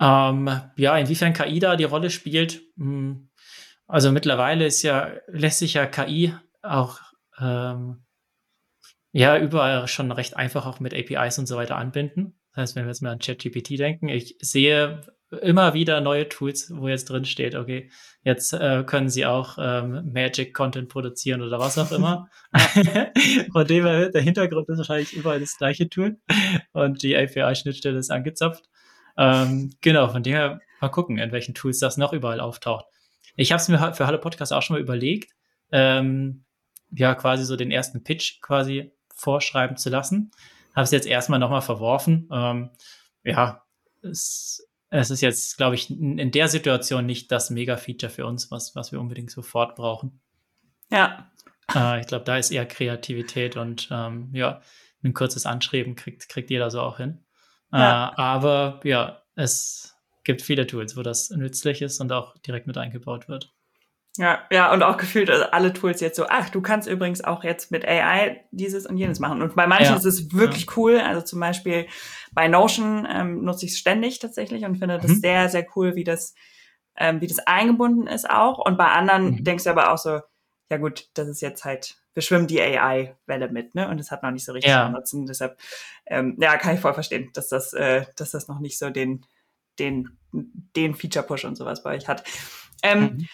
Ähm, 0.00 0.50
ja, 0.76 0.96
inwiefern 0.98 1.32
KI 1.32 1.58
da 1.58 1.76
die 1.76 1.84
Rolle 1.84 2.10
spielt. 2.10 2.62
Hm, 2.76 3.30
also 3.86 4.12
mittlerweile 4.12 4.66
ist 4.66 4.82
ja, 4.82 5.12
lässt 5.26 5.58
sich 5.58 5.74
ja 5.74 5.86
KI 5.86 6.34
auch 6.62 7.00
ähm, 7.38 8.03
ja 9.14 9.38
überall 9.38 9.86
schon 9.86 10.10
recht 10.10 10.36
einfach 10.36 10.66
auch 10.66 10.80
mit 10.80 10.92
APIs 10.92 11.38
und 11.38 11.46
so 11.46 11.56
weiter 11.56 11.76
anbinden. 11.76 12.34
Das 12.50 12.62
heißt, 12.62 12.76
wenn 12.76 12.84
wir 12.84 12.90
jetzt 12.90 13.00
mal 13.00 13.12
an 13.12 13.20
ChatGPT 13.20 13.78
denken, 13.78 14.08
ich 14.08 14.36
sehe 14.40 15.02
immer 15.40 15.72
wieder 15.72 16.00
neue 16.00 16.28
Tools, 16.28 16.72
wo 16.74 16.88
jetzt 16.88 17.08
drin 17.10 17.24
steht, 17.24 17.54
okay, 17.54 17.90
jetzt 18.22 18.52
äh, 18.52 18.82
können 18.84 19.08
sie 19.08 19.24
auch 19.24 19.56
ähm, 19.60 20.12
Magic 20.12 20.52
Content 20.52 20.88
produzieren 20.88 21.42
oder 21.42 21.60
was 21.60 21.78
auch 21.78 21.92
immer. 21.92 22.28
Von 23.52 23.66
dem 23.66 23.86
her, 23.86 24.10
der 24.10 24.22
Hintergrund 24.22 24.68
ist 24.68 24.78
wahrscheinlich 24.78 25.12
überall 25.12 25.40
das 25.40 25.56
gleiche 25.58 25.88
Tool 25.88 26.18
und 26.72 27.02
die 27.02 27.16
API-Schnittstelle 27.16 27.98
ist 27.98 28.10
angezapft. 28.10 28.64
Ähm, 29.16 29.70
genau, 29.80 30.08
von 30.08 30.24
dem 30.24 30.34
her 30.34 30.60
mal 30.80 30.88
gucken, 30.88 31.18
in 31.18 31.30
welchen 31.30 31.54
Tools 31.54 31.78
das 31.78 31.96
noch 31.96 32.12
überall 32.12 32.40
auftaucht. 32.40 32.86
Ich 33.36 33.52
habe 33.52 33.62
es 33.62 33.68
mir 33.68 33.78
für 33.94 34.06
Hallo 34.08 34.18
Podcast 34.18 34.52
auch 34.52 34.62
schon 34.62 34.74
mal 34.74 34.82
überlegt, 34.82 35.32
ähm, 35.70 36.44
ja, 36.90 37.14
quasi 37.14 37.44
so 37.44 37.54
den 37.54 37.70
ersten 37.70 38.02
Pitch 38.02 38.40
quasi 38.40 38.92
vorschreiben 39.24 39.76
zu 39.76 39.90
lassen. 39.90 40.30
Habe 40.74 40.84
es 40.84 40.90
jetzt 40.90 41.06
erstmal 41.06 41.38
nochmal 41.38 41.62
verworfen. 41.62 42.28
Ähm, 42.32 42.70
ja, 43.24 43.64
es 44.02 44.66
es 44.90 45.10
ist 45.10 45.22
jetzt, 45.22 45.56
glaube 45.56 45.74
ich, 45.74 45.90
in 45.90 46.30
der 46.30 46.46
Situation 46.46 47.04
nicht 47.04 47.32
das 47.32 47.50
Mega-Feature 47.50 48.10
für 48.10 48.26
uns, 48.26 48.52
was, 48.52 48.76
was 48.76 48.92
wir 48.92 49.00
unbedingt 49.00 49.30
sofort 49.30 49.74
brauchen. 49.74 50.20
Ja. 50.90 51.32
Äh, 51.74 52.00
ich 52.00 52.06
glaube, 52.06 52.24
da 52.24 52.36
ist 52.38 52.52
eher 52.52 52.66
Kreativität 52.66 53.56
und 53.56 53.88
ähm, 53.90 54.30
ja, 54.32 54.60
ein 55.02 55.14
kurzes 55.14 55.46
Anschreiben 55.46 55.96
kriegt, 55.96 56.28
kriegt 56.28 56.50
jeder 56.50 56.70
so 56.70 56.80
auch 56.80 56.98
hin. 56.98 57.24
Ja. 57.72 58.10
Äh, 58.10 58.20
aber 58.20 58.80
ja, 58.84 59.22
es 59.34 59.96
gibt 60.22 60.42
viele 60.42 60.66
Tools, 60.66 60.96
wo 60.96 61.02
das 61.02 61.30
nützlich 61.30 61.82
ist 61.82 62.00
und 62.00 62.12
auch 62.12 62.38
direkt 62.38 62.66
mit 62.66 62.78
eingebaut 62.78 63.28
wird. 63.28 63.53
Ja, 64.16 64.44
ja, 64.50 64.72
und 64.72 64.82
auch 64.84 64.96
gefühlt 64.96 65.28
also 65.28 65.44
alle 65.46 65.72
Tools 65.72 66.00
jetzt 66.00 66.16
so, 66.16 66.26
ach, 66.28 66.48
du 66.48 66.62
kannst 66.62 66.88
übrigens 66.88 67.24
auch 67.24 67.42
jetzt 67.42 67.72
mit 67.72 67.84
AI 67.84 68.44
dieses 68.52 68.86
und 68.86 68.96
jenes 68.96 69.18
machen. 69.18 69.42
Und 69.42 69.56
bei 69.56 69.66
manchen 69.66 69.92
ja. 69.92 69.96
ist 69.96 70.04
es 70.04 70.32
wirklich 70.32 70.66
ja. 70.66 70.72
cool. 70.76 71.00
Also 71.00 71.22
zum 71.22 71.40
Beispiel 71.40 71.88
bei 72.32 72.46
Notion 72.46 73.08
ähm, 73.10 73.44
nutze 73.44 73.66
ich 73.66 73.72
es 73.72 73.78
ständig 73.78 74.20
tatsächlich 74.20 74.64
und 74.64 74.76
finde 74.76 74.98
das 74.98 75.10
mhm. 75.10 75.20
sehr, 75.20 75.48
sehr 75.48 75.66
cool, 75.74 75.96
wie 75.96 76.04
das, 76.04 76.34
ähm, 76.96 77.20
wie 77.20 77.26
das 77.26 77.40
eingebunden 77.40 78.06
ist 78.06 78.30
auch. 78.30 78.64
Und 78.64 78.78
bei 78.78 78.86
anderen 78.86 79.32
mhm. 79.32 79.44
denkst 79.44 79.64
du 79.64 79.70
aber 79.70 79.92
auch 79.92 79.98
so, 79.98 80.20
ja 80.70 80.76
gut, 80.76 81.08
das 81.14 81.26
ist 81.26 81.40
jetzt 81.40 81.64
halt, 81.64 81.96
wir 82.14 82.22
schwimmen 82.22 82.46
die 82.46 82.60
AI-Welle 82.60 83.48
mit, 83.50 83.74
ne? 83.74 83.88
Und 83.88 83.98
das 83.98 84.12
hat 84.12 84.22
noch 84.22 84.30
nicht 84.30 84.44
so 84.44 84.52
richtig 84.52 84.70
ja. 84.70 84.88
Nutzen. 84.88 85.26
Deshalb, 85.26 85.58
ähm, 86.06 86.36
ja, 86.40 86.56
kann 86.56 86.76
ich 86.76 86.80
voll 86.80 86.94
verstehen, 86.94 87.30
dass 87.34 87.48
das, 87.48 87.72
äh, 87.72 88.04
dass 88.16 88.30
das 88.30 88.46
noch 88.46 88.60
nicht 88.60 88.78
so 88.78 88.90
den, 88.90 89.26
den, 89.80 90.16
den 90.32 90.94
Feature-Push 90.94 91.44
und 91.44 91.56
sowas 91.56 91.82
bei 91.82 91.96
euch 91.96 92.06
hat. 92.06 92.22
Ähm, 92.84 93.00
mhm. 93.00 93.28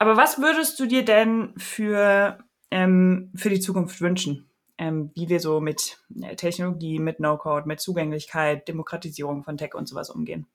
Aber 0.00 0.16
was 0.16 0.38
würdest 0.38 0.80
du 0.80 0.86
dir 0.86 1.04
denn 1.04 1.52
für, 1.58 2.38
ähm, 2.70 3.30
für 3.36 3.50
die 3.50 3.60
Zukunft 3.60 4.00
wünschen? 4.00 4.50
Ähm, 4.78 5.10
wie 5.14 5.28
wir 5.28 5.40
so 5.40 5.60
mit 5.60 5.98
äh, 6.22 6.36
Technologie, 6.36 6.98
mit 6.98 7.20
No-Code, 7.20 7.68
mit 7.68 7.80
Zugänglichkeit, 7.80 8.66
Demokratisierung 8.66 9.44
von 9.44 9.58
Tech 9.58 9.74
und 9.74 9.86
sowas 9.86 10.08
umgehen? 10.08 10.46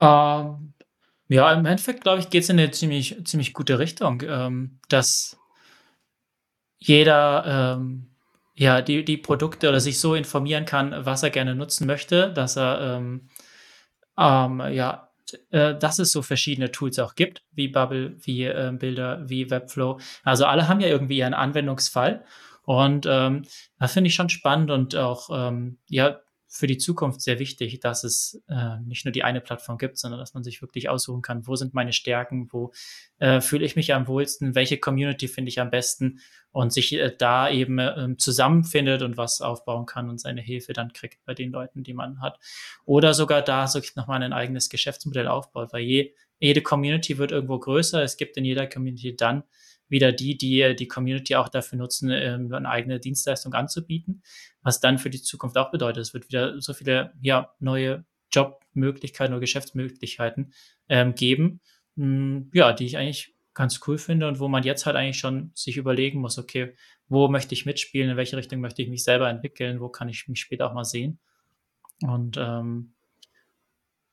Ähm, 0.00 0.74
ja, 1.28 1.52
im 1.52 1.64
Endeffekt, 1.64 2.02
glaube 2.02 2.18
ich, 2.18 2.28
geht 2.28 2.42
es 2.42 2.48
in 2.48 2.58
eine 2.58 2.72
ziemlich, 2.72 3.24
ziemlich 3.24 3.52
gute 3.52 3.78
Richtung, 3.78 4.20
ähm, 4.26 4.80
dass 4.88 5.38
jeder 6.78 7.76
ähm, 7.78 8.10
ja, 8.54 8.82
die, 8.82 9.04
die 9.04 9.16
Produkte 9.16 9.68
oder 9.68 9.78
sich 9.78 10.00
so 10.00 10.16
informieren 10.16 10.64
kann, 10.64 11.06
was 11.06 11.22
er 11.22 11.30
gerne 11.30 11.54
nutzen 11.54 11.86
möchte, 11.86 12.32
dass 12.32 12.56
er 12.56 12.98
ähm, 12.98 13.28
ja, 14.18 15.11
äh, 15.50 15.74
dass 15.74 15.98
es 15.98 16.12
so 16.12 16.22
verschiedene 16.22 16.70
Tools 16.70 16.98
auch 16.98 17.14
gibt, 17.14 17.42
wie 17.52 17.68
Bubble, 17.68 18.16
wie 18.20 18.44
äh, 18.44 18.72
Bilder, 18.72 19.22
wie 19.28 19.50
Webflow. 19.50 19.98
Also 20.24 20.46
alle 20.46 20.68
haben 20.68 20.80
ja 20.80 20.88
irgendwie 20.88 21.18
ihren 21.18 21.34
Anwendungsfall. 21.34 22.24
Und 22.64 23.06
ähm, 23.08 23.42
das 23.78 23.92
finde 23.92 24.08
ich 24.08 24.14
schon 24.14 24.28
spannend 24.28 24.70
und 24.70 24.94
auch 24.94 25.30
ähm, 25.32 25.78
ja 25.88 26.20
für 26.54 26.66
die 26.66 26.76
Zukunft 26.76 27.22
sehr 27.22 27.38
wichtig, 27.38 27.80
dass 27.80 28.04
es 28.04 28.42
äh, 28.46 28.78
nicht 28.84 29.06
nur 29.06 29.12
die 29.12 29.24
eine 29.24 29.40
Plattform 29.40 29.78
gibt, 29.78 29.96
sondern 29.96 30.20
dass 30.20 30.34
man 30.34 30.44
sich 30.44 30.60
wirklich 30.60 30.90
aussuchen 30.90 31.22
kann, 31.22 31.46
wo 31.46 31.56
sind 31.56 31.72
meine 31.72 31.94
Stärken, 31.94 32.52
wo 32.52 32.72
äh, 33.20 33.40
fühle 33.40 33.64
ich 33.64 33.74
mich 33.74 33.94
am 33.94 34.06
wohlsten, 34.06 34.54
welche 34.54 34.76
Community 34.76 35.28
finde 35.28 35.48
ich 35.48 35.60
am 35.60 35.70
besten 35.70 36.20
und 36.50 36.70
sich 36.70 36.92
äh, 36.92 37.10
da 37.16 37.48
eben 37.48 37.78
äh, 37.78 38.16
zusammenfindet 38.18 39.00
und 39.00 39.16
was 39.16 39.40
aufbauen 39.40 39.86
kann 39.86 40.10
und 40.10 40.20
seine 40.20 40.42
Hilfe 40.42 40.74
dann 40.74 40.92
kriegt 40.92 41.24
bei 41.24 41.32
den 41.32 41.52
Leuten, 41.52 41.84
die 41.84 41.94
man 41.94 42.20
hat. 42.20 42.38
Oder 42.84 43.14
sogar 43.14 43.40
da 43.40 43.66
so 43.66 43.80
nochmal 43.96 44.22
ein 44.22 44.34
eigenes 44.34 44.68
Geschäftsmodell 44.68 45.28
aufbaut, 45.28 45.72
weil 45.72 45.84
je, 45.84 46.12
jede 46.38 46.60
Community 46.60 47.16
wird 47.16 47.32
irgendwo 47.32 47.58
größer. 47.58 48.02
Es 48.02 48.18
gibt 48.18 48.36
in 48.36 48.44
jeder 48.44 48.66
Community 48.66 49.16
dann 49.16 49.44
wieder 49.92 50.10
die, 50.10 50.36
die 50.36 50.74
die 50.74 50.88
Community 50.88 51.36
auch 51.36 51.48
dafür 51.48 51.78
nutzen, 51.78 52.10
ähm, 52.10 52.52
eine 52.52 52.68
eigene 52.68 52.98
Dienstleistung 52.98 53.54
anzubieten, 53.54 54.22
was 54.62 54.80
dann 54.80 54.98
für 54.98 55.10
die 55.10 55.22
Zukunft 55.22 55.56
auch 55.58 55.70
bedeutet, 55.70 56.02
es 56.02 56.14
wird 56.14 56.28
wieder 56.28 56.60
so 56.60 56.72
viele 56.72 57.12
ja, 57.20 57.54
neue 57.60 58.04
Jobmöglichkeiten 58.32 59.34
oder 59.34 59.40
Geschäftsmöglichkeiten 59.40 60.54
ähm, 60.88 61.14
geben, 61.14 61.60
mh, 61.94 62.04
hm, 62.06 62.50
ja, 62.54 62.72
die 62.72 62.86
ich 62.86 62.96
eigentlich 62.96 63.34
ganz 63.54 63.80
cool 63.86 63.98
finde 63.98 64.26
und 64.26 64.40
wo 64.40 64.48
man 64.48 64.62
jetzt 64.62 64.86
halt 64.86 64.96
eigentlich 64.96 65.18
schon 65.18 65.52
sich 65.54 65.76
überlegen 65.76 66.20
muss, 66.20 66.38
okay, 66.38 66.74
wo 67.08 67.28
möchte 67.28 67.54
ich 67.54 67.66
mitspielen, 67.66 68.10
in 68.10 68.16
welche 68.16 68.38
Richtung 68.38 68.60
möchte 68.60 68.80
ich 68.80 68.88
mich 68.88 69.04
selber 69.04 69.28
entwickeln, 69.28 69.80
wo 69.80 69.90
kann 69.90 70.08
ich 70.08 70.26
mich 70.26 70.40
später 70.40 70.66
auch 70.66 70.72
mal 70.72 70.86
sehen. 70.86 71.18
Und 72.00 72.38
ähm, 72.38 72.94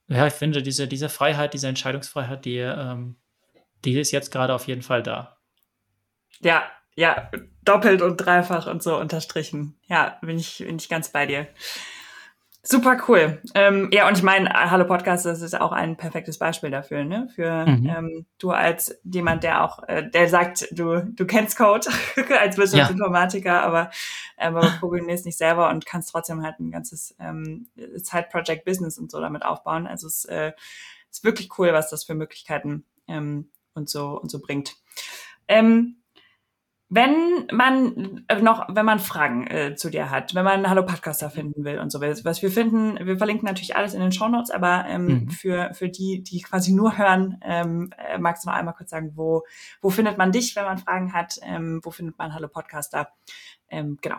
ja, 0.10 0.28
ich 0.28 0.34
finde, 0.34 0.62
diese, 0.62 0.90
diese 0.90 1.08
Freiheit, 1.08 1.54
diese 1.54 1.70
Entscheidungsfreiheit, 1.70 2.44
die, 2.44 2.58
ähm, 2.58 3.16
die 3.86 3.98
ist 3.98 4.12
jetzt 4.12 4.32
gerade 4.32 4.54
auf 4.54 4.68
jeden 4.68 4.82
Fall 4.82 5.04
da. 5.04 5.39
Ja, 6.42 6.64
ja, 6.96 7.30
doppelt 7.64 8.02
und 8.02 8.18
dreifach 8.18 8.68
und 8.68 8.84
so 8.84 8.98
unterstrichen. 8.98 9.78
Ja, 9.88 10.18
bin 10.22 10.38
ich, 10.38 10.60
bin 10.60 10.78
ich 10.78 10.90
ganz 10.90 11.10
bei 11.10 11.26
dir. 11.26 11.48
Super 12.62 12.98
cool. 13.08 13.42
Ähm, 13.56 13.90
ja, 13.94 14.08
und 14.08 14.18
ich 14.18 14.24
meine, 14.24 14.50
Hallo 14.52 14.86
Podcast, 14.86 15.26
das 15.26 15.42
ist 15.42 15.60
auch 15.60 15.72
ein 15.72 15.96
perfektes 15.96 16.38
Beispiel 16.38 16.70
dafür, 16.70 17.06
ne? 17.06 17.30
Für 17.34 17.66
mhm. 17.66 17.90
ähm, 17.90 18.26
du 18.38 18.52
als 18.52 19.00
jemand, 19.06 19.44
der 19.44 19.64
auch, 19.64 19.82
äh, 19.88 20.10
der 20.10 20.28
sagt, 20.28 20.68
du, 20.72 21.06
du 21.06 21.26
kennst 21.26 21.58
Code 21.58 21.88
als 22.40 22.58
Wirtschaftsinformatiker, 22.58 23.50
ja. 23.50 23.62
aber, 23.62 23.92
ähm, 24.38 24.58
aber 24.58 24.68
programmierst 24.80 25.26
nicht 25.26 25.38
selber 25.38 25.70
und 25.70 25.86
kannst 25.86 26.12
trotzdem 26.12 26.44
halt 26.44 26.60
ein 26.60 26.70
ganzes 26.70 27.16
ähm, 27.18 27.70
Side-Project-Business 27.76 28.98
und 29.00 29.10
so 29.10 29.22
damit 29.22 29.46
aufbauen. 29.46 29.88
Also 29.88 30.08
es 30.08 30.26
äh, 30.26 30.52
ist 31.10 31.24
wirklich 31.24 31.58
cool, 31.58 31.72
was 31.72 31.90
das 31.90 32.04
für 32.04 32.14
Möglichkeiten 32.14 32.84
ähm, 33.08 33.50
und 33.74 33.90
so 33.90 34.20
und 34.20 34.30
so 34.30 34.40
bringt. 34.40 34.76
Ähm, 35.48 35.99
wenn 36.90 37.48
man 37.52 38.26
äh, 38.28 38.42
noch, 38.42 38.68
wenn 38.68 38.86
man 38.86 39.00
Fragen 39.00 39.46
äh, 39.46 39.76
zu 39.76 39.92
dir 39.92 40.10
hat, 40.10 40.34
wenn 40.34 40.44
man 40.44 40.68
Hallo 40.68 40.84
Podcaster 40.84 41.30
finden 41.30 41.64
will 41.64 41.78
und 41.78 41.92
so 41.92 42.02
was 42.02 42.42
wir 42.42 42.50
finden, 42.50 43.06
wir 43.06 43.18
verlinken 43.18 43.46
natürlich 43.46 43.76
alles 43.76 43.94
in 43.94 44.02
den 44.02 44.12
Show 44.12 44.28
Notes, 44.28 44.50
aber 44.50 44.86
ähm, 44.88 45.06
mhm. 45.06 45.30
für 45.30 45.74
für 45.74 45.90
die, 45.90 46.24
die 46.24 46.42
quasi 46.42 46.74
nur 46.74 46.98
hören, 46.98 47.40
ähm, 47.44 47.92
äh, 47.98 48.18
magst 48.18 48.44
du 48.44 48.50
noch 48.50 48.56
einmal 48.56 48.74
kurz 48.74 48.90
sagen, 48.90 49.12
wo 49.14 49.44
wo 49.82 49.92
findet 49.92 50.18
man 50.18 50.32
dich, 50.32 50.56
wenn 50.56 50.66
man 50.66 50.80
Fragen 50.80 51.14
hat? 51.14 51.40
Ähm, 51.44 51.80
wo 51.84 51.92
findet 51.92 52.18
man 52.18 52.34
Hallo 52.34 52.48
Podcaster? 52.48 53.10
Ähm, 53.70 54.00
genau. 54.02 54.18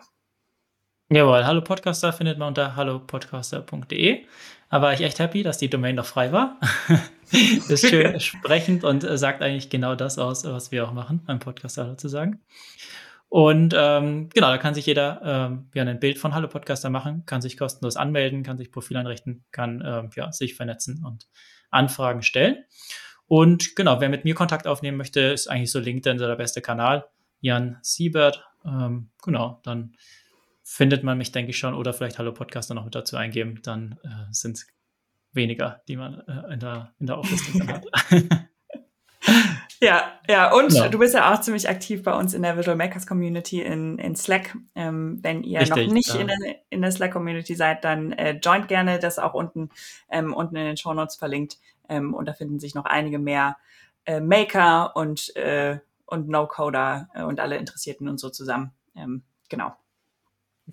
Jawohl, 1.12 1.45
Hallo 1.45 1.62
Podcaster 1.62 2.12
findet 2.12 2.39
man 2.39 2.49
unter 2.49 2.77
hallopodcaster.de. 2.77 4.25
Aber 4.71 4.87
war 4.87 4.95
ich 4.95 5.01
echt 5.01 5.18
happy, 5.18 5.43
dass 5.43 5.59
die 5.59 5.68
Domain 5.68 5.97
noch 5.97 6.07
frei 6.07 6.31
war. 6.31 6.59
ist 7.33 7.89
schön 7.89 8.18
sprechend 8.21 8.85
und 8.85 9.03
äh, 9.03 9.18
sagt 9.18 9.43
eigentlich 9.43 9.68
genau 9.68 9.97
das 9.97 10.16
aus, 10.16 10.45
was 10.45 10.71
wir 10.71 10.87
auch 10.87 10.93
machen, 10.93 11.23
beim 11.27 11.41
Podcaster 11.41 11.99
zu 11.99 12.09
sagen. 12.09 12.41
Und 13.29 13.75
ähm, 13.77 14.29
genau, 14.33 14.49
da 14.49 14.59
kann 14.59 14.75
sich 14.75 14.87
jeder 14.87 15.21
ähm, 15.25 15.68
ja, 15.75 15.83
ein 15.85 16.01
Bild 16.01 16.18
von 16.18 16.35
Hallo 16.35 16.47
Podcaster 16.49 16.89
machen, 16.89 17.25
kann 17.27 17.43
sich 17.43 17.57
kostenlos 17.57 17.97
anmelden, 17.97 18.45
kann 18.45 18.59
sich 18.59 18.71
Profil 18.71 18.97
einrichten, 18.97 19.45
kann 19.51 19.83
ähm, 19.85 20.11
ja, 20.14 20.31
sich 20.31 20.55
vernetzen 20.55 21.05
und 21.05 21.29
Anfragen 21.71 22.23
stellen. 22.23 22.64
Und 23.27 23.75
genau, 23.75 24.01
wer 24.01 24.09
mit 24.09 24.25
mir 24.25 24.35
Kontakt 24.35 24.68
aufnehmen 24.68 24.97
möchte, 24.97 25.21
ist 25.21 25.49
eigentlich 25.49 25.71
so 25.73 25.81
LinkedIn 25.81 26.18
der 26.18 26.35
beste 26.37 26.62
Kanal. 26.62 27.07
Jan 27.41 27.79
Siebert. 27.83 28.45
Ähm, 28.64 29.11
genau, 29.23 29.61
dann 29.64 29.97
findet 30.71 31.03
man 31.03 31.18
mich, 31.18 31.33
denke 31.33 31.51
ich 31.51 31.59
schon, 31.59 31.75
oder 31.75 31.93
vielleicht 31.93 32.18
Hallo 32.18 32.33
Podcaster 32.33 32.75
noch 32.75 32.85
mit 32.85 32.95
dazu 32.95 33.16
eingeben. 33.16 33.61
Dann 33.64 33.99
äh, 34.05 34.31
sind 34.31 34.57
es 34.57 34.68
weniger, 35.33 35.83
die 35.89 35.97
man 35.97 36.21
äh, 36.29 36.55
in 36.55 36.61
der, 36.61 36.95
in 37.01 37.07
der 37.07 37.18
Auflistung 37.18 37.68
hat. 37.68 37.85
Ja, 39.83 40.12
ja, 40.29 40.53
und 40.53 40.75
ja. 40.75 40.89
du 40.91 40.99
bist 40.99 41.14
ja 41.14 41.33
auch 41.33 41.41
ziemlich 41.41 41.66
aktiv 41.66 42.03
bei 42.03 42.12
uns 42.12 42.35
in 42.35 42.43
der 42.43 42.59
Visual 42.59 42.77
Makers 42.77 43.07
Community 43.07 43.62
in, 43.62 43.99
in 43.99 44.14
Slack. 44.14 44.55
Ähm, 44.75 45.21
wenn 45.23 45.43
ihr 45.43 45.61
Richtig, 45.61 45.87
noch 45.87 45.95
nicht 45.95 46.12
ja. 46.12 46.21
in, 46.21 46.27
der, 46.27 46.37
in 46.68 46.83
der 46.83 46.93
Slack 46.93 47.12
Community 47.12 47.55
seid, 47.55 47.83
dann 47.83 48.12
äh, 48.12 48.33
joint 48.33 48.68
gerne, 48.68 48.99
das 48.99 49.18
auch 49.18 49.33
unten, 49.33 49.71
ähm, 50.11 50.35
unten 50.35 50.57
in 50.57 50.66
den 50.66 50.77
Show 50.77 50.93
Notes 50.93 51.16
verlinkt. 51.16 51.59
Ähm, 51.89 52.12
und 52.12 52.27
da 52.27 52.35
finden 52.35 52.61
sich 52.61 52.75
noch 52.75 52.85
einige 52.85 53.18
mehr 53.18 53.57
äh, 54.05 54.21
Maker 54.21 54.95
und, 54.97 55.35
äh, 55.37 55.79
und 56.05 56.29
No-Coder 56.29 57.09
äh, 57.14 57.23
und 57.23 57.41
alle 57.41 57.57
Interessierten 57.57 58.07
und 58.07 58.21
so 58.21 58.29
zusammen. 58.29 58.73
Ähm, 58.95 59.23
genau. 59.49 59.75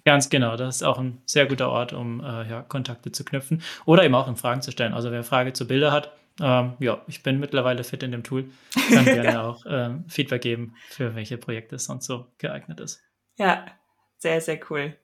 Ganz 0.06 0.30
genau, 0.30 0.56
das 0.56 0.78
ist 0.78 0.84
auch 0.84 1.00
ein 1.00 1.22
sehr 1.26 1.45
guter 1.45 1.70
Ort, 1.70 1.93
um 1.93 2.20
äh, 2.22 2.50
ja, 2.50 2.62
Kontakte 2.62 3.12
zu 3.12 3.24
knüpfen 3.24 3.62
oder 3.86 4.04
eben 4.04 4.16
auch 4.16 4.28
in 4.28 4.36
Fragen 4.36 4.62
zu 4.62 4.72
stellen. 4.72 4.93
Also 4.93 5.12
wer 5.12 5.24
Frage 5.24 5.54
zu 5.54 5.68
Bilder 5.68 5.91
hat, 5.91 6.12
ähm, 6.39 6.74
ja, 6.80 7.02
ich 7.08 7.24
bin 7.24 7.39
mittlerweile 7.39 7.84
fit 7.84 8.04
in 8.04 8.12
dem 8.12 8.24
Tool. 8.24 8.50
Kann 8.93 9.06
gerne 9.06 9.43
auch 9.43 9.66
ähm, 9.68 10.06
Feedback 10.08 10.41
geben, 10.41 10.76
für 10.89 11.16
welche 11.16 11.38
Projekte 11.38 11.78
es 11.78 11.86
sonst 11.86 12.06
so 12.06 12.28
geeignet 12.38 12.80
ist. 12.80 13.02
Ja, 13.38 13.66
sehr, 14.18 14.41
sehr 14.41 14.60
cool. 14.70 14.95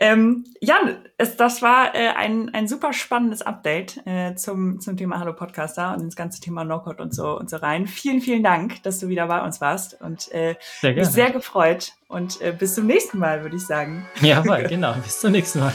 Ähm, 0.00 0.44
Jan, 0.60 0.96
es, 1.16 1.36
das 1.36 1.60
war 1.60 1.94
äh, 1.94 2.10
ein, 2.10 2.54
ein 2.54 2.68
super 2.68 2.92
spannendes 2.92 3.42
Update 3.42 4.00
äh, 4.06 4.36
zum, 4.36 4.80
zum 4.80 4.96
Thema 4.96 5.18
Hallo 5.18 5.32
Podcaster 5.32 5.92
und 5.92 6.02
ins 6.02 6.14
ganze 6.14 6.40
Thema 6.40 6.62
No-Code 6.62 7.02
und 7.02 7.12
so 7.12 7.36
und 7.36 7.50
so 7.50 7.56
rein. 7.56 7.88
Vielen, 7.88 8.20
vielen 8.20 8.44
Dank, 8.44 8.80
dass 8.84 9.00
du 9.00 9.08
wieder 9.08 9.26
bei 9.26 9.42
uns 9.42 9.60
warst 9.60 10.00
und 10.00 10.30
äh, 10.32 10.54
sehr 10.80 10.94
mich 10.94 11.08
sehr 11.08 11.32
gefreut. 11.32 11.94
Und 12.06 12.40
äh, 12.40 12.54
bis 12.56 12.76
zum 12.76 12.86
nächsten 12.86 13.18
Mal, 13.18 13.42
würde 13.42 13.56
ich 13.56 13.66
sagen. 13.66 14.06
Ja, 14.20 14.40
genau. 14.68 14.94
Bis 14.94 15.18
zum 15.18 15.32
nächsten 15.32 15.58
Mal. 15.58 15.74